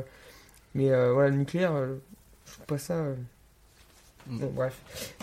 [0.73, 1.73] Mais euh, voilà, le nucléaire,
[2.45, 2.93] je trouve pas ça.
[2.93, 3.15] euh,
[4.27, 4.37] Mm.
[4.37, 4.77] Bon, bref.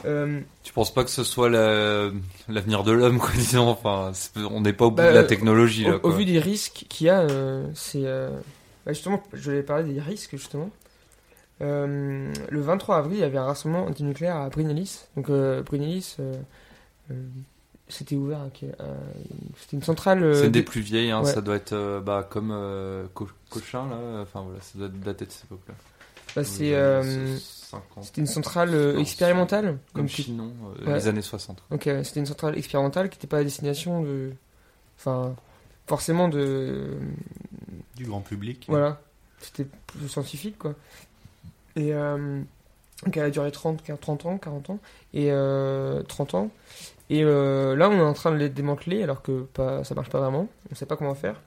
[0.06, 2.10] Euh, Tu penses pas que ce soit la-
[2.48, 5.22] l'avenir de l'homme, quoi, disons Enfin, c'est- on n'est pas au bout Bah, de la
[5.22, 6.16] technologie, là, au, au quoi.
[6.16, 8.02] vu des risques qu'il y a, euh, c'est.
[8.04, 8.28] euh,
[8.84, 10.68] bah, justement, je vais parler des risques, justement.
[11.60, 15.00] Euh, le 23 avril, il y avait un rassemblement antinucléaire à Brinellis.
[15.16, 16.34] Donc, euh, Brinellis, euh,
[17.10, 17.14] euh,
[17.88, 18.40] c'était ouvert.
[19.56, 20.22] C'était une centrale.
[20.22, 21.32] euh, C'est des de- plus vieilles, hein, ouais.
[21.32, 24.20] ça doit être euh, bah, comme euh, Co- Cochin, là.
[24.22, 25.74] Enfin, voilà, ça doit dater de cette époque-là.
[26.36, 28.04] bah, Dans c'est, les années 50.
[28.04, 29.78] c'était une centrale euh, expérimentale.
[29.94, 30.94] Comme Chinon, euh, Ouais.
[30.94, 31.62] les années 60.
[31.70, 34.30] Donc euh, c'était une centrale expérimentale qui n'était pas à destination de...
[34.98, 35.34] Enfin,
[35.86, 36.98] forcément de...
[37.96, 38.66] Du grand public.
[38.68, 39.00] Voilà,
[39.40, 40.74] c'était plus scientifique quoi.
[41.78, 42.40] Et euh,
[43.04, 44.78] donc elle a duré 30, 30 ans, 40 ans,
[45.14, 46.50] et euh, 30 ans.
[47.10, 50.10] Et euh, là on est en train de les démanteler alors que pas, ça marche
[50.10, 51.40] pas vraiment, on sait pas comment faire.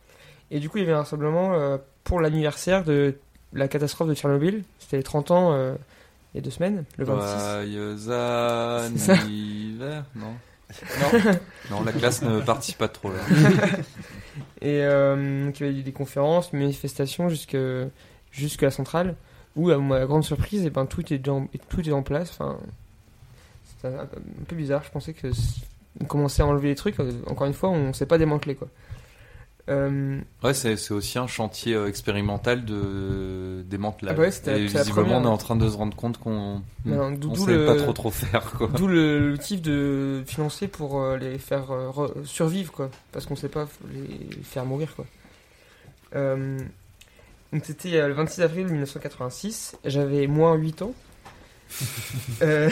[0.49, 3.16] Et du coup il y avait un rassemblement euh, pour l'anniversaire de
[3.53, 5.76] la catastrophe de Tchernobyl, c'était les 30 ans euh,
[6.34, 7.28] il y a deux semaines, le 26.
[7.28, 10.34] Joyeux anniversaire, non
[11.12, 11.20] non.
[11.70, 13.20] non, la classe ne participe pas trop, là.
[14.62, 17.58] Et euh, donc il y avait eu des conférences, manifestations jusque
[18.32, 19.16] jusqu'à la centrale,
[19.56, 22.30] où à ma grande surprise, et ben tout déjà en, tout était en place.
[22.32, 22.57] Enfin,
[23.82, 24.84] c'était un, un peu bizarre.
[24.84, 25.56] Je pensais que s-
[25.99, 26.99] on commençait à enlever les trucs.
[26.99, 28.68] euh, Encore une fois, on s'est pas démantelé quoi.
[29.69, 34.14] Euh, Ouais, c'est c'est aussi un chantier euh, expérimental de démantelage.
[34.14, 36.61] Ah bah ouais, Et c'est visiblement, on est en train de se rendre compte qu'on
[36.86, 38.68] d'où- sait le- pas trop trop faire, quoi.
[38.76, 42.90] D'où le, le type de financer pour les faire re- survivre, quoi.
[43.11, 45.06] Parce qu'on sait pas les faire mourir, quoi.
[46.15, 46.57] Euh,
[47.52, 49.78] donc c'était euh, le 26 avril 1986.
[49.84, 50.94] J'avais moins 8 ans.
[52.41, 52.69] euh,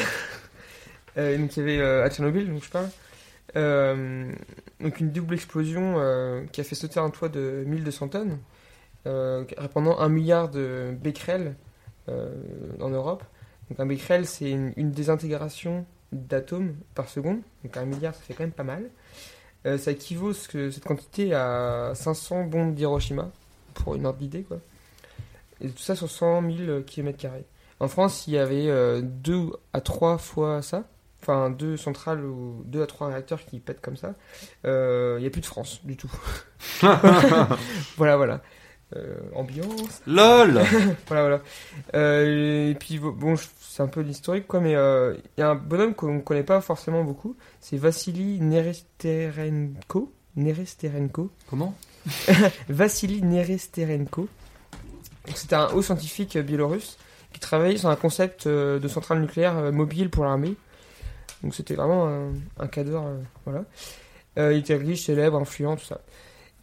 [1.17, 2.89] euh, donc il y avait à Tchernobyl, donc je parle.
[4.79, 5.95] Donc une double explosion
[6.51, 8.37] qui a fait sauter un toit de 1200 tonnes,
[9.05, 11.55] répandant un milliard de becquerels
[12.07, 13.23] en Europe.
[13.69, 17.39] Donc un becquerel, c'est une, une désintégration d'atomes par seconde.
[17.63, 18.89] Donc un milliard, ça fait quand même pas mal.
[19.77, 23.29] Ça équivaut ce que, cette quantité à 500 bombes d'Hiroshima,
[23.73, 24.59] pour une ordre d'idée, quoi.
[25.61, 27.27] Et tout ça sur 100 000 km.
[27.79, 30.83] En France, il y avait euh, deux à trois fois ça.
[31.21, 34.15] Enfin, deux centrales ou deux à trois réacteurs qui pètent comme ça.
[34.65, 36.11] Euh, Il n'y a plus de France, du tout.
[37.97, 38.41] voilà, voilà.
[38.95, 40.01] Euh, ambiance.
[40.07, 40.61] LOL
[41.07, 41.41] Voilà, voilà.
[41.93, 45.55] Euh, et puis, bon, c'est un peu l'historique, quoi, mais euh, il y a un
[45.55, 47.35] bonhomme qu'on ne connaît pas forcément beaucoup.
[47.59, 50.11] C'est Vassili Neresterenko.
[50.37, 51.29] Neresterenko.
[51.49, 51.75] Comment?
[52.69, 54.27] Vassili Neresterenko.
[55.33, 56.97] C'était un haut scientifique euh, biélorusse
[57.33, 60.55] qui travaillait sur un concept euh, de centrale nucléaire euh, mobile pour l'armée.
[61.43, 63.63] Donc c'était vraiment un, un cadre, euh, voilà.
[64.37, 66.01] Euh, il était riche, célèbre, influent, tout ça.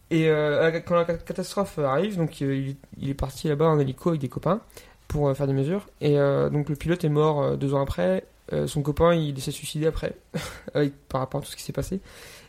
[0.09, 4.21] Et euh, quand la catastrophe arrive, donc euh, il, est parti là-bas en hélico avec
[4.21, 4.61] des copains
[5.07, 5.87] pour euh, faire des mesures.
[6.01, 8.25] Et euh, donc le pilote est mort euh, deux ans après.
[8.53, 10.15] Euh, son copain, il s'est suicidé après,
[11.09, 11.99] par rapport à tout ce qui s'est passé.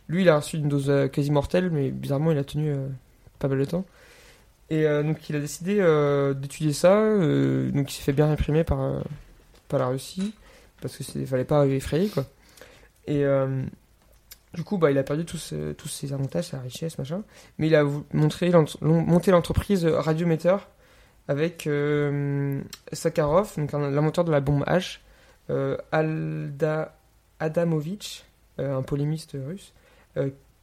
[0.08, 2.86] Lui, il a reçu une dose euh, quasi mortelle, mais bizarrement, il a tenu euh,
[3.40, 3.84] pas mal de temps.
[4.70, 6.98] Et euh, donc, il a décidé euh, d'étudier ça.
[6.98, 9.02] euh, donc, il s'est fait bien réprimer par,
[9.68, 10.34] par la Russie,
[10.80, 12.24] parce que c'est- fallait pas effrayer, quoi.
[13.06, 13.24] Et
[14.54, 17.22] du coup, bah, il a perdu tous, tous ses avantages, sa richesse, machin.
[17.58, 18.50] Mais il a montré
[18.82, 20.56] monté l'entreprise Radiometer
[21.26, 21.68] avec
[22.92, 24.98] Sakharov, donc l'inventeur de la bombe H,
[25.92, 26.94] Alda
[27.40, 28.24] Adamovich,
[28.58, 29.72] un polémiste russe,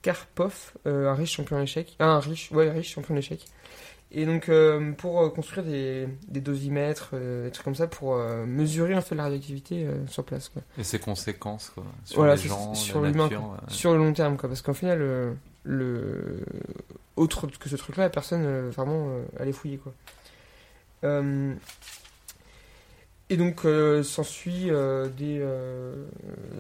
[0.06, 3.46] Karpov, euh, un riche champion d'échecs, ah, un riche, ouais, riche champion d'échecs.
[4.12, 8.16] Et donc euh, pour euh, construire des, des dosimètres, des trucs comme ça, pour
[8.46, 10.62] mesurer en fait la radioactivité sur place, quoi.
[10.78, 11.84] Et ses conséquences, quoi.
[12.06, 13.42] Sur Voilà, les gens, sur la l'humain, nature.
[13.42, 13.50] quoi.
[13.54, 13.58] ouais.
[13.74, 15.00] Sur le long terme, quoi, parce qu'en final,
[15.64, 16.40] le
[17.16, 19.10] autre que ce truc-là, personne vraiment
[19.40, 19.94] allait fouiller, quoi.
[21.04, 21.54] Euh,
[23.30, 26.06] Et donc euh, s'ensuit euh, des euh,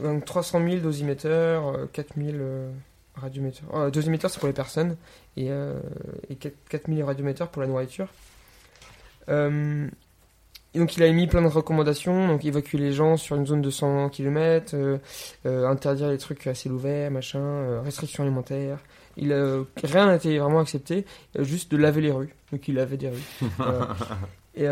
[0.03, 2.71] donc 300 000 dosiméteurs, euh, 4000 euh,
[3.15, 3.91] radiométeurs.
[3.91, 4.97] Dosiméteurs c'est pour les personnes
[5.37, 5.79] et, euh,
[6.29, 8.07] et 4 4000 radiométeurs pour la nourriture.
[9.29, 9.87] Euh,
[10.73, 13.61] et donc il a émis plein de recommandations, donc évacuer les gens sur une zone
[13.61, 14.97] de 100 km, euh,
[15.45, 18.79] euh, interdire les trucs à ciel ouvert, machin, restrictions alimentaires.
[19.17, 21.05] Il a, rien n'a été vraiment accepté,
[21.39, 22.35] juste de laver les rues.
[22.51, 23.23] Donc il lavait des rues.
[24.55, 24.65] Et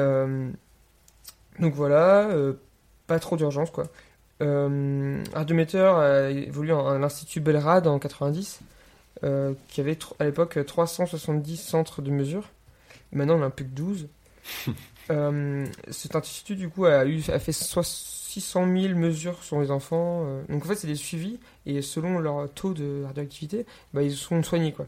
[1.59, 2.29] donc voilà,
[3.07, 3.85] pas trop d'urgence quoi.
[4.43, 8.59] Euh, Radiometer a évolué en- à l'Institut Belrad en 90,
[9.23, 12.49] euh, qui avait à l'époque 370 centres de mesure.
[13.11, 14.07] Maintenant, on en a plus que 12.
[15.11, 19.69] Euh, cet institut, du coup, a, eu, a fait soix- 600 000 mesures sur les
[19.69, 20.23] enfants.
[20.25, 20.41] euh.
[20.47, 21.41] donc, en fait, c'est des suivis.
[21.65, 24.87] Et selon leur taux de radioactivité, bah, ils sont soignés, quoi.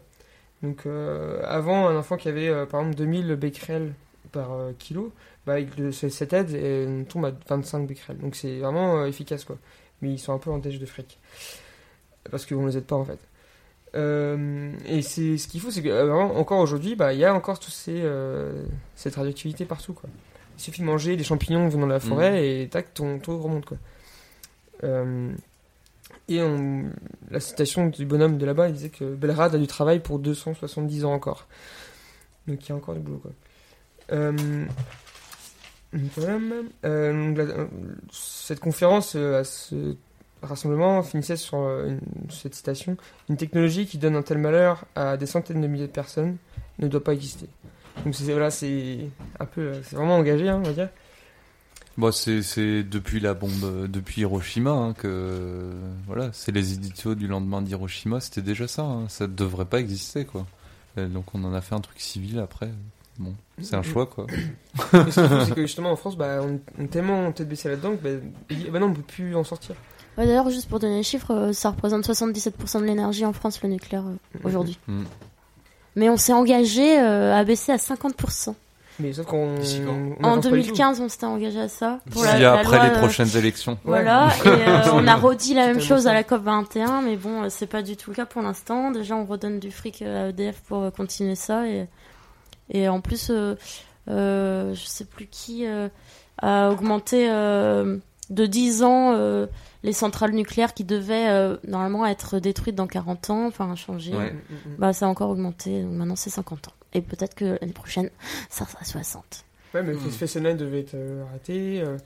[0.63, 3.91] Donc, euh, avant, un enfant qui avait, par exemple, 2000 becquerels
[4.35, 5.11] par euh, kilo,
[5.47, 5.55] bah,
[5.91, 8.17] ce- cette aide, elle tombe à 25 becquerels.
[8.19, 9.57] Donc c'est vraiment euh, efficace, quoi.
[10.01, 11.17] Mais ils sont un peu en déche de fric.
[12.29, 13.19] Parce qu'on les aide pas, en fait.
[13.95, 17.33] Euh, et c'est ce qu'il faut, c'est que vraiment, encore aujourd'hui, bah, il y a
[17.33, 18.63] encore tous ces, euh,
[18.95, 20.09] cette radioactivité partout, quoi.
[20.57, 23.65] Il suffit de manger des champignons venant de la forêt et tac, ton taux remonte,
[23.65, 23.77] quoi.
[24.83, 25.31] Euh,
[26.27, 26.85] et on,
[27.31, 31.05] la citation du bonhomme de là-bas, il disait que Belrad a du travail pour 270
[31.05, 31.45] ans encore.
[32.47, 33.31] Donc il y a encore du boulot, quoi.
[38.11, 39.95] Cette conférence, euh, ce
[40.45, 41.97] rassemblement, finissait sur euh,
[42.29, 42.97] cette citation
[43.29, 46.37] Une technologie qui donne un tel malheur à des centaines de milliers de personnes
[46.79, 47.47] ne doit pas exister.
[48.03, 50.89] Donc c'est voilà, un peu, euh, c'est vraiment engagé, hein, on va dire.
[51.97, 55.71] Bon, c'est depuis la bombe, euh, depuis Hiroshima hein, que
[56.05, 58.83] voilà, c'est les éditos du lendemain d'Hiroshima, c'était déjà ça.
[58.83, 60.45] Hein, ça devrait pas exister quoi.
[60.97, 62.69] Donc on en a fait un truc civil après.
[63.17, 64.27] Bon, c'est un choix quoi.
[64.75, 68.25] Faut, c'est que justement en France, bah, on est tellement tête baissée là-dedans que bah,
[68.51, 69.75] ah bah non, on peut plus en sortir.
[70.17, 73.61] Ouais, D'ailleurs, juste pour donner les chiffres, euh, ça représente 77% de l'énergie en France,
[73.63, 74.77] le nucléaire, euh, aujourd'hui.
[74.87, 75.03] Mm.
[75.97, 78.53] Mais on s'est engagé euh, à baisser à 50%.
[78.99, 79.55] Mais sauf qu'on.
[79.55, 79.65] En avance
[80.21, 80.49] pas du tout.
[80.51, 81.99] 2015, on s'était engagé à ça.
[82.11, 83.77] Pour S'il la- après loi, les euh, prochaines élections.
[83.83, 87.49] Voilà, et euh, on a redit la même chose à la COP 21, mais bon,
[87.49, 88.91] c'est pas du tout le cas pour l'instant.
[88.91, 91.87] Déjà, on redonne du fric à EDF pour continuer ça, et,
[92.69, 93.55] et en plus, euh,
[94.09, 95.89] euh, je sais plus qui euh,
[96.41, 97.97] a augmenté euh,
[98.29, 99.47] de 10 ans euh,
[99.83, 104.13] les centrales nucléaires qui devaient euh, normalement être détruites dans 40 ans, enfin changer.
[104.15, 104.31] Ouais.
[104.31, 104.75] Mm, mm, mm.
[104.79, 106.73] Bah, ça a encore augmenté, donc maintenant c'est 50 ans.
[106.93, 108.09] Et peut-être que l'année prochaine,
[108.49, 109.45] ça sera 60.
[109.73, 110.09] Ouais, mais le Hmm.
[110.09, 110.95] Fessenheim devait être
[111.29, 111.81] arrêté.
[111.81, 111.97] euh,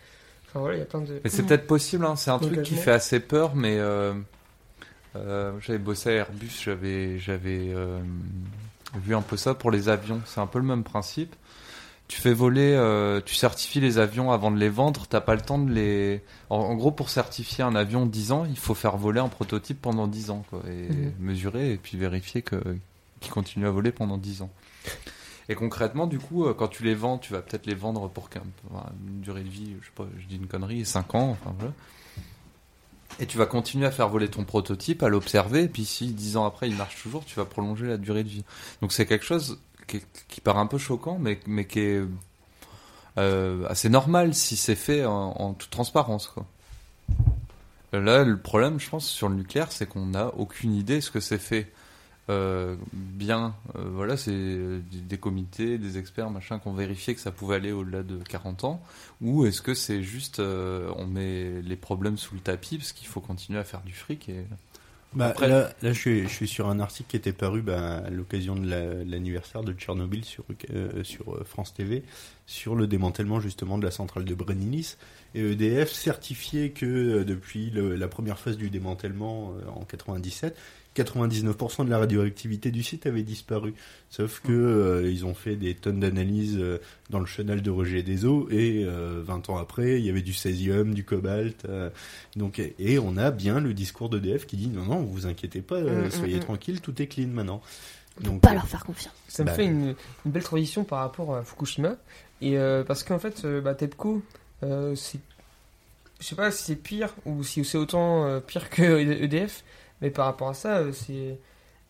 [0.48, 1.22] Enfin voilà, il y a plein de.
[1.23, 2.15] Mais c'est peut-être possible, hein.
[2.15, 4.14] c'est un truc qui fait assez peur, mais euh,
[5.15, 7.99] euh, j'avais bossé à Airbus, j'avais j'avais euh,
[8.95, 10.21] vu un peu ça pour les avions.
[10.25, 11.35] C'est un peu le même principe.
[12.07, 15.41] Tu fais voler, euh, tu certifies les avions avant de les vendre, t'as pas le
[15.41, 16.23] temps de les.
[16.49, 19.79] En, en gros, pour certifier un avion 10 ans, il faut faire voler un prototype
[19.79, 21.13] pendant 10 ans, quoi, et Mhm.
[21.19, 22.55] mesurer et puis vérifier que
[23.19, 24.49] qu'il continue à voler pendant 10 ans.
[25.49, 28.29] Et concrètement, du coup, euh, quand tu les vends, tu vas peut-être les vendre pour
[28.33, 31.73] une durée de vie, je sais pas, je dis une connerie, 5 ans, enfin voilà.
[33.19, 36.37] Et tu vas continuer à faire voler ton prototype, à l'observer, et puis si 10
[36.37, 38.45] ans après il marche toujours, tu vas prolonger la durée de vie.
[38.81, 42.01] Donc c'est quelque chose qui, paraît un peu choquant, mais, mais qui est
[43.17, 46.33] euh, assez normal si c'est fait en, toute transparence.
[47.91, 51.19] Là, le problème, je pense, sur le nucléaire, c'est qu'on n'a aucune idée ce que
[51.19, 51.71] c'est fait.
[52.30, 57.22] Euh, bien, euh, voilà, c'est euh, des, comités, des experts, machin, qui ont vérifié que
[57.22, 58.81] ça pouvait aller au-delà de 40 ans,
[59.22, 63.07] ou est-ce que c'est juste, euh, on met les problèmes sous le tapis parce qu'il
[63.07, 64.45] faut continuer à faire du fric et
[65.14, 68.03] Bah, Après- là, là je, suis, je suis sur un article qui était paru bah,
[68.06, 72.03] à l'occasion de la- de l'anniversaire de Tchernobyl sur, euh, sur France TV,
[72.45, 74.97] sur le démantèlement justement de la centrale de Brenilis.
[75.34, 80.56] Et EDF certifiait que euh, depuis le- la première phase du démantèlement euh, en 97,
[81.03, 83.73] 99% de la radioactivité du site avait disparu.
[84.09, 86.77] Sauf que euh, ils ont fait des tonnes d'analyses euh,
[87.09, 90.21] dans le chenal de rejet des eaux et euh, 20 ans après, il y avait
[90.21, 91.65] du césium, du cobalt.
[91.65, 91.89] euh,
[92.35, 95.61] donc et- et on a bien le discours d'EDF qui dit non non, vous inquiétez
[95.61, 96.41] pas, euh, Mm, mm, soyez mm.
[96.41, 97.61] tranquille, tout est clean maintenant.
[98.17, 99.13] On peut Donc, pas euh, leur faire confiance.
[99.27, 99.95] Ça me Bah, fait une,
[100.26, 101.95] une belle transition par rapport à Fukushima.
[102.41, 104.21] Et euh, parce qu'en fait, euh, bah, TEPCO,
[104.63, 105.19] euh, c'est.
[106.19, 109.63] Je sais pas si c'est pire ou si c'est autant euh, pire que EDF,
[110.01, 111.39] mais par rapport à ça, euh, c'est.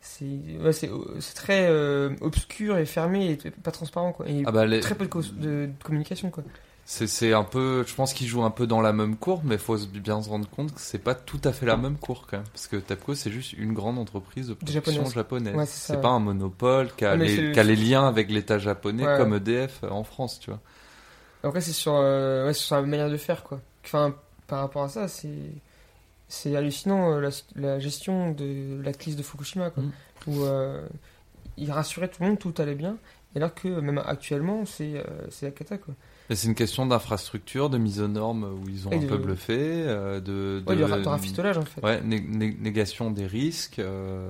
[0.02, 0.24] C'est
[0.64, 0.90] ouais, c'est
[1.36, 4.30] très euh, obscur et fermé et pas transparent quoi.
[4.30, 6.42] Et ah bah les- très peu de, co- de- de communication quoi.
[6.86, 9.76] c'est un peu, je pense qu'ils jouent un peu dans la même cour, mais faut
[9.78, 12.48] bien se rendre compte que c'est pas tout à fait la même cour quand même,
[12.54, 15.14] parce que TEPCO c'est juste une grande entreprise de production japonaise.
[15.14, 15.56] japonaise.
[15.56, 16.02] Ouais, c'est ouais.
[16.02, 20.06] pas un monopole qui a, les, a les liens avec l'État japonais comme EDF en
[20.06, 20.62] France, tu vois.
[21.44, 23.60] Après, c'est sur, euh, sur la manière de faire, quoi.
[23.84, 24.16] Enfin,
[24.48, 25.28] par rapport à ça, c'est,
[26.30, 29.84] c'est hallucinant euh, la, la gestion de la crise de Fukushima, quoi.
[29.84, 29.92] Mm.
[30.28, 30.88] Où euh,
[31.58, 32.96] ils rassuraient tout le monde, tout allait bien.
[33.36, 35.94] Alors que même actuellement, c'est, euh, c'est la cata, quoi.
[36.32, 39.08] Et c'est une question d'infrastructure, de mise aux normes où ils ont Et un de-
[39.08, 41.84] peu bluffé, euh, de, Ouais, de, de, ra- de rafistolage, en fait.
[41.84, 43.80] ouais, né- né- négation des risques.
[43.80, 44.30] euh,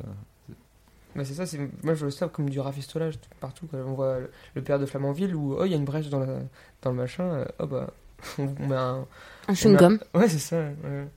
[1.16, 3.80] Bah, c'est ça, c'est, moi je vois ça comme du rafistolage partout, quoi.
[3.86, 6.20] On voit le, le père de Flamanville où, oh, il y a une brèche dans,
[6.20, 6.40] la,
[6.82, 7.90] dans le machin, oh bah,
[8.38, 9.06] on, on met un,
[9.48, 10.00] Un chewing-gum.
[10.14, 10.58] Ouais, c'est ça.
[10.58, 11.08] ouais.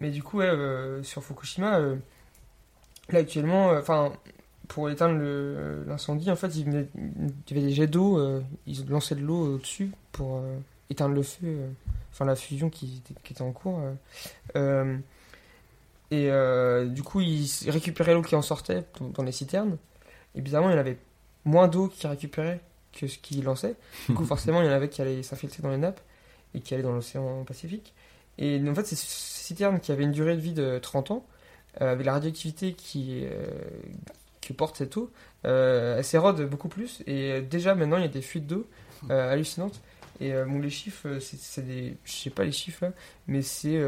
[0.00, 1.96] Mais du coup, ouais, euh, sur Fukushima, euh,
[3.10, 4.12] là actuellement, euh, enfin,
[4.68, 5.18] pour éteindre
[5.86, 8.20] l'incendie, en fait, il, venait- il y avait des jets d'eau,
[8.66, 10.42] ils lançaient de l'eau au-dessus pour
[10.88, 11.58] éteindre le feu,
[12.12, 13.80] enfin la fusion qui, était- qui était en cours.
[16.12, 16.30] et
[16.88, 19.76] du coup, ils récupéraient l'eau qui en sortait dans, les citernes.
[20.34, 20.98] Et bizarrement, il y en avait
[21.44, 22.60] moins d'eau qui récupérait
[22.92, 23.74] que ce qu'ils lançaient.
[24.08, 26.00] Du coup, forcément, il y en avait qui allaient s'infiltrer dans les nappes
[26.54, 27.92] et qui allaient dans l'océan Pacifique.
[28.38, 28.96] Et en fait, ces
[29.54, 31.26] qui avaient une durée de vie de 30 ans,
[31.80, 33.46] euh, avec la radioactivité qui, euh,
[34.40, 35.10] que porte cette eau,
[35.44, 37.02] euh, elle s'érode beaucoup plus.
[37.06, 38.66] Et déjà, maintenant, il y a des fuites d'eau
[39.08, 39.80] hallucinantes.
[40.20, 41.96] Et bon, les chiffres, c'est- des.
[42.04, 42.92] Je sais pas les chiffres là,
[43.26, 43.80] mais c'est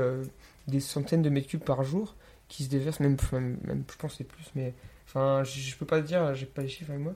[0.68, 2.14] des centaines de mètres cubes par jour
[2.48, 4.72] qui se déversent, même, je pense c'est plus, mais.
[5.06, 7.14] Enfin, je, je peux pas dire, j'ai pas les chiffres avec moi.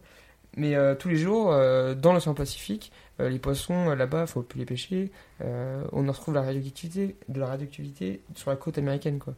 [0.57, 4.59] Mais euh, tous les jours, euh, dans l'océan Pacifique, euh, les poissons là-bas, faut plus
[4.59, 5.11] les pêcher.
[5.41, 9.35] On en retrouve la radioactivité, de la radioactivité sur la côte américaine, quoi.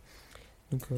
[0.70, 0.96] Donc, De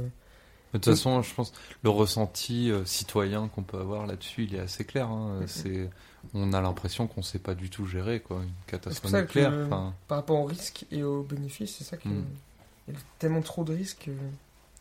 [0.72, 1.52] toute façon, je pense
[1.82, 5.08] le ressenti euh, citoyen qu'on peut avoir là-dessus, il est assez clair.
[5.08, 5.40] hein.
[5.46, 5.88] C'est,
[6.34, 9.52] on a l'impression qu'on sait pas du tout gérer quoi, une catastrophe que, nucléaire.
[9.66, 12.08] Enfin, par rapport aux risques et aux bénéfices, c'est ça que.
[12.08, 12.24] Mm.
[12.88, 14.08] Il y a tellement trop de risques.
[14.08, 14.30] euh,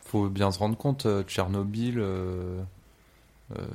[0.04, 2.60] faut bien se rendre compte, Tchernobyl, euh,
[3.58, 3.66] euh,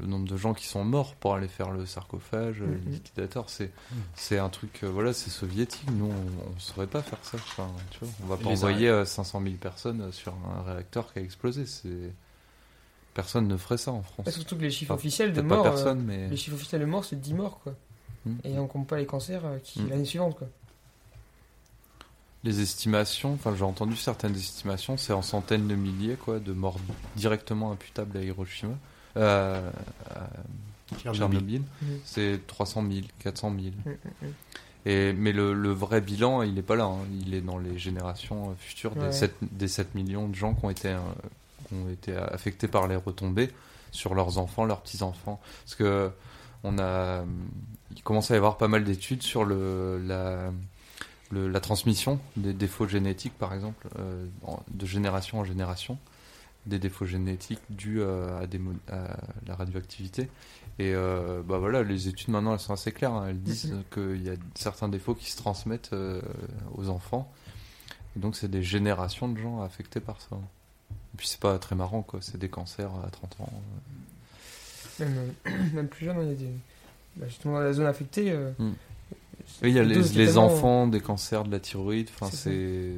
[0.00, 2.80] le nombre de gens qui sont morts pour aller faire le sarcophage, euh, Mhm.
[2.86, 3.70] les liquidateurs, c'est,
[4.14, 5.88] c'est un truc, euh, voilà, c'est soviétique.
[5.90, 7.36] Nous, on, on saurait pas faire ça.
[7.38, 11.12] Enfin, tu vois, on va pas Les envoyer euh, 500 000 personnes sur un réacteur
[11.12, 11.66] qui a explosé.
[11.66, 12.12] C'est
[13.14, 14.24] personne ne ferait ça en France.
[14.26, 15.66] bah, surtout que les chiffres Enfin, officiels de morts.
[15.66, 17.74] euh, personne, mais les chiffres officiels de morts, c'est 10 morts, quoi.
[18.24, 18.36] Mm.
[18.44, 19.88] Et on compte pas les cancers euh, qui Mm.
[19.90, 20.48] l'année suivante, quoi.
[22.44, 26.80] les estimations, enfin j'ai entendu certaines estimations, c'est en centaines de milliers quoi, de morts
[27.14, 28.74] directement imputables à Hiroshima,
[29.16, 29.70] euh,
[30.98, 31.38] Tchernobyl.
[31.40, 31.60] Tchernobyl.
[31.82, 31.86] Mm.
[32.04, 33.60] C'est 300 000, 400 000.
[33.84, 34.32] Mm, mm, mm.
[34.84, 36.84] Et, mais le, le vrai bilan, il n'est pas là.
[36.84, 36.98] hein.
[37.24, 39.06] Il est dans les générations euh, futures Ouais.
[39.06, 40.98] des, 7, des 7 millions de gens qui ont, été, euh,
[41.68, 43.50] qui ont été affectés par les retombées
[43.92, 45.40] sur leurs enfants, leurs petits-enfants.
[45.64, 46.10] Parce que
[46.64, 47.24] on a,
[47.94, 50.50] il commence à y avoir pas mal d'études sur le, la,
[51.30, 54.26] le- la transmission des défauts génétiques, par exemple, euh,
[54.70, 55.98] de génération en génération,
[56.66, 59.16] des défauts génétiques dus euh, à, des, mo- à
[59.46, 60.28] la radioactivité.
[60.78, 63.12] Et euh, bah voilà, les études maintenant elles sont assez claires.
[63.12, 63.26] hein.
[63.28, 63.82] Elles disent Mhm.
[63.92, 66.20] qu'il y a certains défauts qui se transmettent euh,
[66.76, 67.30] aux enfants.
[68.16, 70.36] Et donc c'est des générations de gens affectés par ça.
[70.36, 73.52] Et puis c'est pas très marrant quoi, c'est des cancers à 30 ans.
[75.00, 75.32] Même,
[75.74, 76.50] même plus jeune, il y a des.
[77.16, 78.30] bah, justement, dans la zone affectée.
[78.30, 78.72] euh, Mm.
[79.64, 82.94] Il y a les, les enfants des cancers de la thyroïde, enfin C'est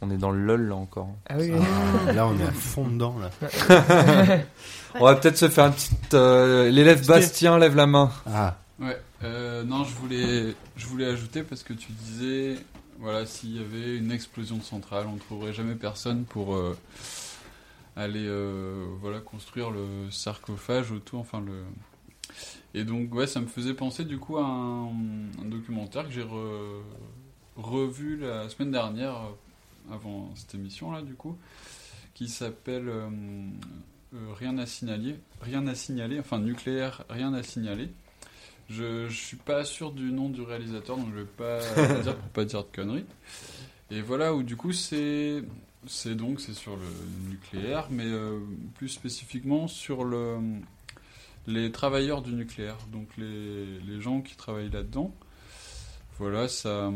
[0.00, 1.08] On est dans le lol là encore.
[1.28, 1.50] Ah oui,
[2.06, 3.30] Ah, là, on est à fond dedans, là.
[4.94, 6.14] On va peut-être se faire une petite...
[6.14, 8.10] euh, L'élève Bastien lève la main.
[8.26, 12.56] Ah, Ouais, euh, non, je voulais, je voulais ajouter parce que tu disais,
[13.00, 16.76] voilà, s'il y avait une explosion de centrale, on ne trouverait jamais personne pour euh,
[17.96, 21.64] aller, euh, voilà, construire le sarcophage autour, enfin le.
[22.74, 24.86] Et donc, ouais, ça me faisait penser du coup à un,
[25.42, 26.82] un documentaire que j'ai re-
[27.56, 29.34] revu la semaine dernière, euh,
[29.92, 31.36] avant cette émission-là, du coup,
[32.14, 33.08] qui s'appelle euh,
[34.14, 37.90] euh, Rien à signaler, rien à signaler, enfin nucléaire, rien à signaler.
[38.68, 41.60] Je, je suis pas sûr du nom du réalisateur, donc je vais pas
[42.02, 43.06] dire pour pas dire de conneries.
[43.90, 45.42] Et voilà où du coup c'est
[45.86, 48.40] c'est donc c'est sur le nucléaire, mais euh,
[48.74, 50.36] plus spécifiquement sur le
[51.46, 55.14] les travailleurs du nucléaire, donc les, les gens qui travaillent là-dedans.
[56.18, 56.92] Voilà, ça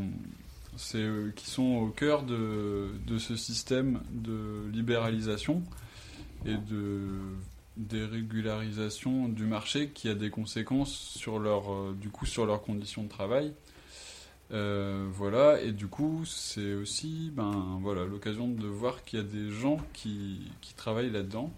[0.77, 5.63] c'est eux qui sont au cœur de, de ce système de libéralisation
[6.47, 7.09] et de
[7.77, 13.05] dérégularisation du marché qui a des conséquences sur leur, euh, du coup, sur leurs conditions
[13.05, 13.53] de travail.
[14.53, 19.25] Euh, voilà, et du coup, c'est aussi ben, voilà, l'occasion de voir qu'il y a
[19.25, 21.51] des gens qui, qui travaillent là-dedans.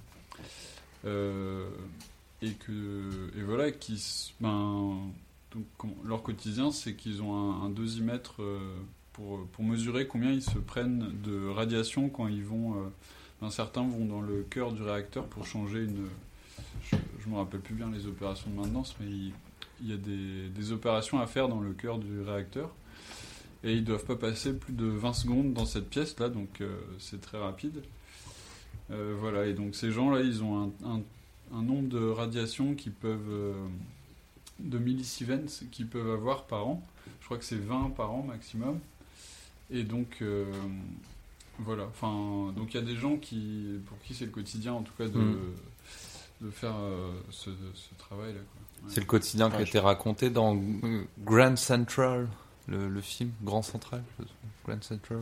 [1.05, 1.69] Euh,
[2.41, 5.13] et que et voilà qui ben
[6.05, 8.59] leur quotidien c'est qu'ils ont un, un dosimètre euh,
[9.15, 14.05] pour pour mesurer combien ils se prennent de radiation quand ils vont euh, certains vont
[14.05, 16.07] dans le cœur du réacteur pour changer une
[16.85, 19.33] je, je me rappelle plus bien les opérations de maintenance mais il,
[19.91, 22.71] y a des, des opérations à faire dans le cœur du réacteur
[23.65, 26.77] et ils doivent pas passer plus de 20 secondes dans cette pièce là donc euh,
[26.99, 27.83] c'est très rapide
[28.91, 31.01] euh, voilà, et donc ces gens-là, ils ont un,
[31.55, 33.31] un- nombre de radiations qui peuvent.
[33.31, 33.55] euh,
[34.61, 36.83] de millisievents qu'ils peuvent avoir par an.
[37.21, 38.79] Je crois que c'est 20 par an maximum.
[39.71, 40.19] Et donc.
[40.23, 40.45] euh,
[41.61, 42.53] voilà, enfin.
[42.57, 45.07] Donc il y a des gens qui, pour qui c'est le quotidien, en tout cas,
[45.07, 45.37] de, Mm.
[46.43, 48.41] de faire euh, ce, ce travail-là.
[48.41, 48.89] Ouais.
[48.91, 52.29] C'est le quotidien qui a été raconté dans euh, Grand Central,
[52.69, 54.03] le, le film Grand Central.
[54.67, 55.21] Grand Central.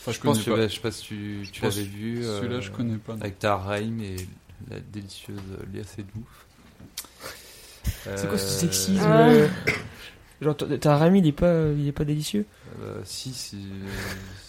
[0.00, 0.66] Enfin, je Je pense que pas.
[0.68, 2.24] je sais pas si tu, l'avais vu.
[2.24, 3.14] euh, Celui-là, je connais pas.
[3.14, 3.20] non.
[3.20, 4.16] Avec Tahar Rahim et
[4.70, 5.38] la délicieuse
[5.72, 6.24] Léa Seydoux.
[8.04, 9.28] C'est quoi ce Euh, sexisme Ah.
[9.28, 9.48] euh,
[10.42, 12.44] Genre, ta rami, il est pas, il est pas délicieux
[12.82, 13.64] Euh, si, si,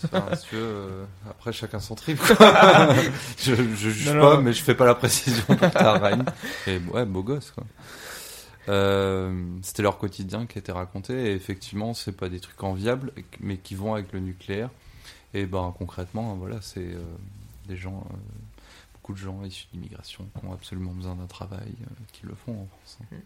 [0.06, 2.18] enfin, si tu veux, euh, après chacun son trip.
[2.20, 2.36] quoi.
[3.38, 4.42] je, je juge Non, pas, non.
[4.42, 6.26] mais je fais pas la précision pour ta reine.
[6.68, 7.64] Et ouais, beau gosse quoi.
[8.70, 13.58] Euh, C'était leur quotidien qui était raconté et effectivement, c'est pas des trucs enviables, mais
[13.58, 14.70] qui vont avec le nucléaire.
[15.34, 17.04] Et ben concrètement, voilà, c'est euh,
[17.68, 18.16] des gens, euh,
[18.94, 22.54] beaucoup de gens issus d'immigration qui ont absolument besoin d'un travail, euh, qui le font
[22.54, 23.00] en France.
[23.12, 23.18] hein.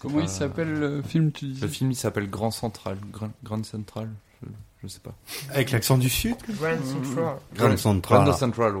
[0.00, 3.64] Comment pas- il s'appelle le film, tu Le film il s'appelle Grand Central, Grand, Grand
[3.64, 4.08] Central,
[4.42, 4.48] je,
[4.82, 5.14] je sais pas.
[5.52, 7.36] Avec l'accent du sud Grand Central.
[7.54, 8.24] Grand Central.
[8.24, 8.74] Grand Central.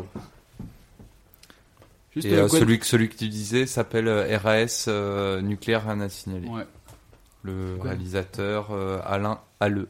[2.14, 5.84] Juste Et euh, euh, celui, que- celui que tu disais s'appelle euh, RAS euh, Nucléaire
[5.84, 6.48] Rien à signaler.
[6.48, 6.66] Ouais.
[7.42, 9.88] Le réalisateur euh, Alain Halleux.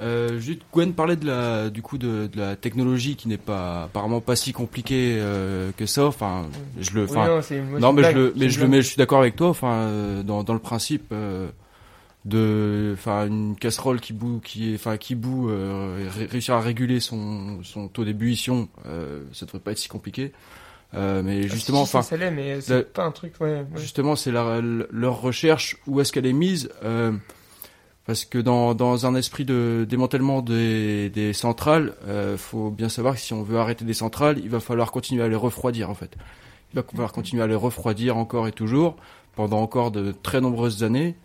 [0.00, 3.84] Euh, juste Gwen parlait de la du coup de, de la technologie qui n'est pas
[3.84, 6.06] apparemment pas si compliquée euh, que ça.
[6.06, 6.46] Enfin,
[6.78, 8.60] je le, Oui, enfin, non, moi, non, c'est mais une je le, blague, mais je
[8.60, 8.70] le blague.
[8.76, 9.48] mets, je suis d'accord avec toi.
[9.48, 11.48] Enfin, euh, dans dans le principe euh,
[12.24, 16.60] de, enfin, une casserole qui bout, qui est, enfin, qui bout, euh, ré- réussir à
[16.60, 20.32] réguler son son taux d'ébullition, euh, ça devrait pas être si compliqué.
[20.94, 23.48] Euh, mais Ah, justement, si, si, enfin, ça l'est, mais c'est pas un truc, ouais.
[23.56, 23.66] ouais.
[23.76, 27.12] Justement, c'est leur recherche, où est-ce qu'elle est mise euh,
[28.08, 33.16] Parce que dans, dans un esprit de démantèlement des, des centrales, euh, faut bien savoir
[33.16, 35.94] que si on veut arrêter des centrales, il va falloir continuer à les refroidir en
[35.94, 36.16] fait.
[36.72, 38.96] Il va falloir continuer à les refroidir encore et toujours
[39.36, 41.16] pendant encore de très nombreuses années.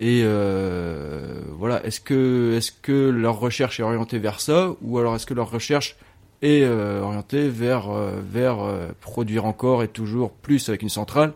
[0.00, 5.14] Et euh, voilà, est-ce que est-ce que leur recherche est orientée vers ça, ou alors
[5.14, 5.96] est-ce que leur recherche
[6.40, 11.34] est euh, orientée vers euh, vers euh, produire encore et toujours plus avec une centrale?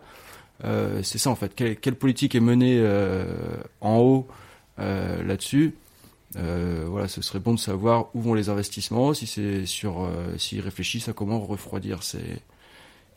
[1.02, 1.54] C'est ça en fait.
[1.54, 2.82] Quelle, quelle politique est menée
[3.82, 4.26] en haut
[4.78, 5.74] euh, là-dessus
[6.36, 10.36] Euh, Voilà, ce serait bon de savoir où vont les investissements, si c'est sur, euh,
[10.36, 12.20] s'ils réfléchissent à comment refroidir ces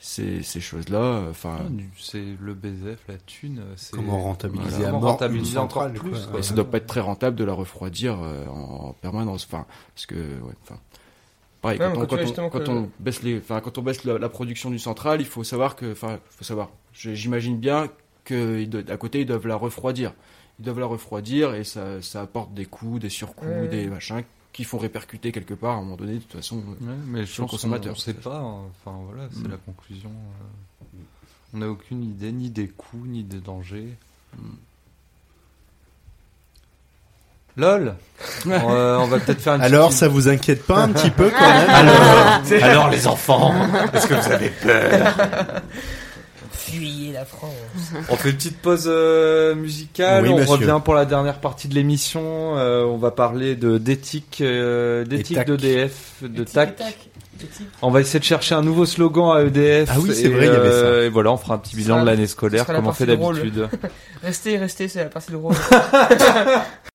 [0.02, 1.24] ces, ces choses-là.
[1.30, 3.62] Enfin, Ah, du- C'est le BZF, la thune.
[3.76, 6.12] c'est- Comment rentabiliser Voilà, à mort rentabiliser une encore centrale, plus.
[6.12, 6.20] quoi.
[6.32, 6.40] quoi.
[6.40, 9.46] et ça doit pas être très rentable de la refroidir euh, en, permanence.
[9.52, 10.80] Enfin, parce que ouais, enfin.
[11.62, 13.38] Pareil, Ouais, quand, on, quand tu quand, vois on, justement quand que- on baisse les,
[13.40, 16.46] enfin, quand on baisse la, la production d'une centrale, il faut savoir que, enfin, faut
[16.46, 16.70] savoir.
[16.94, 17.90] J'imagine bien
[18.24, 20.14] que ils doivent- à côté ils doivent la refroidir.
[20.60, 23.68] Ils doivent la refroidir et ça, ça apporte des coûts, des surcoûts, Ouais.
[23.70, 26.16] des machins qui font répercuter quelque part à un moment donné.
[26.16, 27.94] De toute façon, Ouais, mais je Sur le consommateur.
[27.94, 28.42] qu'on sait pas.
[28.42, 29.52] Enfin voilà, c'est Mm.
[29.52, 30.10] la conclusion.
[30.12, 30.84] euh.
[31.54, 33.96] On n'a aucune idée ni des coûts ni des dangers.
[37.58, 37.96] LOL
[38.48, 41.30] Euh, On va peut-être faire une Alors, petite- ça vous inquiète pas un petit peu
[41.30, 41.70] quand même?
[41.70, 43.54] Alors, alors les enfants,
[43.94, 45.62] est-ce que vous avez peur?
[46.60, 47.54] Fuyez la France.
[48.10, 50.24] On fait une petite pause euh, musicale.
[50.24, 50.52] Oui, on monsieur.
[50.54, 52.58] revient pour la dernière partie de l'émission.
[52.58, 56.78] Euh, on va parler de d'éthique, euh, d'éthique d'EDF, de TAC.
[57.82, 59.90] On va essayer de chercher un nouveau slogan à EDF.
[59.92, 62.02] Ah oui, c'est vrai, il y avait euh, Et voilà, on fera un petit bilan
[62.02, 63.70] de l'année scolaire comme on fait d'habitude.
[64.24, 65.56] Restez, restez, c'est la partie drôle.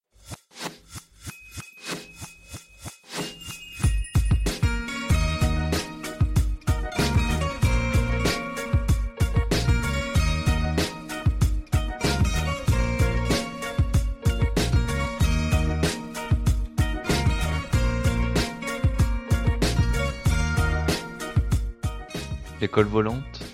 [22.64, 23.44] L'école volante,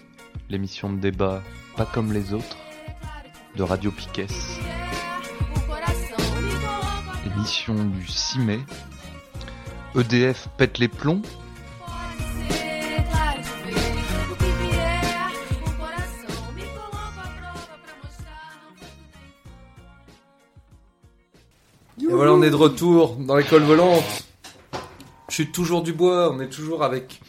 [0.51, 1.43] l'émission de débat
[1.77, 2.57] pas comme les autres,
[3.57, 4.29] de Radio Piquet.
[7.27, 8.61] Émission du 6 mai.
[9.97, 11.23] EDF pète les plombs.
[22.01, 24.05] Et voilà, on est de retour dans l'école volante.
[25.29, 27.21] Je suis toujours du bois, on est toujours avec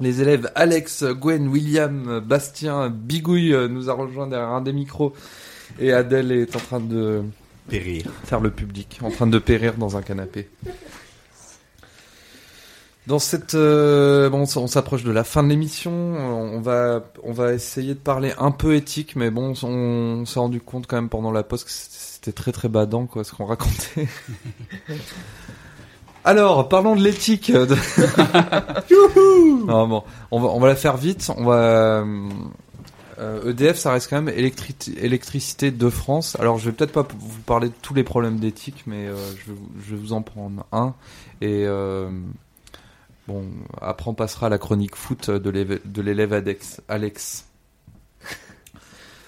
[0.00, 5.14] les élèves Alex, Gwen, William, Bastien, Bigouille euh, nous a rejoint derrière un des micros
[5.78, 7.22] et Adèle est en train de
[7.68, 8.10] Périr.
[8.24, 10.48] faire le public, en train de périr dans un canapé.
[13.06, 15.92] Dans cette, euh, bon, on s'approche de la fin de l'émission.
[15.92, 20.60] On va, on va essayer de parler un peu éthique, mais bon, on s'est rendu
[20.60, 24.08] compte quand même pendant la pause que c'était très très badant quoi, ce qu'on racontait.
[26.24, 27.52] Alors, parlons de l'éthique.
[27.52, 27.66] de-
[29.66, 31.30] non, bon, on va, on va la faire vite.
[31.36, 32.04] On va.
[33.18, 36.36] euh, EDF, ça reste quand même électri- électricité de France.
[36.40, 39.52] Alors, je vais peut-être pas vous parler de tous les problèmes d'éthique, mais euh, je,
[39.52, 40.94] vais, vous- je vais vous en prendre un.
[41.40, 42.08] Et euh,
[43.28, 43.44] bon,
[43.80, 46.32] après, on passera à la chronique foot de l'élève
[46.88, 47.44] Alex.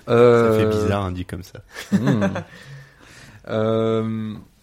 [0.07, 1.61] Ça Euh, fait bizarre, hein, dit comme ça.
[1.93, 2.27] Hmm.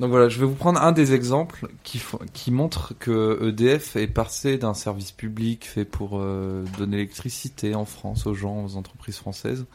[0.00, 2.02] Donc voilà, je vais vous prendre un des exemples qui,
[2.32, 7.84] qui montre que EDF est passé d'un service public fait pour euh, donner l'électricité en
[7.84, 9.66] France aux gens, aux entreprises françaises,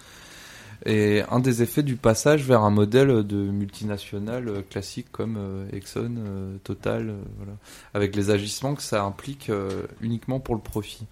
[0.85, 5.69] Et un des effets du passage vers un modèle de multinationale euh, classique comme euh,
[5.71, 6.15] Exxon,
[6.65, 7.53] Total, voilà,
[7.93, 9.49] avec les agissements que ça implique
[10.01, 11.05] uniquement pour le profit.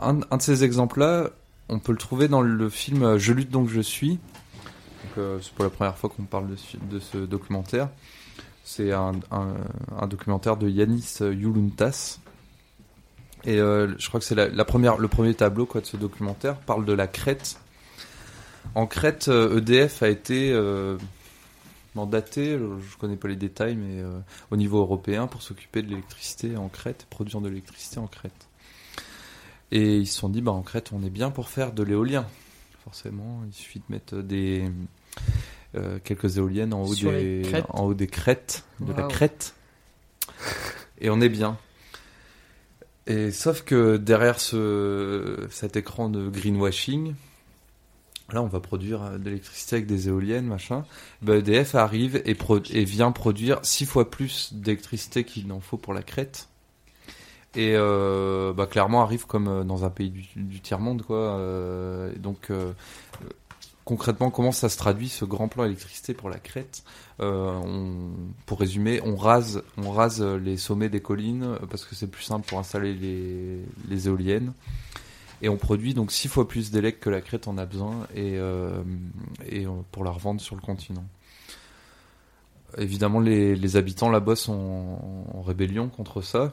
[0.00, 1.30] Un, de ces exemples-là,
[1.68, 4.18] on peut le trouver dans le film Je lutte donc je suis.
[5.14, 7.90] C'est pas la première fois qu'on parle de ce documentaire.
[8.64, 9.12] C'est un,
[10.08, 12.18] documentaire de Yanis Youluntas.
[13.44, 16.84] Et euh, je crois que c'est la, le premier tableau quoi, de ce documentaire parle
[16.84, 17.58] de la Crète.
[18.74, 20.98] En Crète, euh, EDF a été euh,
[21.94, 24.04] mandaté, je connais pas les détails, mais
[24.50, 28.48] au niveau européen pour s'occuper de l'électricité en Crète, produire de l'électricité en Crète.
[29.72, 32.26] Et ils se sont dit, bah, en Crète, on est bien pour faire de l'éolien.
[32.84, 34.70] Forcément, il suffit de mettre des
[35.74, 39.54] euh, quelques éoliennes en haut, Sur des, en haut des crêtes, de la crête.
[41.00, 41.56] Et on est bien.
[43.06, 47.14] Et sauf que derrière ce, cet écran de greenwashing,
[48.32, 50.84] là on va produire euh, de l'électricité avec des éoliennes, machin.
[51.22, 55.76] Bah, EDF arrive et, pro- et vient produire six fois plus d'électricité qu'il n'en faut
[55.76, 56.48] pour la crête.
[57.56, 61.16] Et euh, bah, clairement arrive comme dans un pays du, du tiers-monde, quoi.
[61.16, 62.72] Euh, donc euh,
[63.84, 66.84] concrètement, comment ça se traduit ce grand plan électricité pour la crête
[67.20, 67.60] Euh,
[68.46, 72.22] Pour résumer, on rase, on rase les sommets des collines euh, parce que c'est plus
[72.22, 74.52] simple pour installer les, éoliennes.
[75.42, 78.36] Et on produit donc six fois plus d'élec que la crête en a besoin et,
[78.38, 78.82] euh,
[79.90, 81.04] pour la revendre sur le continent.
[82.78, 86.52] Évidemment, les, habitants là-bas sont en, rébellion contre ça.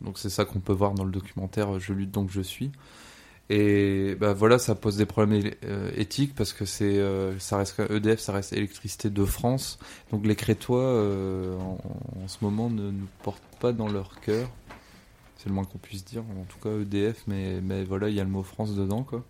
[0.00, 2.72] Donc c'est ça qu'on peut voir dans le documentaire Je lutte donc je suis.
[3.50, 7.80] Et bah voilà, ça pose des problèmes euh, éthiques parce que c'est euh, ça reste
[7.90, 9.78] EDF, ça reste électricité de France.
[10.12, 11.78] Donc les Crétois euh, en,
[12.22, 14.50] en ce moment ne nous portent pas dans leur cœur.
[15.38, 16.22] C'est le moins qu'on puisse dire.
[16.38, 19.24] En tout cas EDF, mais mais voilà, il y a le mot France dedans quoi.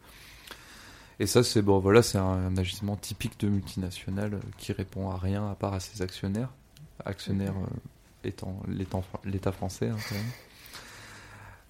[1.21, 5.11] Et ça c'est bon voilà, c'est un, un agissement typique de multinationale euh, qui répond
[5.11, 6.51] à rien à part à ses actionnaires,
[7.05, 7.55] actionnaires
[8.25, 10.25] étant l'état l'État français hein, quand même.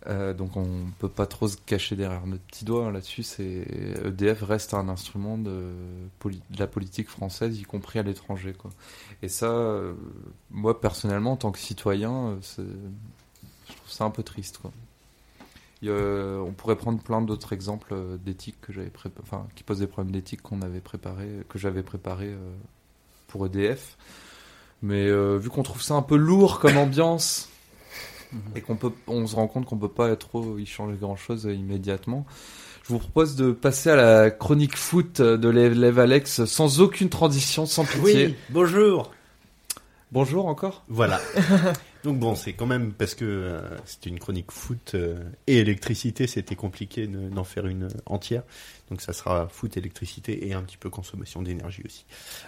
[0.07, 3.23] Euh, donc on peut pas trop se cacher derrière notre petit doigt hein, là-dessus.
[3.23, 3.67] C'est
[4.05, 5.73] EDF reste un instrument de,
[6.57, 8.55] la politique française, y compris à l'étranger.
[9.23, 9.95] Et ça, euh,
[10.51, 12.37] moi personnellement, en tant que citoyen, euh,
[13.69, 14.61] je trouve ça un peu triste.
[15.83, 17.95] On pourrait prendre plein d'autres exemples
[18.25, 21.83] d'éthique que j'avais prépa- enfin qui posent des problèmes d'éthique qu'on avait préparé, que j'avais
[21.83, 22.37] préparé
[23.27, 23.97] pour EDF.
[24.83, 27.49] Mais vu qu'on trouve ça un peu lourd comme ambiance
[28.55, 31.45] et qu'on peut, on se rend compte qu'on peut pas trop y changer grand chose
[31.45, 32.27] immédiatement.
[32.85, 37.67] Je vous propose de passer à la chronique foot de l'élève Alex sans aucune transition,
[37.67, 38.27] sans pitié.
[38.27, 39.11] Oui, bonjour.
[40.11, 40.85] Bonjour encore.
[40.89, 41.21] Voilà.
[42.05, 45.19] Donc bon, c'est quand même parce que euh, c'était une chronique foot euh,
[45.49, 48.45] et électricité, c'était compliqué de- d'en faire une entière.
[48.89, 52.07] Donc ça sera foot, électricité et un petit peu consommation d'énergie aussi.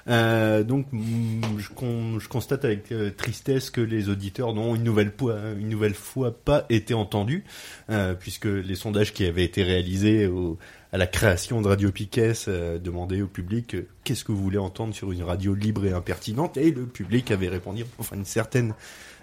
[0.09, 5.37] Euh, donc mm, je constate avec euh, tristesse que les auditeurs n'ont une nouvelle fois,
[5.59, 7.45] une nouvelle fois pas été entendus,
[7.91, 10.59] euh, puisque les sondages qui avaient été réalisés au-
[10.93, 14.59] à la création de Radio Piquet euh, demandaient au public euh, qu'est-ce que vous voulez
[14.59, 18.75] entendre sur une radio libre et impertinente, et le public avait répondu, enfin une certaine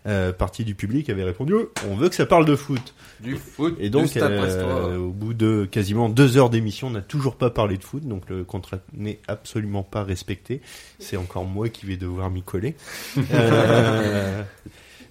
[0.08, 1.54] euh, partie du public avait répondu
[1.86, 2.94] on veut que ça parle de foot.
[3.20, 3.76] Du foot.
[3.78, 7.50] Et donc, du euh, au bout de quasiment deux heures d'émission, on n'a toujours pas
[7.50, 10.62] parlé de foot, donc le contrat n'est absolument pas respecté.
[11.00, 12.76] C'est encore moi qui vais devoir m'y coller.
[13.34, 14.44] Euh,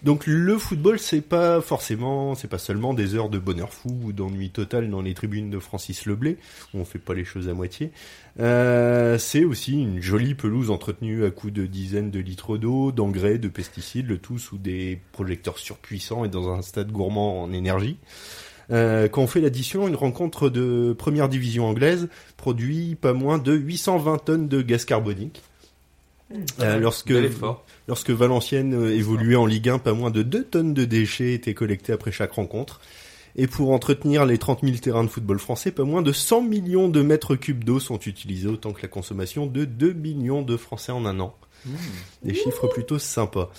[0.03, 4.13] donc le football, c'est pas forcément, c'est pas seulement des heures de bonheur fou ou
[4.13, 6.39] d'ennui total dans les tribunes de Francis Leblé,
[6.75, 7.91] où on fait pas les choses à moitié.
[8.39, 13.39] Euh, c'est aussi une jolie pelouse entretenue à coups de dizaines de litres d'eau, d'engrais,
[13.39, 17.99] de pesticides, le tout sous des projecteurs surpuissants et dans un stade gourmand en énergie.
[18.71, 23.55] Euh, quand on fait l'addition, une rencontre de première division anglaise produit pas moins de
[23.55, 25.43] 820 tonnes de gaz carbonique.
[26.61, 27.13] Euh, lorsque,
[27.87, 31.55] lorsque Valenciennes euh, évoluait en Ligue 1, pas moins de 2 tonnes de déchets étaient
[31.55, 32.81] collectés après chaque rencontre.
[33.37, 36.89] Et pour entretenir les 30 000 terrains de football français, pas moins de 100 millions
[36.89, 40.91] de mètres cubes d'eau sont utilisés, autant que la consommation de 2 millions de Français
[40.91, 41.37] en un an.
[42.23, 43.51] Des chiffres plutôt sympas.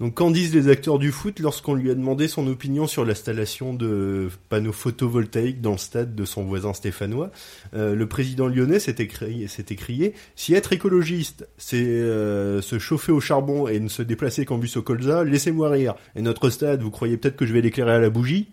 [0.00, 3.72] Donc qu'en disent les acteurs du foot lorsqu'on lui a demandé son opinion sur l'installation
[3.72, 7.30] de panneaux photovoltaïques dans le stade de son voisin stéphanois?
[7.74, 13.12] Euh, Le président lyonnais s'est écrié, s'est écrié si être écologiste, c'est euh, se chauffer
[13.12, 15.94] au charbon et ne se déplacer qu'en bus au colza, laissez-moi rire.
[16.14, 18.48] Et notre stade, vous croyez peut-être que je vais l'éclairer à la bougie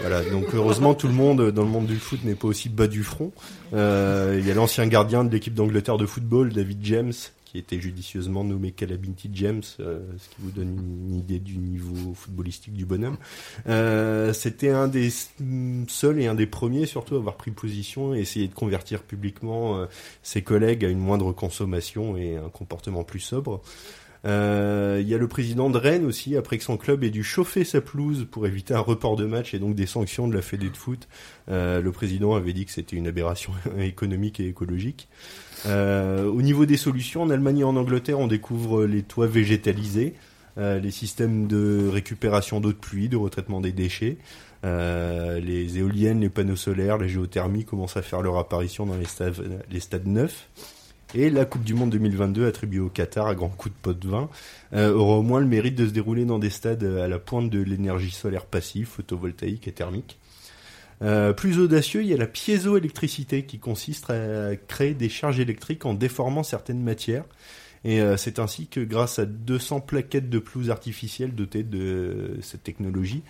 [0.00, 2.86] voilà, donc heureusement tout le monde dans le monde du foot n'est pas aussi bas
[2.86, 3.32] du front.
[3.74, 7.12] Euh, Il y a l'ancien gardien de l'équipe d'Angleterre de football, David James,
[7.52, 12.14] qui était judicieusement nommé Calamity James, euh, ce qui vous donne une idée du niveau
[12.14, 13.18] footballistique du bonhomme.
[13.68, 15.10] Euh, C'était un des
[15.86, 19.76] seuls et un des premiers surtout à avoir pris position et essayer de convertir publiquement
[19.76, 19.86] euh,
[20.22, 23.60] ses collègues à une moindre consommation et un comportement plus sobre.
[24.24, 27.24] Euh, Il y a le président de Rennes aussi, après que son club ait dû
[27.24, 30.42] chauffer sa pelouse pour éviter un report de match et donc des sanctions de la
[30.42, 31.08] Fédé de foot.
[31.50, 35.08] Euh, le président avait dit que c'était une aberration économique et écologique.
[35.66, 40.14] Euh, au niveau des solutions, en Allemagne et en Angleterre, on découvre les toits végétalisés,
[40.58, 44.18] euh, les systèmes de récupération d'eau de pluie, de retraitement des déchets.
[44.64, 49.06] Euh, les éoliennes, les panneaux solaires, la géothermie commencent à faire leur apparition dans les
[49.06, 50.48] stades, les stades neufs.
[51.14, 54.08] Et la Coupe du Monde 2022 attribuée au Qatar à grand coup de pot de
[54.08, 54.30] vin
[54.72, 57.50] euh, aura au moins le mérite de se dérouler dans des stades à la pointe
[57.50, 60.18] de l'énergie solaire passive, photovoltaïque et thermique.
[61.02, 65.84] Euh, plus audacieux, il y a la piézoélectricité qui consiste à créer des charges électriques
[65.84, 67.24] en déformant certaines matières.
[67.84, 72.62] Et euh, c'est ainsi que grâce à 200 plaquettes de pelouse artificielles dotées de cette
[72.62, 73.22] technologie,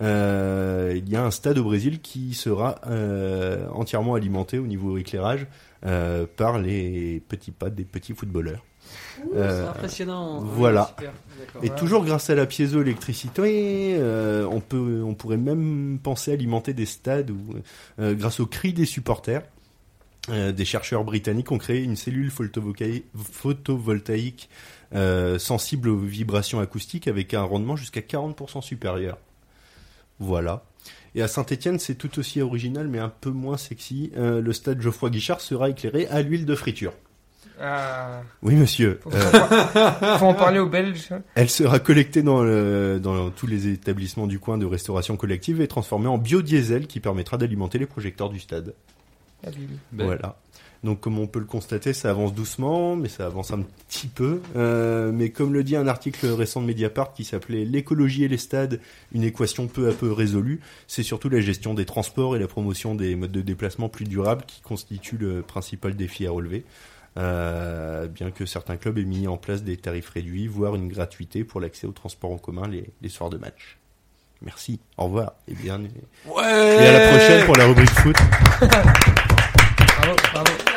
[0.00, 4.96] euh, il y a un stade au Brésil qui sera euh, entièrement alimenté au niveau
[4.96, 5.46] éclairage
[5.84, 8.64] euh, par les petits pas des petits footballeurs.
[9.34, 10.40] Euh, C'est impressionnant.
[10.40, 10.94] voilà.
[11.62, 16.86] Et toujours grâce à la piézoélectricité, euh, on peut, on pourrait même penser alimenter des
[16.86, 17.54] stades où,
[18.00, 19.42] euh, grâce au cri des supporters,
[20.30, 24.48] euh, des chercheurs britanniques ont créé une cellule photovoltaïque, photovoltaïque
[24.94, 29.18] euh, sensible aux vibrations acoustiques avec un rendement jusqu'à 40% supérieur.
[30.18, 30.64] Voilà.
[31.14, 34.10] Et à Saint-Etienne, c'est tout aussi original, mais un peu moins sexy.
[34.16, 36.92] Euh, le stade Geoffroy Guichard sera éclairé à l'huile de friture.
[37.60, 38.98] Ah, Oui, monsieur.
[39.02, 41.10] faut, Euh, faut en parler aux Belges.
[41.34, 45.68] Elle sera collectée dans, le- dans tous les établissements du coin de restauration collective et
[45.68, 48.74] transformée en biodiesel qui permettra d'alimenter les projecteurs du stade.
[49.46, 49.50] Ah.
[49.92, 50.38] Ben, Voilà.
[50.84, 54.40] Donc comme on peut le constater, ça avance doucement, mais ça avance un petit peu.
[54.56, 58.36] Euh, mais comme le dit un article récent de Mediapart qui s'appelait L'écologie et les
[58.36, 58.80] stades,
[59.12, 62.96] une équation peu à peu résolue, c'est surtout la gestion des transports et la promotion
[62.96, 66.64] des modes de déplacement plus durables qui constituent le principal défi à relever.
[67.16, 71.44] Euh, bien que certains clubs aient mis en place des tarifs réduits, voire une gratuité
[71.44, 73.78] pour l'accès aux transports en commun les, les soirs de match.
[74.40, 75.90] Merci, au revoir, et bien et
[76.28, 76.42] Ouais.
[76.42, 78.16] à la prochaine pour la rubrique foot.
[80.02, 80.71] Bravo, bravo.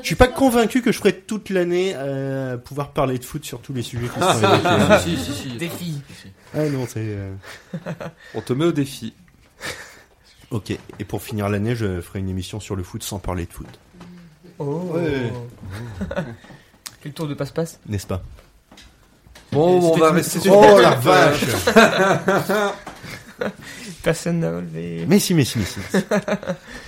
[0.00, 3.60] Je suis pas convaincu que je ferai toute l'année euh, pouvoir parler de foot sur
[3.60, 4.98] tous les sujets qui sont évoqués.
[5.04, 5.56] si, si, si.
[5.56, 6.00] Défi.
[6.54, 7.32] Ah non, c'est euh,
[8.34, 9.12] On te met au défi.
[10.50, 10.70] ok.
[10.98, 13.66] Et pour finir l'année, je ferai une émission sur le foot sans parler de foot,
[14.60, 14.90] Oh.
[14.94, 15.32] Ouais.
[17.02, 17.78] Quel tour de passe-passe?
[17.86, 18.22] N'est-ce pas?
[19.52, 20.56] Bon, on va rester sur.
[20.58, 21.44] Oh la vache
[24.02, 25.04] Personne n'a relevé.
[25.06, 25.78] Mais si, mais si, mais si.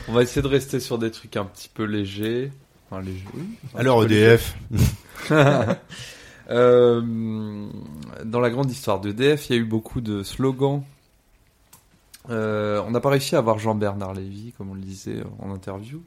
[0.09, 2.51] On va essayer de rester sur des trucs un petit peu légers.
[2.91, 3.45] Enfin, oui.
[3.77, 4.57] Alors EDF,
[6.51, 7.71] Euh,
[8.25, 10.83] dans la grande histoire d'EDF, il y a eu beaucoup de slogans.
[12.29, 16.03] Euh, on n'a pas réussi à avoir Jean-Bernard Lévy, comme on le disait en interview.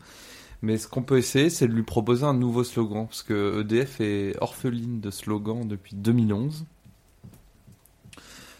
[0.62, 3.06] Mais ce qu'on peut essayer, c'est de lui proposer un nouveau slogan.
[3.08, 6.66] Parce que EDF est orpheline de slogans depuis 2011.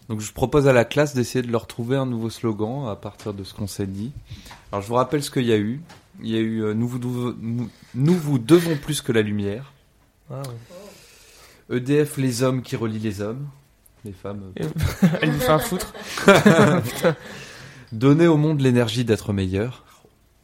[0.10, 3.34] Donc je propose à la classe d'essayer de leur trouver un nouveau slogan à partir
[3.34, 4.12] de ce qu'on s'est dit.
[4.72, 5.82] Alors je vous rappelle ce qu'il y a eu.
[6.22, 9.22] Il y a eu euh, nous, vous devons- nous, nous vous devons plus que la
[9.22, 9.74] lumière.
[10.30, 10.44] Waouh.
[11.72, 13.48] EDF, les hommes qui relient les hommes.
[14.06, 14.52] Les femmes.
[14.60, 14.70] euh,
[15.22, 15.94] Elle nous fait un foutre.
[17.92, 19.84] Donner au monde l'énergie d'être meilleur.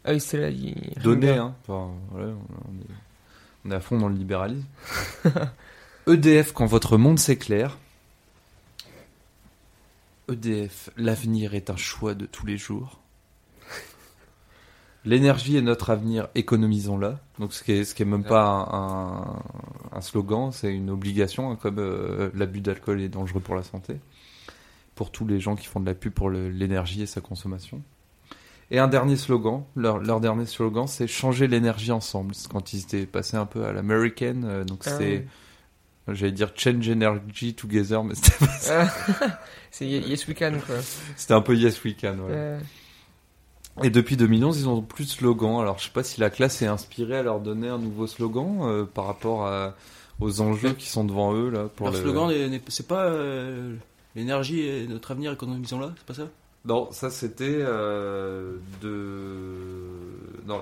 [0.05, 0.49] Ah oui, c'est là.
[0.49, 1.53] il- Donner, hein.
[1.67, 2.95] Enfin, voilà, on, est,
[3.65, 4.65] on est à fond dans le libéralisme.
[6.07, 7.77] EDF, quand votre monde s'éclaire.
[10.31, 12.99] EDF, l'avenir est un choix de tous les jours.
[15.05, 17.19] L'énergie est notre avenir, économisons-la.
[17.39, 19.43] Donc ce qui est, ce qui est même pas un, un-
[19.93, 23.95] un slogan, c'est une obligation, hein, comme euh, l'abus d'alcool est dangereux pour la santé.
[24.95, 27.81] Pour tous les gens qui font de la pub pour l'énergie et sa consommation.
[28.71, 32.35] Et un dernier slogan, leur, leur dernier slogan, c'est changer l'énergie ensemble.
[32.35, 35.25] C'est quand ils étaient passés un peu à l'american, euh, donc Ah c'est,
[36.09, 38.87] j'allais dire change energy together, mais c'était, Ah,
[39.71, 40.75] c'est Yes We Can, quoi.
[41.15, 42.15] c'était un peu yes we can.
[42.19, 42.35] voilà.
[42.35, 42.59] Euh,
[43.83, 45.61] Et depuis 2011, ils ont plus de slogans.
[45.61, 48.59] Alors je sais pas si la classe est inspirée à leur donner un nouveau slogan
[48.61, 49.73] euh, par rapport à-
[50.19, 51.67] aux enjeux qui sont devant eux là.
[51.75, 52.01] Pour Leur le...
[52.01, 53.75] slogan, c'est pas euh,
[54.15, 56.27] l'énergie est notre avenir, économisons-la, c'est pas ça?
[56.65, 60.45] Non, ça c'était euh, de.
[60.45, 60.61] Non,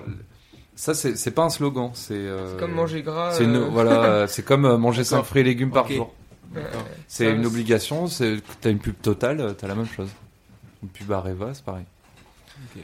[0.76, 1.90] ça c'est pas un slogan.
[1.94, 3.32] C'est euh, c'est comme manger gras.
[3.32, 5.26] C'est une, voilà, c'est comme manger 5 D'accord.
[5.26, 6.12] fruits et légumes par jour.
[7.08, 8.06] C'est une obligation.
[8.06, 10.08] C'est t'as une pub totale, t'as la même chose.
[10.84, 11.84] Une pub Areva, c'est pareil.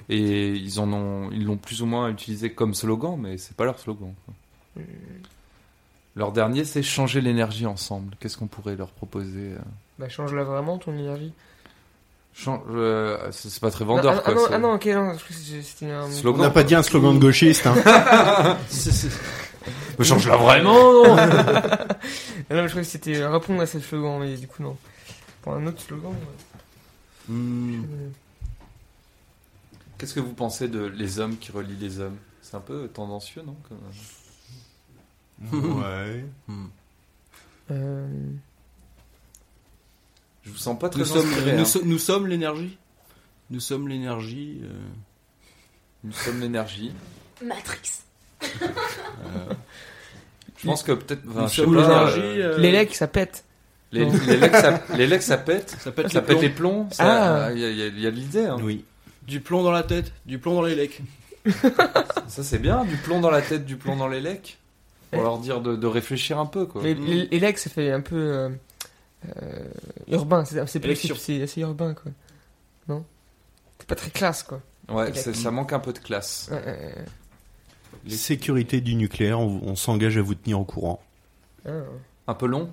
[0.08, 3.64] Et ils en ont, ils l'ont plus ou moins utilisé comme slogan, mais c'est pas
[3.64, 4.12] leur slogan.
[4.24, 4.34] quoi.
[6.16, 8.14] Leur dernier, c'est changer l'énergie ensemble.
[8.20, 9.58] Qu'est-ce qu'on pourrait leur proposer euh
[9.98, 11.32] Bah, change-la vraiment, ton énergie.
[12.36, 14.32] Chan- euh, C'est pas très Non, vendeur, ah, quoi.
[14.32, 16.04] ah non, ah non, ok, non, je crois que c'était un.
[16.04, 16.42] On Slogan.
[16.42, 17.74] n'a pas dit un slogan de gauchiste, hein.
[20.00, 21.26] Change-la vraiment, non non,
[22.50, 24.76] mais je crois que c'était répondre à ce slogan, mais du coup, non.
[25.42, 26.10] Pour un autre slogan.
[26.10, 27.34] ouais.
[27.34, 27.82] Hmm.
[27.84, 28.08] Euh,
[30.04, 32.18] Qu'est-ce que vous pensez de les hommes qui relient les hommes?
[32.42, 33.56] C'est un peu tendancieux, non?
[33.66, 33.78] Comme-
[35.80, 36.26] Ouais.
[37.70, 38.06] Euh,
[40.42, 41.64] Je vous sens pas très Nous sommes, inspiré, nous, hein.
[41.64, 42.76] so- nous sommes l'énergie.
[43.48, 44.60] Nous sommes l'énergie.
[44.62, 44.68] euh,
[46.04, 46.92] Nous sommes l'énergie.
[47.42, 48.02] Matrix.
[48.42, 48.48] Je
[50.66, 51.22] pense que peut-être.
[51.30, 53.46] enfin, euh, euh, Les legs, ça pète.
[53.90, 55.74] Les, les legs, ça, les legs, ça pète.
[55.80, 56.42] Ça pète Ça les pète plombs.
[56.42, 56.88] les plombs.
[56.90, 57.52] ça- Ah.
[57.52, 58.44] Il y, a- il y a- y a de l'idée.
[58.44, 58.58] hein.
[58.60, 58.84] Oui.
[59.26, 61.00] Du plomb dans la tête, du plomb dans les lecs.
[62.28, 62.84] Ça, c'est bien.
[62.84, 64.56] Du plomb dans la tête, du plomb dans les legs.
[65.10, 66.82] Pour leur dire de, de réfléchir un peu, quoi.
[66.82, 68.48] Les, les, les legs, ça fait un peu euh,
[69.28, 69.64] euh,
[70.08, 70.44] urbain.
[70.44, 70.58] C'est
[71.42, 72.10] assez urbain, quoi.
[72.88, 73.04] Non?
[73.78, 74.60] C'est pas très classe, quoi.
[74.88, 76.48] Ouais, ça manque un peu de classe.
[76.52, 76.94] Ouais.
[78.04, 81.00] Les sécurités du nucléaire, on, on s'engage à vous tenir au courant.
[81.66, 81.70] Ah,
[82.26, 82.70] Un peu long?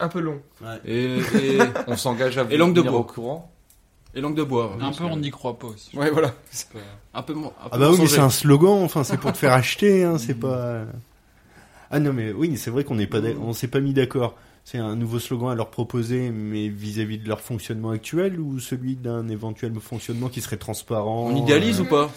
[0.00, 0.40] un peu long.
[0.84, 1.58] Et, et,
[1.88, 3.50] On s'engage à vous Et langue de tenir au courant?
[4.14, 4.76] Et langue de bois.
[4.80, 5.96] Un peu, on n'y croit pas aussi.
[5.96, 6.34] Ouais, voilà.
[7.14, 7.52] Un peu moins.
[7.64, 10.04] un peu Ah bah oui, mais c'est un slogan, enfin c'est pour te faire acheter,
[10.04, 10.84] hein, c'est pas...
[11.90, 14.34] Ah non mais oui, c'est vrai qu'on n'est pas, d'ac- on s'est pas mis d'accord.
[14.64, 18.96] C'est un nouveau slogan à leur proposer, mais vis-à-vis de leur fonctionnement actuel ou celui
[18.96, 22.10] d'un éventuel fonctionnement qui serait transparent On idéalise euh, ou pas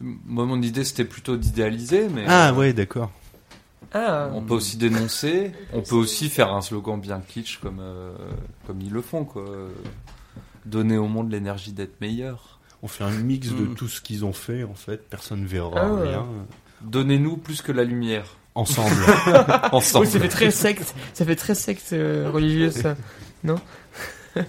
[0.00, 3.10] Moi, mon idée, c'était plutôt d'idéaliser, mais Ah ouais, d'accord.
[3.94, 5.50] Ah, on peut aussi dénoncer.
[5.72, 8.12] On peut aussi faire un slogan bien kitsch comme, euh,
[8.66, 9.44] comme ils le font, quoi.
[10.66, 12.58] Donner au monde l'énergie d'être meilleur.
[12.82, 13.74] On fait un mix de Mm.
[13.74, 15.08] tout ce qu'ils ont fait, en fait.
[15.10, 16.26] Personne ne verra Ah rien.
[16.82, 18.36] Donnez-nous plus que la lumière.
[18.54, 18.94] Ensemble.
[19.72, 20.06] Ensemble.
[20.06, 20.94] oui, ça fait très secte.
[21.14, 22.96] Ça fait très secte euh, religieuse, ça.
[24.36, 24.42] Je,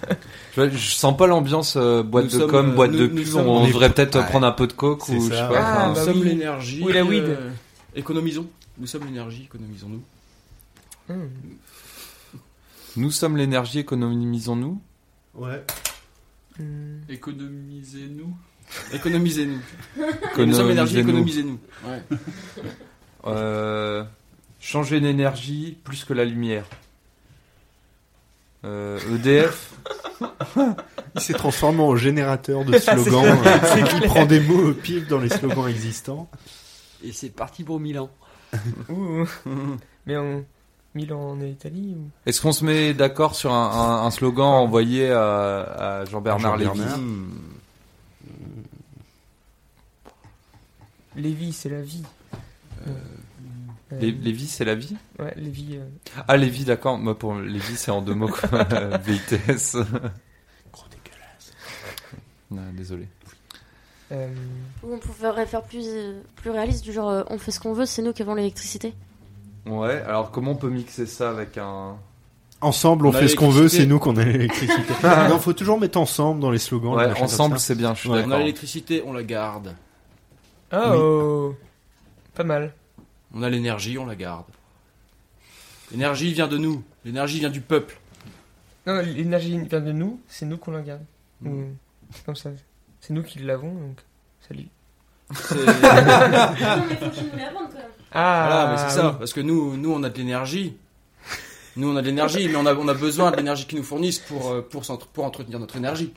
[0.54, 3.06] vois, je sens pas l'ambiance euh, boîte Nous de sommes, com, euh, boîte nous- de
[3.08, 3.24] pub.
[3.26, 4.26] sommes- on on est- devrait peut-être Ouais.
[4.26, 5.50] prendre un peu de coke ou je sais pas.
[5.56, 6.28] Ah, enfin, Nous bah sommes oui.
[6.28, 6.80] l'énergie.
[6.84, 7.24] Oui, la weed.
[7.24, 7.50] euh,
[7.96, 8.46] économisons.
[8.78, 10.02] Nous sommes l'énergie, économisons-nous.
[11.08, 11.28] Hum.
[12.96, 14.80] Nous sommes l'énergie, économisons-nous.
[15.34, 15.64] ouais.
[16.60, 17.00] Hum.
[17.08, 18.36] Économisez-nous.
[18.92, 19.60] Économisez-nous.
[20.38, 21.58] Nous sommes l'énergie, Économisez-nous.
[21.86, 22.02] Ouais.
[23.26, 24.02] Euh,
[24.60, 26.64] changer l'énergie plus que la lumière.
[28.64, 29.74] Euh, EDF.
[31.14, 33.26] Il s'est transformé en générateur de slogans.
[33.44, 33.58] euh,
[33.94, 36.30] il prend des mots au pif dans les slogans existants.
[37.04, 38.08] Et c'est parti pour Milan.
[38.88, 39.28] Ouh.
[40.06, 40.42] Mais en
[40.94, 42.08] Milan en Italie ou...
[42.26, 45.60] Est-ce qu'on se met d'accord sur un, un- un slogan envoyé à,
[46.00, 46.80] à Jean-Bernard À Lévy?
[46.80, 47.28] Hmm.
[51.16, 52.02] Lévi, c'est la vie.
[52.86, 52.90] Euh,
[54.00, 54.96] Lé- Lévy, c'est la vie?
[55.18, 55.76] Ouais, Lévi.
[55.76, 55.84] euh,
[56.28, 56.98] Ah, Lévy, d'accord.
[56.98, 58.64] Moi, pour Lévy, c'est en deux mots, quoi.
[59.04, 59.76] VITS.
[60.72, 61.52] Gros dégueulasse.
[62.50, 63.08] Non, désolé.
[64.12, 64.32] euh,
[64.84, 67.72] Ou on pourrait faire plus, euh, plus réaliste, du genre euh, on fait ce qu'on
[67.72, 68.94] veut, c'est nous qui avons l'électricité.
[69.66, 71.96] Ouais, alors comment on peut mixer ça avec un.
[72.62, 74.92] Ensemble, on, fait ce qu'on veut, c'est nous qu'on a l'électricité.
[75.28, 76.94] non, faut toujours mettre ensemble dans les slogans.
[76.94, 78.22] Ouais, ensemble, c'est bien, je suis Ouais.
[78.26, 79.74] On a l'électricité, on la garde.
[80.72, 81.54] Oh
[82.34, 82.74] Pas mal.
[83.34, 84.44] On a l'énergie, on la garde.
[85.90, 86.82] L'énergie vient de nous.
[87.04, 87.98] L'énergie vient du peuple.
[88.86, 91.04] Non, l'énergie vient de nous, c'est nous qu'on la garde.
[91.40, 91.64] Mm.
[92.12, 92.50] C'est comme ça.
[93.00, 94.00] C'est nous qui l'avons, donc
[94.46, 94.68] salut.
[95.34, 97.99] C'est- non, mais faut qu'ils nous la vendent quand même.
[98.12, 99.08] Ah, Voilà, mais c'est ça.
[99.10, 99.14] oui.
[99.18, 100.76] Parce que nous, nous, on a de l'énergie.
[101.76, 103.84] Nous, on a de l'énergie, mais on a, on a besoin de l'énergie qu'ils nous
[103.84, 104.82] fournissent pour, euh, pour,
[105.12, 106.12] pour entretenir notre énergie.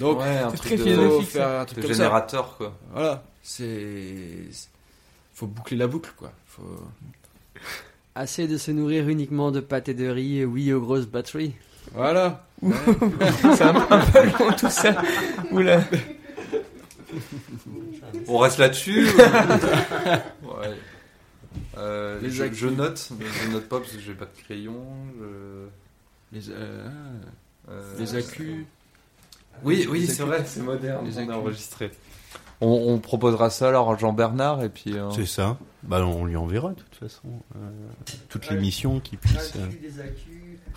[0.00, 1.92] Donc, ouais, un c'est truc très de, il faut philosophique, faire un truc de comme
[1.92, 1.96] ça.
[2.02, 2.74] générateur, quoi.
[2.92, 3.22] Voilà.
[3.42, 4.44] C'est.
[5.34, 6.32] faut boucler la boucle, quoi.
[6.48, 6.82] Faut...
[8.16, 11.54] Assez de se nourrir uniquement de pâtes et de riz, et oui aux grosses batteries.
[11.94, 12.44] Voilà.
[12.60, 14.96] c'est un, un peu long tout ça.
[15.52, 15.80] Oula.
[18.26, 19.16] On reste là-dessus ou-
[20.48, 20.76] Ouais.
[21.78, 22.58] Euh, Les je, actus.
[22.58, 24.84] je note, mais je note pas parce que j'ai pas de crayon.
[25.20, 25.66] je-
[26.36, 26.88] Les, euh,
[27.70, 28.66] euh, les accus.
[29.64, 30.24] Oui, oui, c'est accus.
[30.24, 31.06] vrai, c'est moderne.
[31.06, 31.32] Les on accus.
[31.32, 31.90] a enregistré.
[32.60, 34.94] On, on proposera ça alors à Jean-Bernard et puis.
[34.96, 35.56] euh, C'est ça.
[35.84, 37.58] Bah, on lui enverra de toute façon euh,
[38.28, 39.52] toute l'émission qui puisse.
[39.56, 39.66] euh,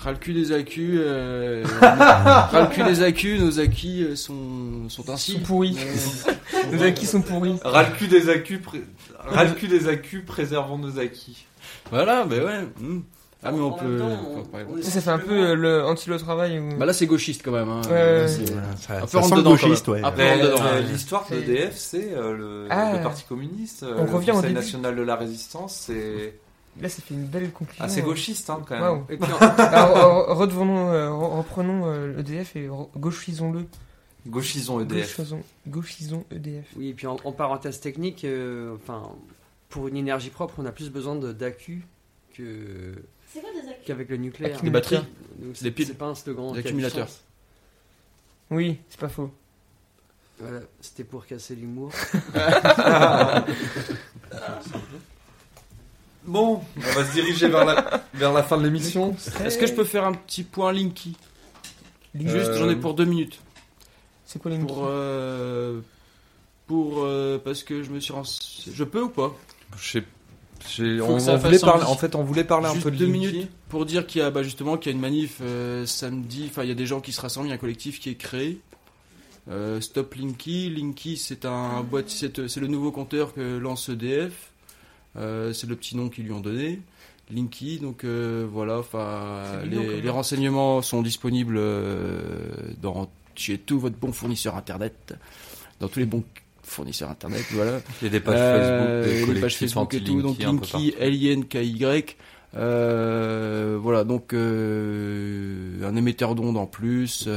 [0.03, 0.95] Ras le cul des accus.
[0.99, 1.63] Euh...
[1.81, 5.31] Ras le cul des accus, nos acquis euh, sont, sont Ils ainsi.
[5.33, 5.77] sont pourris.
[6.71, 7.55] Nos acquis sont pourris.
[7.63, 8.83] Ras le cul des accus, pré-
[9.19, 11.45] ras le cul des accus, préservons nos acquis.
[11.91, 12.61] Voilà, mais ouais.
[12.79, 13.01] hmm.
[13.43, 13.97] Ah, mais on En peut.
[13.97, 16.59] temps, on Ça, ça fait un peu euh, le anti-le travail.
[16.59, 16.77] Ou...
[16.77, 17.69] Bah là, c'est gauchiste quand même.
[17.69, 17.81] Hein.
[17.87, 17.91] Ouais,
[18.21, 20.01] ouais, C'est- voilà, ça, Un peu ça sent le dedans, gauchiste, ouais.
[20.03, 20.81] Ouais.
[20.83, 22.93] L'histoire de l'EDF, c'est euh, le, Ah.
[22.97, 23.81] le Parti communiste.
[23.83, 26.35] euh, On le revient au Conseil national de la résistance, c'est
[26.79, 27.83] Là, ça fait une belle conclusion.
[27.83, 28.05] Ah, c'est euh.
[28.05, 28.83] gauchiste, hein, quand même.
[28.83, 29.05] Waouh.
[29.09, 33.65] Et puis, en- Alors, re- redevenons, euh, re- reprenons euh, l'EDF et gauchisons-le.
[34.27, 35.17] Gauchisons EDF.
[35.17, 36.65] Gauchisons, gauchisons EDF.
[36.77, 39.09] oui, et puis en, en parenthèse technique, euh, enfin,
[39.69, 41.83] pour une énergie propre, on a plus besoin de- d'accu
[42.35, 42.93] que
[43.27, 44.61] C'est quoi des actus qu'avec le nucléaire.
[44.61, 45.03] Des batteries.
[45.61, 45.87] Des piles.
[45.87, 46.53] C'est pas un slogan.
[46.53, 47.09] Des accumulateurs.
[48.49, 49.31] Oui, c'est pas faux.
[50.39, 51.91] Voilà, c'était pour casser l'humour.
[56.25, 59.15] Bon, on va se diriger vers la, vers la fin de l'émission.
[59.43, 61.15] Est-ce que je peux faire un petit point Linky
[62.13, 63.39] Juste, Euh, j'en ai pour deux minutes.
[64.25, 65.81] C'est quoi les Pour, euh,
[66.67, 68.71] pour euh, parce que je me suis renseigné.
[68.75, 69.35] Je peux ou pas
[69.77, 70.03] Je sais-
[71.01, 73.19] on, voulait parler, en fait, on voulait parler un peu de deux Linky.
[73.19, 76.45] minutes pour dire qu'il y a bah, justement qu'il y a une manif euh, samedi.
[76.51, 77.47] Enfin, il y a des gens qui se rassemblent.
[77.47, 78.59] Il y a un collectif qui est créé.
[79.49, 80.69] Euh, Stop Linky.
[80.69, 84.50] Linky, c'est un boîte, c'est c'est le nouveau compteur que lance EDF.
[85.17, 86.79] Euh, c'est le petit nom qu'ils lui ont donné.
[87.33, 92.51] Linky, donc euh, voilà, enfin les, renseignements sont disponibles euh,
[92.81, 95.13] dans chez tout votre bon fournisseur internet,
[95.79, 96.23] dans tous les bons
[96.63, 97.79] fournisseurs internet, voilà.
[98.01, 100.93] Il y a des pages Euh, Facebook, des les pages Facebook et tout, donc Linky.
[100.99, 102.17] L-I-N-K-Y.
[102.57, 107.27] Euh, voilà, donc euh, un émetteur d'ondes en plus.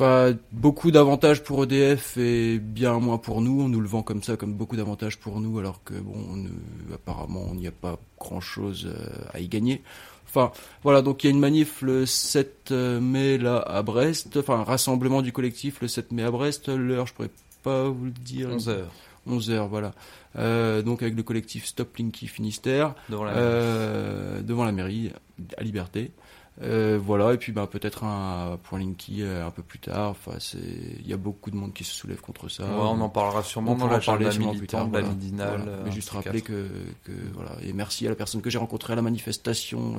[0.00, 3.62] Euh, Enfin, beaucoup d'avantages pour EDF et bien moins pour nous.
[3.62, 6.94] On nous le vend comme ça, comme beaucoup d'avantages pour nous, alors que bon, on
[6.94, 9.82] apparemment, il n'y a pas grand-chose euh, à y gagner.
[10.26, 10.52] Enfin,
[10.82, 14.64] voilà, donc il y a une manif le 7 mai là à Brest, enfin un
[14.64, 16.68] rassemblement du collectif le 7 mai à Brest.
[16.68, 17.30] L'heure, je pourrais
[17.62, 18.50] pas vous le dire.
[18.50, 18.92] 11 heures
[19.28, 19.92] 11 heures, voilà.
[20.36, 25.12] Euh, donc avec le collectif Stop Linky Finistère, devant la euh, devant la mairie
[25.56, 26.12] à Liberté.
[26.60, 30.10] Euh, voilà, et puis bah, peut-être un point Linky euh, un peu plus tard.
[30.10, 32.64] Enfin, c'est, il y a beaucoup de monde qui se soulève contre ça.
[32.64, 35.08] Ouais, on en parlera sûrement On dans la parler parler sûrement plus tard, voilà.
[35.08, 35.62] midinale.
[35.64, 35.82] Voilà.
[35.84, 36.68] Mais juste rappeler que,
[37.04, 39.98] que voilà, et merci à la personne que j'ai rencontrée à la manifestation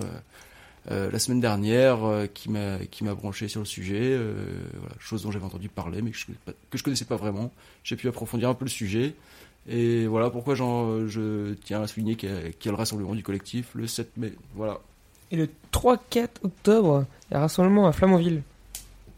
[0.92, 2.00] euh, la semaine dernière,
[2.34, 6.12] qui m'a qui m'a branché sur le sujet, voilà, chose dont j'avais entendu parler, mais
[6.12, 6.26] que je,
[6.70, 7.52] que je connaissais pas vraiment.
[7.84, 9.16] J'ai pu approfondir un peu le sujet.
[9.68, 13.88] Et voilà pourquoi je tiens à souligner qu'il y a le rassemblement du collectif le
[13.88, 14.34] 7 mai.
[14.56, 14.80] Voilà.
[15.32, 18.42] Et le 3-4 octobre, il y a un rassemblement à Flamanville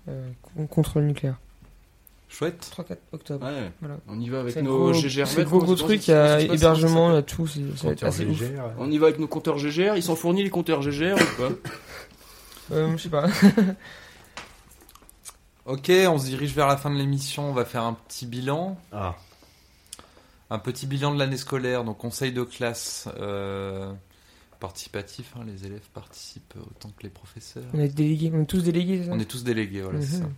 [0.10, 1.36] euh, con- contre le nucléaire.
[2.30, 2.72] Chouette.
[2.78, 3.46] 3-4 octobre.
[3.46, 3.98] Ouais, Voilà.
[4.08, 5.28] on y va avec nos gros, GGR.
[5.28, 7.94] c'est gros, gros truc, il y a hébergement, il y a tout, c'est- ça va
[7.94, 8.42] être Compteur assez ouf.
[8.78, 9.96] On y va avec nos compteurs GGR.
[9.98, 11.50] Ils sont fournis les compteurs GGR ou pas?
[12.74, 13.28] Euh, je sais pas.
[15.66, 17.50] Ok, on se dirige vers la fin de l'émission.
[17.50, 18.78] On va faire un petit bilan.
[18.92, 19.16] Ah,
[20.50, 21.84] Un petit bilan de l'année scolaire.
[21.84, 23.92] Donc, conseil de classe euh,
[24.62, 25.34] participatif.
[25.36, 27.66] hein, les élèves participent autant que les professeurs.
[27.74, 30.24] On est délégués, on est tous délégués, ça On est tous délégués, voilà, c'est Mhm.
[30.24, 30.30] ça.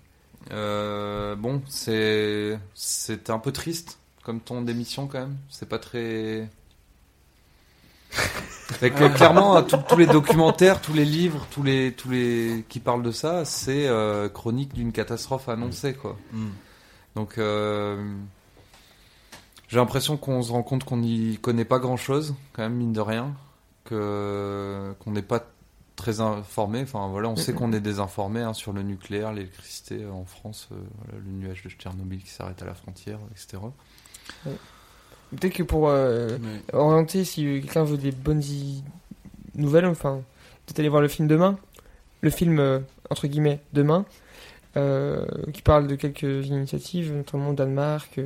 [0.55, 5.37] Euh, bon, c'est c'est un peu triste comme ton d'émission quand même.
[5.49, 6.49] C'est pas très.
[9.15, 13.11] Clairement, hein, tous- les documentaires, tous les livres, tous les tous les qui parlent de
[13.11, 16.17] ça, c'est euh, chronique d'une catastrophe annoncée quoi.
[17.15, 18.03] Donc euh,
[19.67, 22.93] j'ai l'impression qu'on se rend compte qu'on n'y connaît pas grand chose quand même mine
[22.93, 23.33] de rien,
[23.83, 25.45] que qu'on n'est pas
[25.95, 26.81] très informé.
[26.81, 30.69] Enfin voilà, on sait qu'on est désinformé hein, sur le nucléaire, l'électricité euh, en France,
[30.71, 33.61] euh, voilà, le nuage de Tchernobyl qui s'arrête à la frontière, etc.
[35.35, 36.61] Peut-être que pour euh, Ouais.
[36.73, 38.41] orienter, si quelqu'un veut des bonnes
[39.55, 40.21] nouvelles, enfin,
[40.65, 41.57] peut-être aller voir le film demain.
[42.21, 42.79] Le film, euh,
[43.09, 44.05] entre guillemets, demain,
[45.53, 48.19] qui parle de quelques initiatives, notamment au Danemark,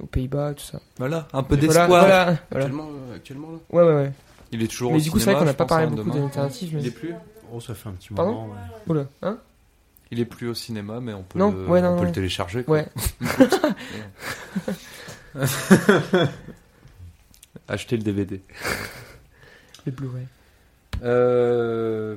[0.00, 0.80] aux Pays-Bas, tout ça.
[0.98, 1.88] Voilà, un peu d'espoir.
[1.88, 2.06] Voilà,
[2.50, 2.64] voilà.
[2.66, 3.58] Actuellement, euh, actuellement là.
[3.70, 4.12] Ouais, ouais, ouais.
[4.52, 6.10] Il est toujours Mais au du coup, c'est vrai qu'on n'a pas parlé hein, beaucoup
[6.10, 6.74] d'alternatives.
[6.74, 6.80] Mais...
[6.82, 7.14] Il est plus.
[7.52, 8.52] oh, ça fait un petit Pardon moment.
[8.52, 8.58] ouais.
[8.90, 9.38] Oula, hein
[10.10, 12.06] Il est plus au cinéma, mais on peut, Non, le, ouais, non, on peut non.
[12.08, 12.64] le télécharger.
[12.64, 12.76] quoi.
[12.76, 12.88] Ouais.
[17.68, 18.42] Acheter le DVD.
[19.86, 20.26] Le Blu-ray.
[21.02, 22.16] Euh...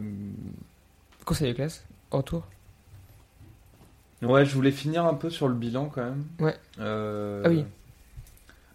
[1.24, 2.44] Conseil de classe, retour.
[4.26, 6.24] Ouais, je voulais finir un peu sur le bilan quand même.
[6.40, 6.56] Ouais.
[6.80, 7.66] Euh, Ah oui.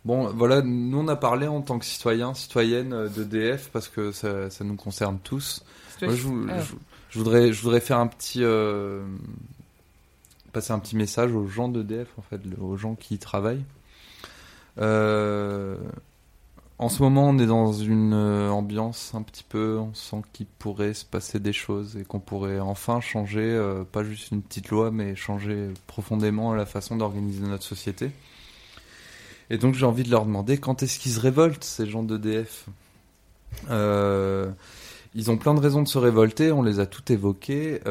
[0.04, 4.48] Bon, voilà, nous on a parlé en tant que citoyens, citoyennes d'EDF parce que ça,
[4.48, 5.62] ça nous concerne tous.
[6.02, 6.60] Moi, je, vou- Ah.
[6.60, 6.74] je-
[7.10, 9.02] je voudrais, je voudrais faire un petit, euh,
[10.52, 13.64] passer un petit message aux gens d'EDF en fait, aux gens qui y travaillent.
[14.78, 15.76] Euh,
[16.80, 20.46] en ce moment, on est dans une euh, ambiance un petit peu, on sent qu'il
[20.46, 24.70] pourrait se passer des choses et qu'on pourrait enfin changer, euh, pas juste une petite
[24.70, 28.12] loi, mais changer profondément la façon d'organiser notre société.
[29.50, 32.64] Et donc j'ai envie de leur demander quand est-ce qu'ils se révoltent, ces gens d'EDF
[33.68, 34.50] euh,
[35.14, 37.82] Ils ont plein de raisons de se révolter, on les a toutes évoquées.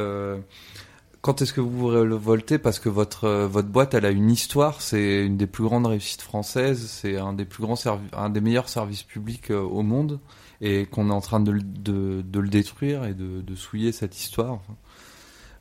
[1.21, 4.31] Quand est-ce que vous vous révoltez Parce que votre euh, votre boîte, elle a une
[4.31, 4.81] histoire.
[4.81, 6.87] C'est une des plus grandes réussites françaises.
[6.89, 7.75] C'est un des plus grands
[8.13, 10.19] un des meilleurs services publics euh, au monde,
[10.61, 14.17] et qu'on est en train de, le- de, de le détruire et de, souiller cette
[14.19, 14.59] histoire.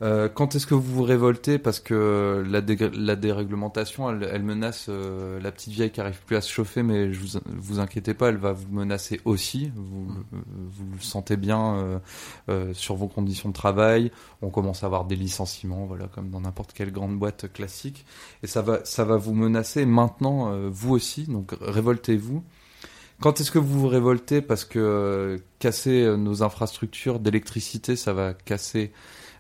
[0.01, 4.45] Euh, quand est-ce que vous vous révoltez Parce que la, dé- la déréglementation, elle, elle
[4.45, 7.81] menace euh, la petite vieille qui arrive plus à se chauffer, mais je vous, vous
[7.81, 9.73] inquiétez pas, elle va vous menacer aussi.
[9.75, 10.37] Vous, euh,
[10.71, 11.99] vous le sentez bien euh,
[12.49, 14.13] euh, sur vos conditions de travail.
[14.41, 18.07] On commence à avoir des licenciements, voilà, comme dans n'importe quelle grande boîte classique.
[18.45, 21.25] Et ça va, ça va vous menacer maintenant, euh, vous aussi.
[21.25, 22.45] Donc révoltez-vous.
[23.21, 28.33] Quand est-ce que vous vous révoltez Parce que euh, casser nos infrastructures d'électricité, ça va
[28.33, 28.93] casser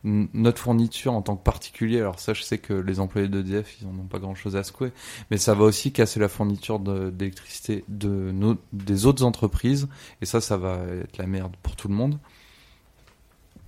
[0.04, 2.00] notre fourniture en tant que particulier.
[2.00, 4.92] Alors ça, je sais que les employés d'EDF, ils en ont pas grand-chose à secouer,
[5.30, 9.88] mais ça va aussi casser la fourniture d'électricité des autres entreprises,
[10.20, 12.18] et ça, ça va être la merde pour tout le monde.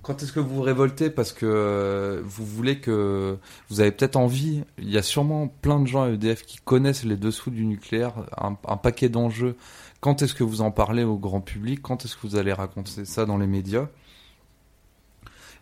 [0.01, 3.37] Quand est-ce que vous vous révoltez Parce que euh, vous voulez que...
[3.69, 7.03] Vous avez peut-être envie, il y a sûrement plein de gens à EDF qui connaissent
[7.03, 9.55] les dessous du nucléaire, un paquet d'enjeux.
[9.99, 11.81] Quand est-ce que vous en parlez au grand public?
[11.83, 13.87] Quand est-ce que vous allez raconter ça dans les médias?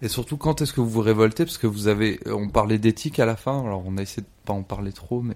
[0.02, 1.44] Et surtout, quand est-ce que vous vous révoltez?
[1.44, 3.60] Parce que vous avez, on parlait d'éthique à la fin.
[3.60, 5.36] Alors, on a essayé de pas en parler trop, mais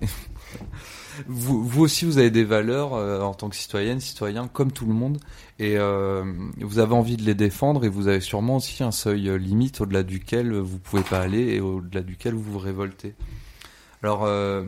[1.27, 4.93] vous, aussi, vous avez des valeurs euh, en tant que citoyenne, citoyen, comme tout le
[4.93, 5.19] monde,
[5.59, 6.23] et euh,
[6.61, 7.83] vous avez envie de les défendre.
[7.83, 11.55] Et vous avez sûrement aussi un seuil euh, limite au-delà duquel vous pouvez pas aller
[11.55, 13.15] et au-delà duquel vous vous révoltez.
[14.01, 14.63] Alors, euh,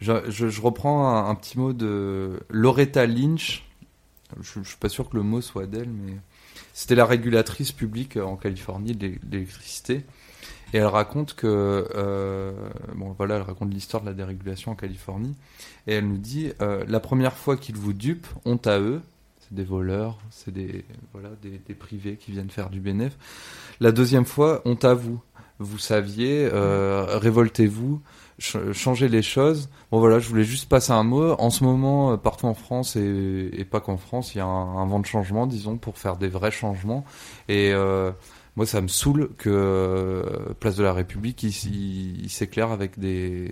[0.00, 3.64] je, reprends un, un petit mot de Loretta Lynch.
[4.40, 6.14] Je, je suis pas sûr que le mot soit d'elle, mais
[6.74, 10.04] c'était la régulatrice publique euh, en Californie de l'é- de l'électricité.
[10.74, 12.52] Et elle raconte que, euh,
[12.96, 15.36] bon voilà, elle raconte l'histoire de la dérégulation en Californie.
[15.86, 19.00] Et elle nous dit, euh, la première fois qu'ils vous dupent, honte à eux.
[19.38, 23.16] C'est des voleurs, c'est des, voilà, des, privés qui viennent faire du bénéfice.
[23.78, 25.20] La deuxième fois, honte à vous.
[25.58, 28.00] Vous saviez, révoltez-vous,
[28.38, 29.68] ch- changez les choses.
[29.90, 31.32] Bon voilà, je voulais juste passer un mot.
[31.38, 34.76] En ce moment, euh, partout en France et, pas qu'en France, il y a un,
[34.78, 37.04] un vent de changement, disons, pour faire des vrais changements.
[37.48, 38.10] Et euh,
[38.56, 43.50] moi, ça me saoule que euh, Place de la République, il, s'éclaire avec des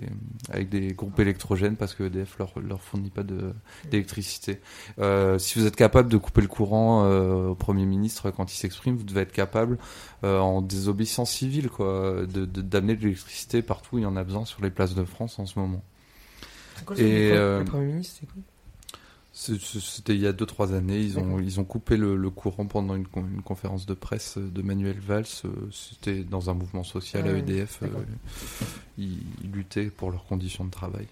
[0.49, 3.53] avec des groupes électrogènes parce que EDF leur leur fournit pas de
[3.91, 4.61] d'électricité.
[4.99, 8.55] Euh, si vous êtes capable de couper le courant euh, au Premier ministre quand il
[8.57, 9.77] s'exprime, vous devez être capable,
[10.23, 14.15] euh, en désobéissance civile, quoi, de de- d'amener de l'électricité partout où il y en
[14.15, 15.83] a besoin sur les places de France en ce moment.
[16.85, 18.41] Quoi, Et, euh, Le Premier ministre, c'est quoi?
[19.35, 22.95] C'était il y a 2-3 années, ils ont, ils ont coupé le, le courant pendant
[22.95, 25.25] une, une conférence de presse de Manuel Valls.
[25.71, 27.79] C'était dans un mouvement social Ah à EDF.
[27.81, 27.87] euh,
[28.99, 31.07] ils, ils luttaient pour leurs conditions de travail.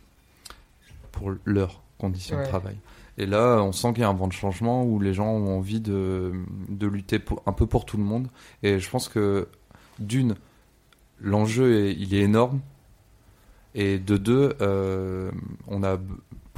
[1.11, 2.76] Pour leurs conditions de travail.
[3.18, 5.57] Et là, on sent qu'il y a un vent de changement où les gens ont
[5.57, 6.31] envie de,
[6.69, 8.27] de lutter pour- un peu pour tout le monde.
[8.64, 9.48] Et je pense que,
[9.99, 10.35] d'une,
[11.19, 12.61] l'enjeu, est- il est énorme.
[13.73, 15.31] Et de deux, euh,
[15.68, 15.98] on a,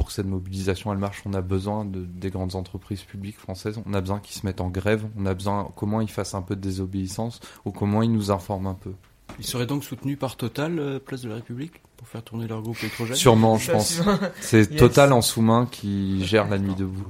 [0.04, 3.80] pour que cette mobilisation elle marche, on a besoin de, des grandes entreprises publiques françaises.
[3.86, 5.06] On a besoin qu'ils se mettent en grève.
[5.18, 8.68] On a besoin comment ils fassent un peu de désobéissance ou comment ils nous informent
[8.68, 8.92] un peu.
[9.40, 12.62] Ils seraient donc soutenus par Total, euh, Place de la République, pour faire tourner leur
[12.62, 13.16] groupe électrogène?
[13.16, 14.02] Sûrement, je pense.
[14.42, 14.78] c'est Yes.
[14.78, 17.08] Total en sous-main qui gère la nuit debout.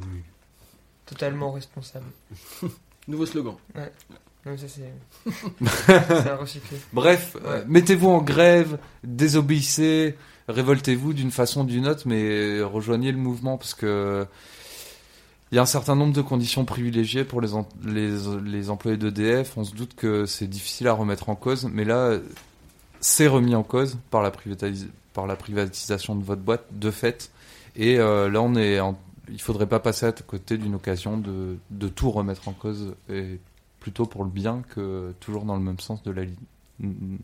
[1.08, 2.06] Totalement responsable.
[3.08, 3.56] Nouveau slogan.
[4.46, 4.94] Non, ça c'est.
[5.88, 6.78] c'est à recycler.
[6.94, 7.42] Bref, Ouais.
[7.46, 10.16] euh, mettez-vous en grève, désobéissez,
[10.48, 14.26] révoltez-vous d'une façon ou d'une autre, mais rejoignez le mouvement parce que
[15.52, 17.50] il y a un certain nombre de conditions privilégiées pour les,
[17.86, 18.12] les,
[18.44, 19.56] les employés d'EDF.
[19.56, 22.18] On se doute que c'est difficile à remettre en cause, mais là,
[23.02, 27.30] c'est remis en cause par la, privatis- par la privatisation de votre boîte, de fait.
[27.76, 28.98] Et euh, là, on est en-
[29.30, 33.40] il faudrait pas passer à côté d'une occasion de, de tout remettre en cause, et
[33.80, 36.24] plutôt pour le bien que toujours dans le même sens de la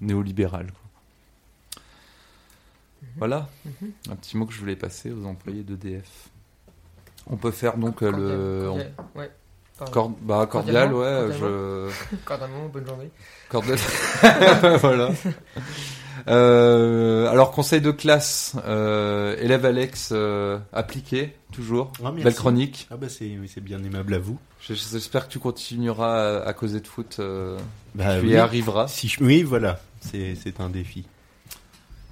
[0.02, 0.68] néolibérale.
[3.17, 3.91] Voilà, Mhm.
[4.11, 6.30] un petit mot que je voulais passer aux employés d'EDF.
[7.30, 8.65] On peut faire donc euh, le...
[8.67, 9.31] Cordial, cordial, Ouais.
[9.31, 9.91] on- Pardon.
[9.93, 11.38] cor- bah, cordial, ouais, cordialement.
[11.39, 12.15] je...
[12.26, 13.09] Cordialement, bonne journée.
[13.49, 13.77] Cordial.
[14.81, 15.09] voilà.
[16.27, 21.93] Euh, alors, conseil de classe, euh, élève Alex, euh, appliqué, toujours.
[22.03, 22.11] Ah.
[22.11, 22.88] Belle chronique.
[22.91, 24.38] Ah bah c'est bien aimable à vous.
[24.61, 27.17] J'espère que tu continueras à, à causer de foot.
[27.19, 27.57] Euh,
[27.95, 28.31] Bah, tu oui.
[28.34, 28.88] y arriveras.
[28.89, 31.05] Si je- oui, voilà, c'est c'est un défi.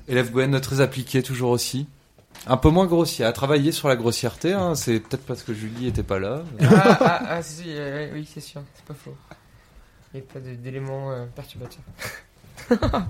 [0.07, 1.87] Élève Gwen, très appliqué, toujours aussi.
[2.45, 5.87] Un peu moins grossier, à travailler sur la grossièreté, hein, c'est peut-être parce que Julie
[5.87, 6.43] était pas là.
[6.61, 9.15] Ah, ah, ah, si, euh, oui, c'est sûr, c'est pas faux.
[10.13, 11.83] Il n'y a pas d'éléments euh, perturbateurs.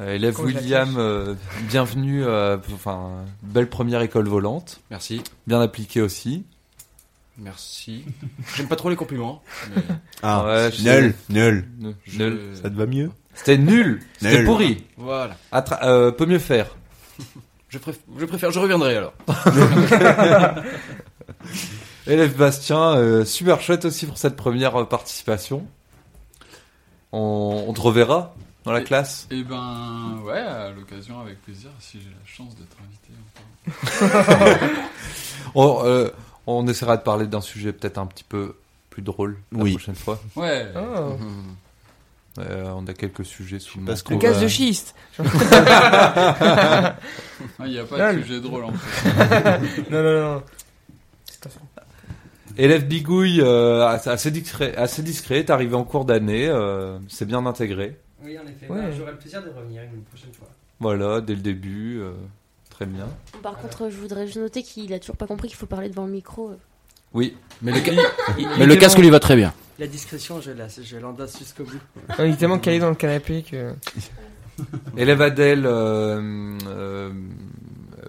[0.00, 1.34] Euh, élève Quand William, euh,
[1.68, 5.24] bienvenue, euh, enfin, belle première école volante, Merci.
[5.48, 6.44] bien appliquée aussi.
[7.36, 8.04] Merci.
[8.54, 9.42] J'aime pas trop les compliments.
[9.74, 9.82] mais
[10.22, 11.68] Ah, Ouais, je nul, nul.
[12.16, 12.38] Nul.
[12.62, 13.10] Ça te va mieux?
[13.38, 14.02] C'était nul.
[14.20, 14.44] C'était Nul.
[14.44, 14.84] pourri.
[14.96, 15.36] Voilà.
[15.52, 16.66] Attra- euh, peut mieux faire.
[17.70, 19.12] Je, préf- je préfère, je reviendrai alors.
[22.06, 25.66] Élève Bastien, euh, super chouette aussi pour cette première euh, participation.
[27.12, 28.34] On, on te reverra
[28.64, 29.26] dans la Et- classe.
[29.30, 33.12] Et ben, ouais, à l'occasion, avec plaisir, si j'ai la chance d'être invité
[34.08, 34.68] encore.
[35.54, 36.08] On, euh,
[36.46, 38.54] on essaiera de parler d'un sujet peut-être un petit peu
[38.90, 39.72] plus drôle la Oui.
[39.72, 40.18] prochaine fois.
[40.36, 40.66] Ouais.
[40.76, 41.16] Oh.
[42.38, 44.14] Euh, on a quelques sujets sous le Parce manteau.
[44.14, 44.94] Le gaz de schiste.
[47.60, 49.60] Ah, Il n'y a pas de sujet drôle en fait.
[49.90, 50.42] Non, non, non.
[51.24, 51.60] C'est pas ça.
[52.56, 57.46] Élève bigouille, euh, assez discret, assez discret, t'es arrivé en cours d'année, euh, c'est bien
[57.46, 58.00] intégré.
[58.24, 58.68] Oui, en effet.
[58.68, 58.82] Ouais.
[58.82, 60.48] Bah, J'aurai le plaisir de revenir une prochaine fois.
[60.80, 62.12] Voilà, dès le début, euh,
[62.70, 63.06] très bien.
[63.42, 66.06] Par contre, je voudrais juste noter qu'il a toujours pas compris qu'il faut parler devant
[66.06, 66.52] le micro.
[67.14, 67.92] Oui, Mais le, ca-
[68.38, 69.52] Il- mais il le est casque lui va très bien.
[69.78, 71.78] La discrétion, je la- je l'endasse jusqu'au bout.
[72.18, 73.72] Il est tellement calé dans le canapé que.
[74.96, 77.10] élève Adèle, euh, euh,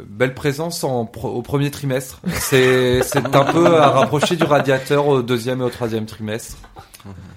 [0.07, 2.21] belle présence en pro- au premier trimestre.
[2.39, 6.57] C'est un peu à rapprocher du radiateur au deuxième et au troisième trimestre.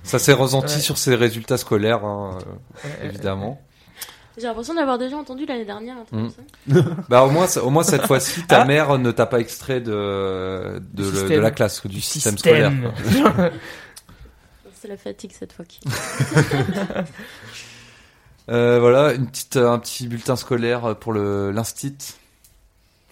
[0.03, 0.81] Ça s'est ressenti Ouais.
[0.81, 2.45] sur ses résultats scolaires, hein, euh,
[2.89, 3.61] Ouais, ouais, évidemment.
[4.39, 6.31] J'ai l'impression d'avoir déjà entendu l'année dernière un truc Mm.
[6.75, 6.91] comme ça.
[7.09, 8.65] Bah au moins, au moins cette fois-ci, ta Ah.
[8.65, 12.73] mère ne t'a pas extrait de, de, le- la classe, du, Du système, scolaire.
[14.81, 15.65] C'est la fatigue cette fois.
[18.49, 21.97] Euh, voilà, une petite, un petit bulletin scolaire pour le l'instit.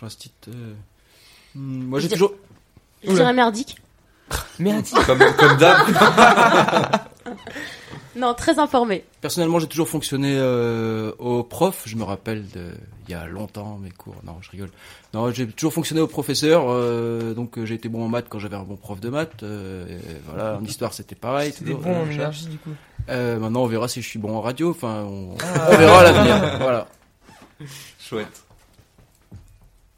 [0.03, 0.75] L'instit, euh,
[1.55, 2.33] hmm, Moi j'ai Je- toujours.
[3.05, 3.77] Je dirais merdique.
[4.59, 4.85] Merde.
[5.07, 5.87] Comme, comme d'hab.
[8.21, 9.05] Non, très informé.
[9.23, 11.83] Personnellement, j'ai toujours fonctionné euh, au prof.
[11.87, 12.73] Je me rappelle de
[13.09, 14.15] il y a longtemps mes cours.
[14.25, 14.71] Non, je rigole.
[15.15, 16.65] Non, j'ai toujours fonctionné au professeur.
[16.69, 19.43] euh, donc euh, j'ai été bon en maths quand j'avais un bon prof de maths.
[19.43, 21.53] euh, et voilà, en histoire c'était pareil.
[21.53, 22.71] C'était bon en énergie du coup.
[23.09, 24.71] Euh, maintenant, on verra si je suis bon en radio.
[24.71, 25.69] Enfin, on, Ah.
[25.73, 26.59] on verra à l'avenir.
[26.61, 26.87] Voilà.
[27.99, 28.43] Chouette.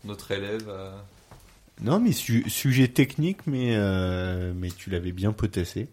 [0.05, 0.65] Notre élève.
[0.69, 0.93] euh,
[1.81, 5.89] Non, mais su- sujet technique, mais, euh, mais tu l'avais bien potassé.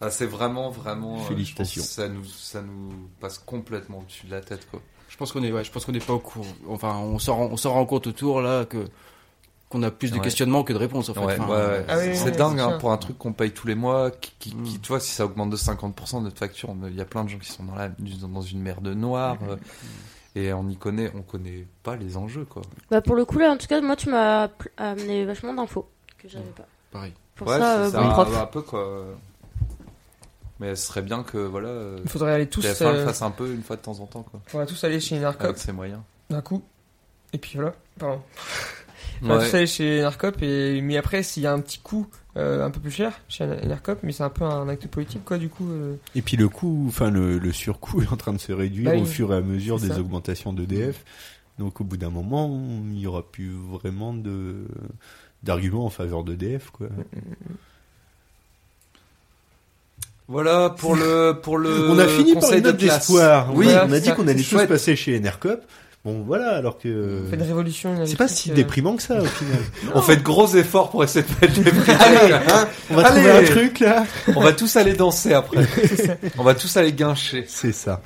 [0.00, 1.16] Ah, c'est vraiment, vraiment.
[1.16, 1.82] euh, Félicitations.
[1.82, 4.80] ça nous, ça nous passe complètement au-dessus de la tête, quoi.
[5.08, 6.46] Je pense qu'on est, ouais, je pense qu'on n'est pas au courant.
[6.68, 8.86] Enfin, on s'en rend, on s'en rend compte autour là que
[9.70, 10.22] qu'on a plus de Ouais.
[10.22, 11.20] questionnements que de réponses en fait.
[11.20, 11.84] Ouais, Enfin, ouais, ouais.
[11.88, 14.32] Ah oui, c'est dingue c'est hein, pour un truc qu'on paye tous les mois, qui,
[14.38, 14.62] qui, Mm.
[14.62, 17.28] qui, tu vois, si ça augmente de 50% notre facture, il y a plein de
[17.28, 19.56] gens qui sont dans, la, dans une mer de noir, euh,
[20.34, 22.62] et on y connaît, on connaît pas les enjeux, quoi.
[22.90, 24.48] Bah pour le coup là, en tout cas, moi tu m'as
[24.78, 26.66] amené vachement d'infos que j'avais pas.
[26.92, 27.12] Pareil.
[27.34, 28.36] Pour ouais, ça, c'est euh, ça, bon prof.
[28.36, 29.04] un, un peu, quoi.
[30.60, 33.22] Mais ce serait bien que, voilà, euh, Il faudrait aller tous, TF1 le euh, fasse
[33.22, 34.40] un peu une fois de temps en temps, quoi.
[34.46, 36.00] faudrait tous aller chez Narcop Avec ses moyens.
[36.30, 36.62] d'un coup.
[37.32, 37.74] Et puis voilà.
[37.98, 38.20] Pardon.
[39.20, 39.54] Faudrait tous Ouais.
[39.56, 42.06] aller chez Narcop et mais après s'il y a un petit coût
[42.36, 45.38] euh, un peu plus cher chez Narcop, mais c'est un peu un acte politique quoi
[45.38, 45.68] du coup.
[45.70, 45.96] euh.
[46.14, 48.96] Et puis le coût, enfin le, le surcoût est en train de se réduire Bah
[48.96, 49.98] oui, au fur et à mesure des ça.
[49.98, 51.04] augmentations d'EDF.
[51.58, 52.48] Donc au bout d'un moment,
[52.92, 54.66] il y aura plus vraiment de
[55.42, 56.86] d'arguments en faveur d'EDF quoi.
[60.28, 63.54] Voilà pour le pour le on a fini par conseil une de note d'espoir.
[63.54, 65.62] Oui, Voilà, on a dit qu'on allait tous passer chez Enercop.
[66.04, 68.06] Bon voilà, alors que On fait une révolution.
[68.06, 69.58] c'est pas si euh, déprimant que ça au final.
[69.94, 71.98] On fait de gros efforts pour essayer de pas être déprimés.
[72.00, 73.20] Allez, hein, on va Allez.
[73.22, 74.06] trouver un truc là.
[74.36, 75.66] On va tous aller danser après.
[76.38, 77.44] On va tous aller guincher.
[77.48, 78.00] C'est ça.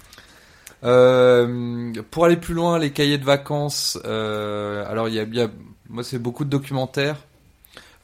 [0.85, 3.99] Euh, pour aller plus loin, les cahiers de vacances.
[4.05, 5.51] euh, alors il y a, y a-
[5.89, 7.17] moi c'est beaucoup de documentaires.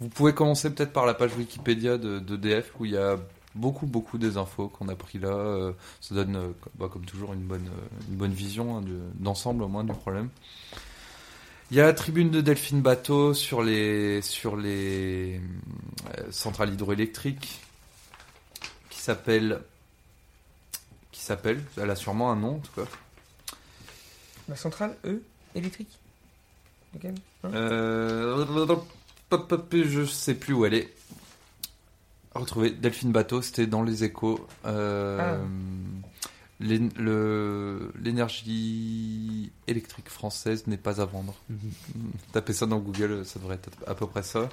[0.01, 3.16] Vous pouvez commencer peut-être par la page Wikipédia de d'EDF où il y a
[3.59, 5.28] beaucoup beaucoup des infos qu'on a pris là.
[5.28, 9.01] euh, ça donne euh, bah, comme toujours une bonne euh, une bonne vision hein, de-
[9.14, 10.30] d'ensemble au moins du problème.
[11.70, 15.40] Il y a la tribune de Delphine Bateau sur les sur les
[16.16, 17.60] euh, centrales hydroélectriques
[18.90, 19.60] qui s'appelle
[21.12, 22.89] qui s'appelle, elle a sûrement un nom en tout cas.
[24.48, 25.20] La centrale E
[25.55, 25.98] électrique?
[26.94, 27.06] Ok.
[27.44, 28.47] Euh,
[29.28, 30.94] pop, pop, je sais plus où elle est.
[32.39, 34.47] Retrouver Delphine Bateau, c'était dans les échos.
[34.66, 35.39] Euh, Ah.
[38.09, 41.35] L'énergie électrique française n'est pas à vendre.
[42.32, 44.48] Tapez ça dans Google, ça devrait être à peu près ça.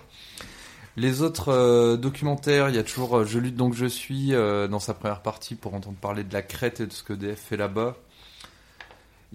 [0.97, 4.67] Les autres euh, documentaires, il y a toujours euh, Je lutte donc je suis euh,
[4.67, 7.37] dans sa première partie pour entendre parler de la crête et de ce que DF
[7.37, 7.97] fait là-bas.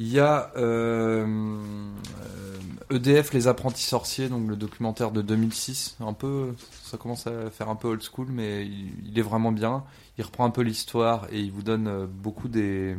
[0.01, 5.99] Il y a euh, euh, EDF Les Apprentis Sorciers, donc le documentaire de 2006.
[6.01, 6.55] Un peu,
[6.85, 9.85] ça commence à faire un peu old school, mais il, est vraiment bien.
[10.17, 12.97] Il reprend un peu l'histoire et il vous donne euh, beaucoup des,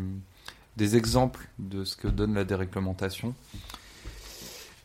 [0.78, 3.34] exemples de ce que donne la déréglementation.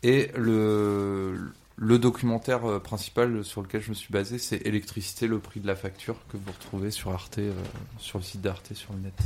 [0.03, 5.61] Et le, documentaire euh, principal sur lequel je me suis basé, c'est Électricité, le prix
[5.61, 7.41] de la facture, que vous retrouvez sur Arte,
[7.99, 9.23] sur le site d'Arte, sur le net.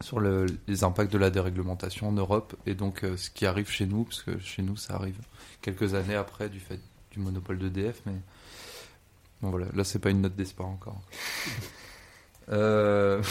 [0.00, 3.68] Sur le- les impacts de la déréglementation en Europe et donc euh, ce qui arrive
[3.70, 5.16] chez nous, parce que chez nous ça arrive
[5.62, 6.80] quelques années après du fait
[7.12, 8.12] du monopole d'EDF, mais
[9.40, 11.00] bon voilà, là c'est pas une note d'espoir encore.
[12.52, 13.22] Euh,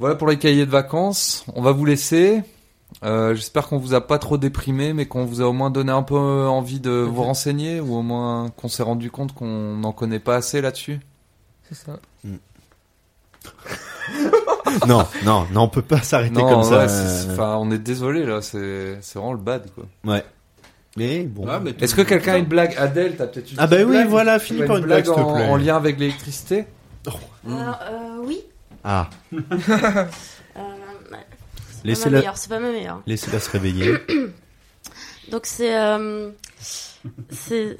[0.00, 2.42] voilà pour les cahiers de vacances, on va vous laisser.
[3.04, 5.92] Euh, J'espère qu'on vous a pas trop déprimé, mais qu'on vous a au moins donné
[5.92, 9.92] un peu envie de vous renseigner, ou au moins qu'on s'est rendu compte qu'on n'en
[9.92, 10.98] connaît pas assez là-dessus.
[11.68, 12.00] C'est ça.
[14.86, 16.78] non, non, non, on peut pas s'arrêter comme ça.
[16.80, 19.84] ouais, c'est- enfin, on est désolé là, c'est c'est vraiment le bad quoi.
[20.04, 20.24] Ouais.
[20.96, 21.44] Mais bon.
[21.50, 23.88] Ah, mais Est-ce que quelqu'un a une blague Adèle, t'as peut-être une Ah bah petite
[23.88, 24.08] oui, blague?
[24.08, 25.48] voilà, Tu finis par une blague, s'il te en, plaît.
[25.48, 26.66] en lien avec l'électricité?
[27.06, 28.40] Alors, euh, oui.
[28.84, 29.10] Ah,
[30.56, 30.60] Euh,
[31.82, 33.00] c'est pas ma la- meilleure, c'est pas ma meilleure.
[33.06, 33.94] laissez-la se réveiller.
[35.30, 35.76] Donc c'est...
[35.76, 36.30] euh,
[37.30, 37.76] c'est...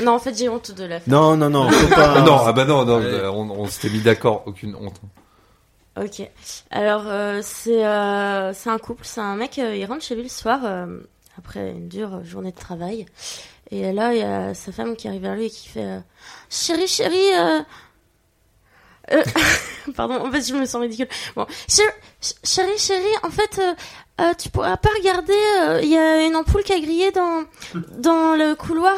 [0.00, 1.12] Non, en fait, j'ai honte de la faire.
[1.12, 2.20] non, non, non, faut pas.
[2.26, 3.26] Non, ah bah non, non, Ouais.
[3.26, 5.00] on, on s'était mis d'accord, aucune honte.
[6.00, 6.26] Ok.
[6.70, 10.22] Alors, euh, c'est euh, c'est un couple, c'est un mec, euh, il rentre chez lui
[10.22, 10.86] le soir, euh,
[11.38, 13.04] après une dure journée de travail.
[13.70, 15.98] Et là, il y a sa femme qui arrive vers lui et qui fait euh,
[16.50, 17.60] Chérie, chérie, euh...
[19.12, 19.22] euh,
[19.96, 21.08] Pardon, en fait, je me sens ridicule.
[21.36, 21.88] Bon, Chérie,
[22.20, 23.74] ch- chérie, chérie, en fait, euh,
[24.20, 27.44] euh, tu pourras pas regarder, euh, il y a une ampoule qui a grillé dans,
[27.98, 28.94] dans le couloir,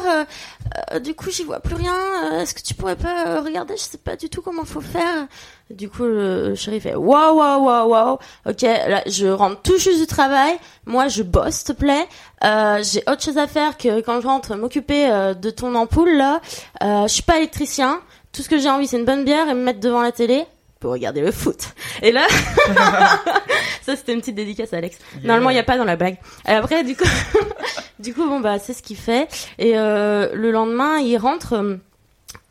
[0.91, 1.93] euh, du coup, j'y vois plus rien.
[2.25, 3.75] euh, Est-ce que tu pourrais pas euh, regarder?
[3.77, 5.27] Je sais pas du tout comment faut faire.
[5.69, 8.17] Du coup, le, chéri fait waouh, waouh, waouh, waouh.
[8.47, 10.57] Ok, là, je rentre tout juste du travail.
[10.85, 12.07] Moi, je bosse, te plaît.
[12.43, 16.15] Euh, j'ai autre chose à faire que quand je rentre m'occuper euh, de ton ampoule
[16.15, 16.41] là.
[16.83, 18.01] Euh, je suis pas électricien.
[18.31, 20.45] Tout ce que j'ai envie, c'est une bonne bière et me mettre devant la télé
[20.85, 21.69] pour regarder le foot.
[22.03, 22.27] Et là,
[23.81, 24.99] ça c'était une petite dédicace à Alex.
[25.23, 26.17] Normalement, il y a pas dans la blague.
[26.47, 27.05] Et après, du coup,
[27.99, 29.27] du coup, bon bah, c'est ce qu'il fait.
[29.57, 31.53] Et euh, le lendemain, il rentre.
[31.53, 31.77] euh,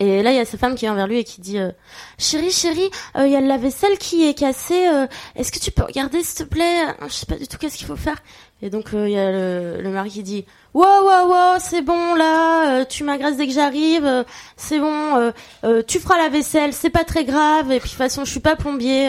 [0.01, 1.70] et là, il y a sa femme qui vient vers lui et qui dit euh,
[2.19, 4.89] Chérie, chérie, euh, il y a le lave-vaisselle qui est cassé.
[4.89, 5.06] euh,
[5.36, 6.81] Est-ce que tu peux regarder, s'il te plaît?
[7.06, 8.16] Je sais pas du tout qu'est-ce qu'il faut faire.
[8.62, 10.44] Et donc, il y a le, le mari qui dit
[10.74, 14.24] Wow, wow, wow, c'est bon là, euh, tu m'agresses dès que j'arrive, euh,
[14.56, 15.32] c'est bon,
[15.62, 17.70] euh, tu feras la vaisselle, c'est pas très grave.
[17.70, 19.09] Et puis, de toute façon, je suis pas plombier,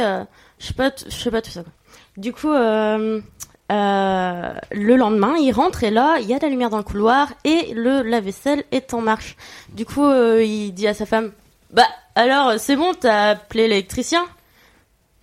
[0.59, 1.63] je sais pas, pas tout ça.
[1.63, 1.73] Quoi.
[2.17, 3.23] Du coup, le
[4.71, 7.73] lendemain, il rentre et là, il y a de la lumière dans le couloir et
[7.73, 9.35] le lave-vaisselle est en marche.
[9.69, 11.31] Du coup, il dit à sa femme,
[11.71, 14.23] bah alors c'est bon, t'as appelé l'électricien?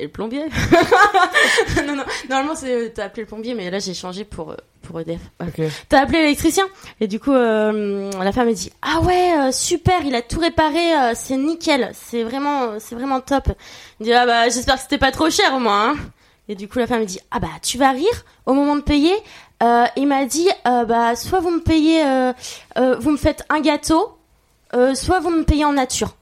[0.01, 0.43] Et le plombier.
[1.87, 2.55] non non, normalement
[2.93, 5.21] t'as appelé le plombier, mais là j'ai changé pour pour EDF.
[5.39, 5.53] Voilà.
[5.57, 5.73] Ok.
[5.89, 6.65] T'as appelé l'électricien
[7.01, 10.41] et du coup euh, la femme elle dit ah ouais euh, super, il a tout
[10.41, 13.49] réparé, euh, c'est nickel, c'est vraiment c'est vraiment top.
[14.01, 15.91] Il dit ah bah j'espère que c'était pas trop cher au moins.
[15.91, 15.95] Hein.
[16.49, 18.83] Et du coup la femme elle dit ah bah tu vas rire au moment de
[18.83, 19.15] payer.
[19.63, 22.33] Euh, il m'a dit euh, bah soit vous me payez, euh,
[22.79, 24.19] euh, vous me faites un gâteau,
[24.75, 26.17] euh, soit vous me payez en nature.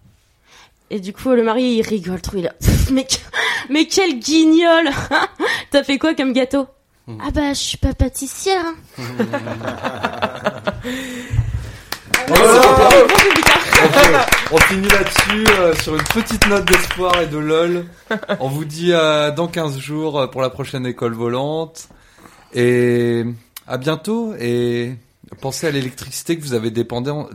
[0.91, 2.37] Et du coup, le mari, il rigole trop.
[2.37, 3.07] Il Pff, mais,
[3.71, 4.91] mais quel guignol
[5.71, 6.67] T'as fait quoi comme gâteau?
[7.21, 8.65] Ah bah, je suis pas pâtissière.
[8.99, 9.05] hein.
[14.53, 17.87] On finit là-dessus euh, sur une petite note d'espoir et de lol.
[18.41, 18.93] On vous dit
[19.31, 21.89] dans 15 jours euh, pour la prochaine école volante.
[22.55, 23.25] Et
[23.67, 24.35] à bientôt.
[24.39, 24.95] Et
[25.41, 27.29] pensez à l'électricité que vous avez dépendé en-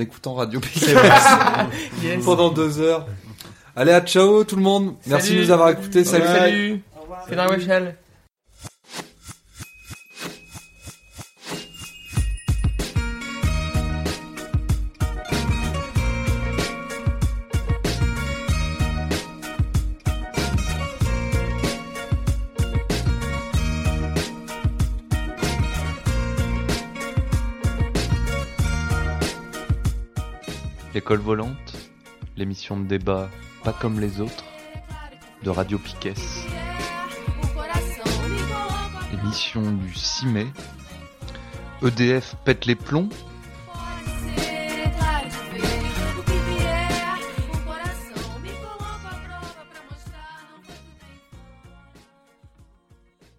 [0.00, 0.60] écoutant Radio
[2.02, 2.24] Yes.
[2.24, 3.06] pendant deux heures.
[3.74, 4.94] Allez, à ciao tout le monde.
[5.06, 5.40] Merci Salut.
[5.40, 6.04] de nous avoir écoutés.
[6.04, 6.38] Salut, Salut.
[6.38, 6.82] salut.
[7.28, 7.46] C'est dans
[30.94, 31.90] L'école volante,
[32.36, 33.30] l'émission de débat
[33.64, 34.44] pas comme les autres,
[35.42, 36.12] de Radio Piquet.
[39.12, 40.46] Émission du 6 mai.
[41.82, 43.08] EDF pète les plombs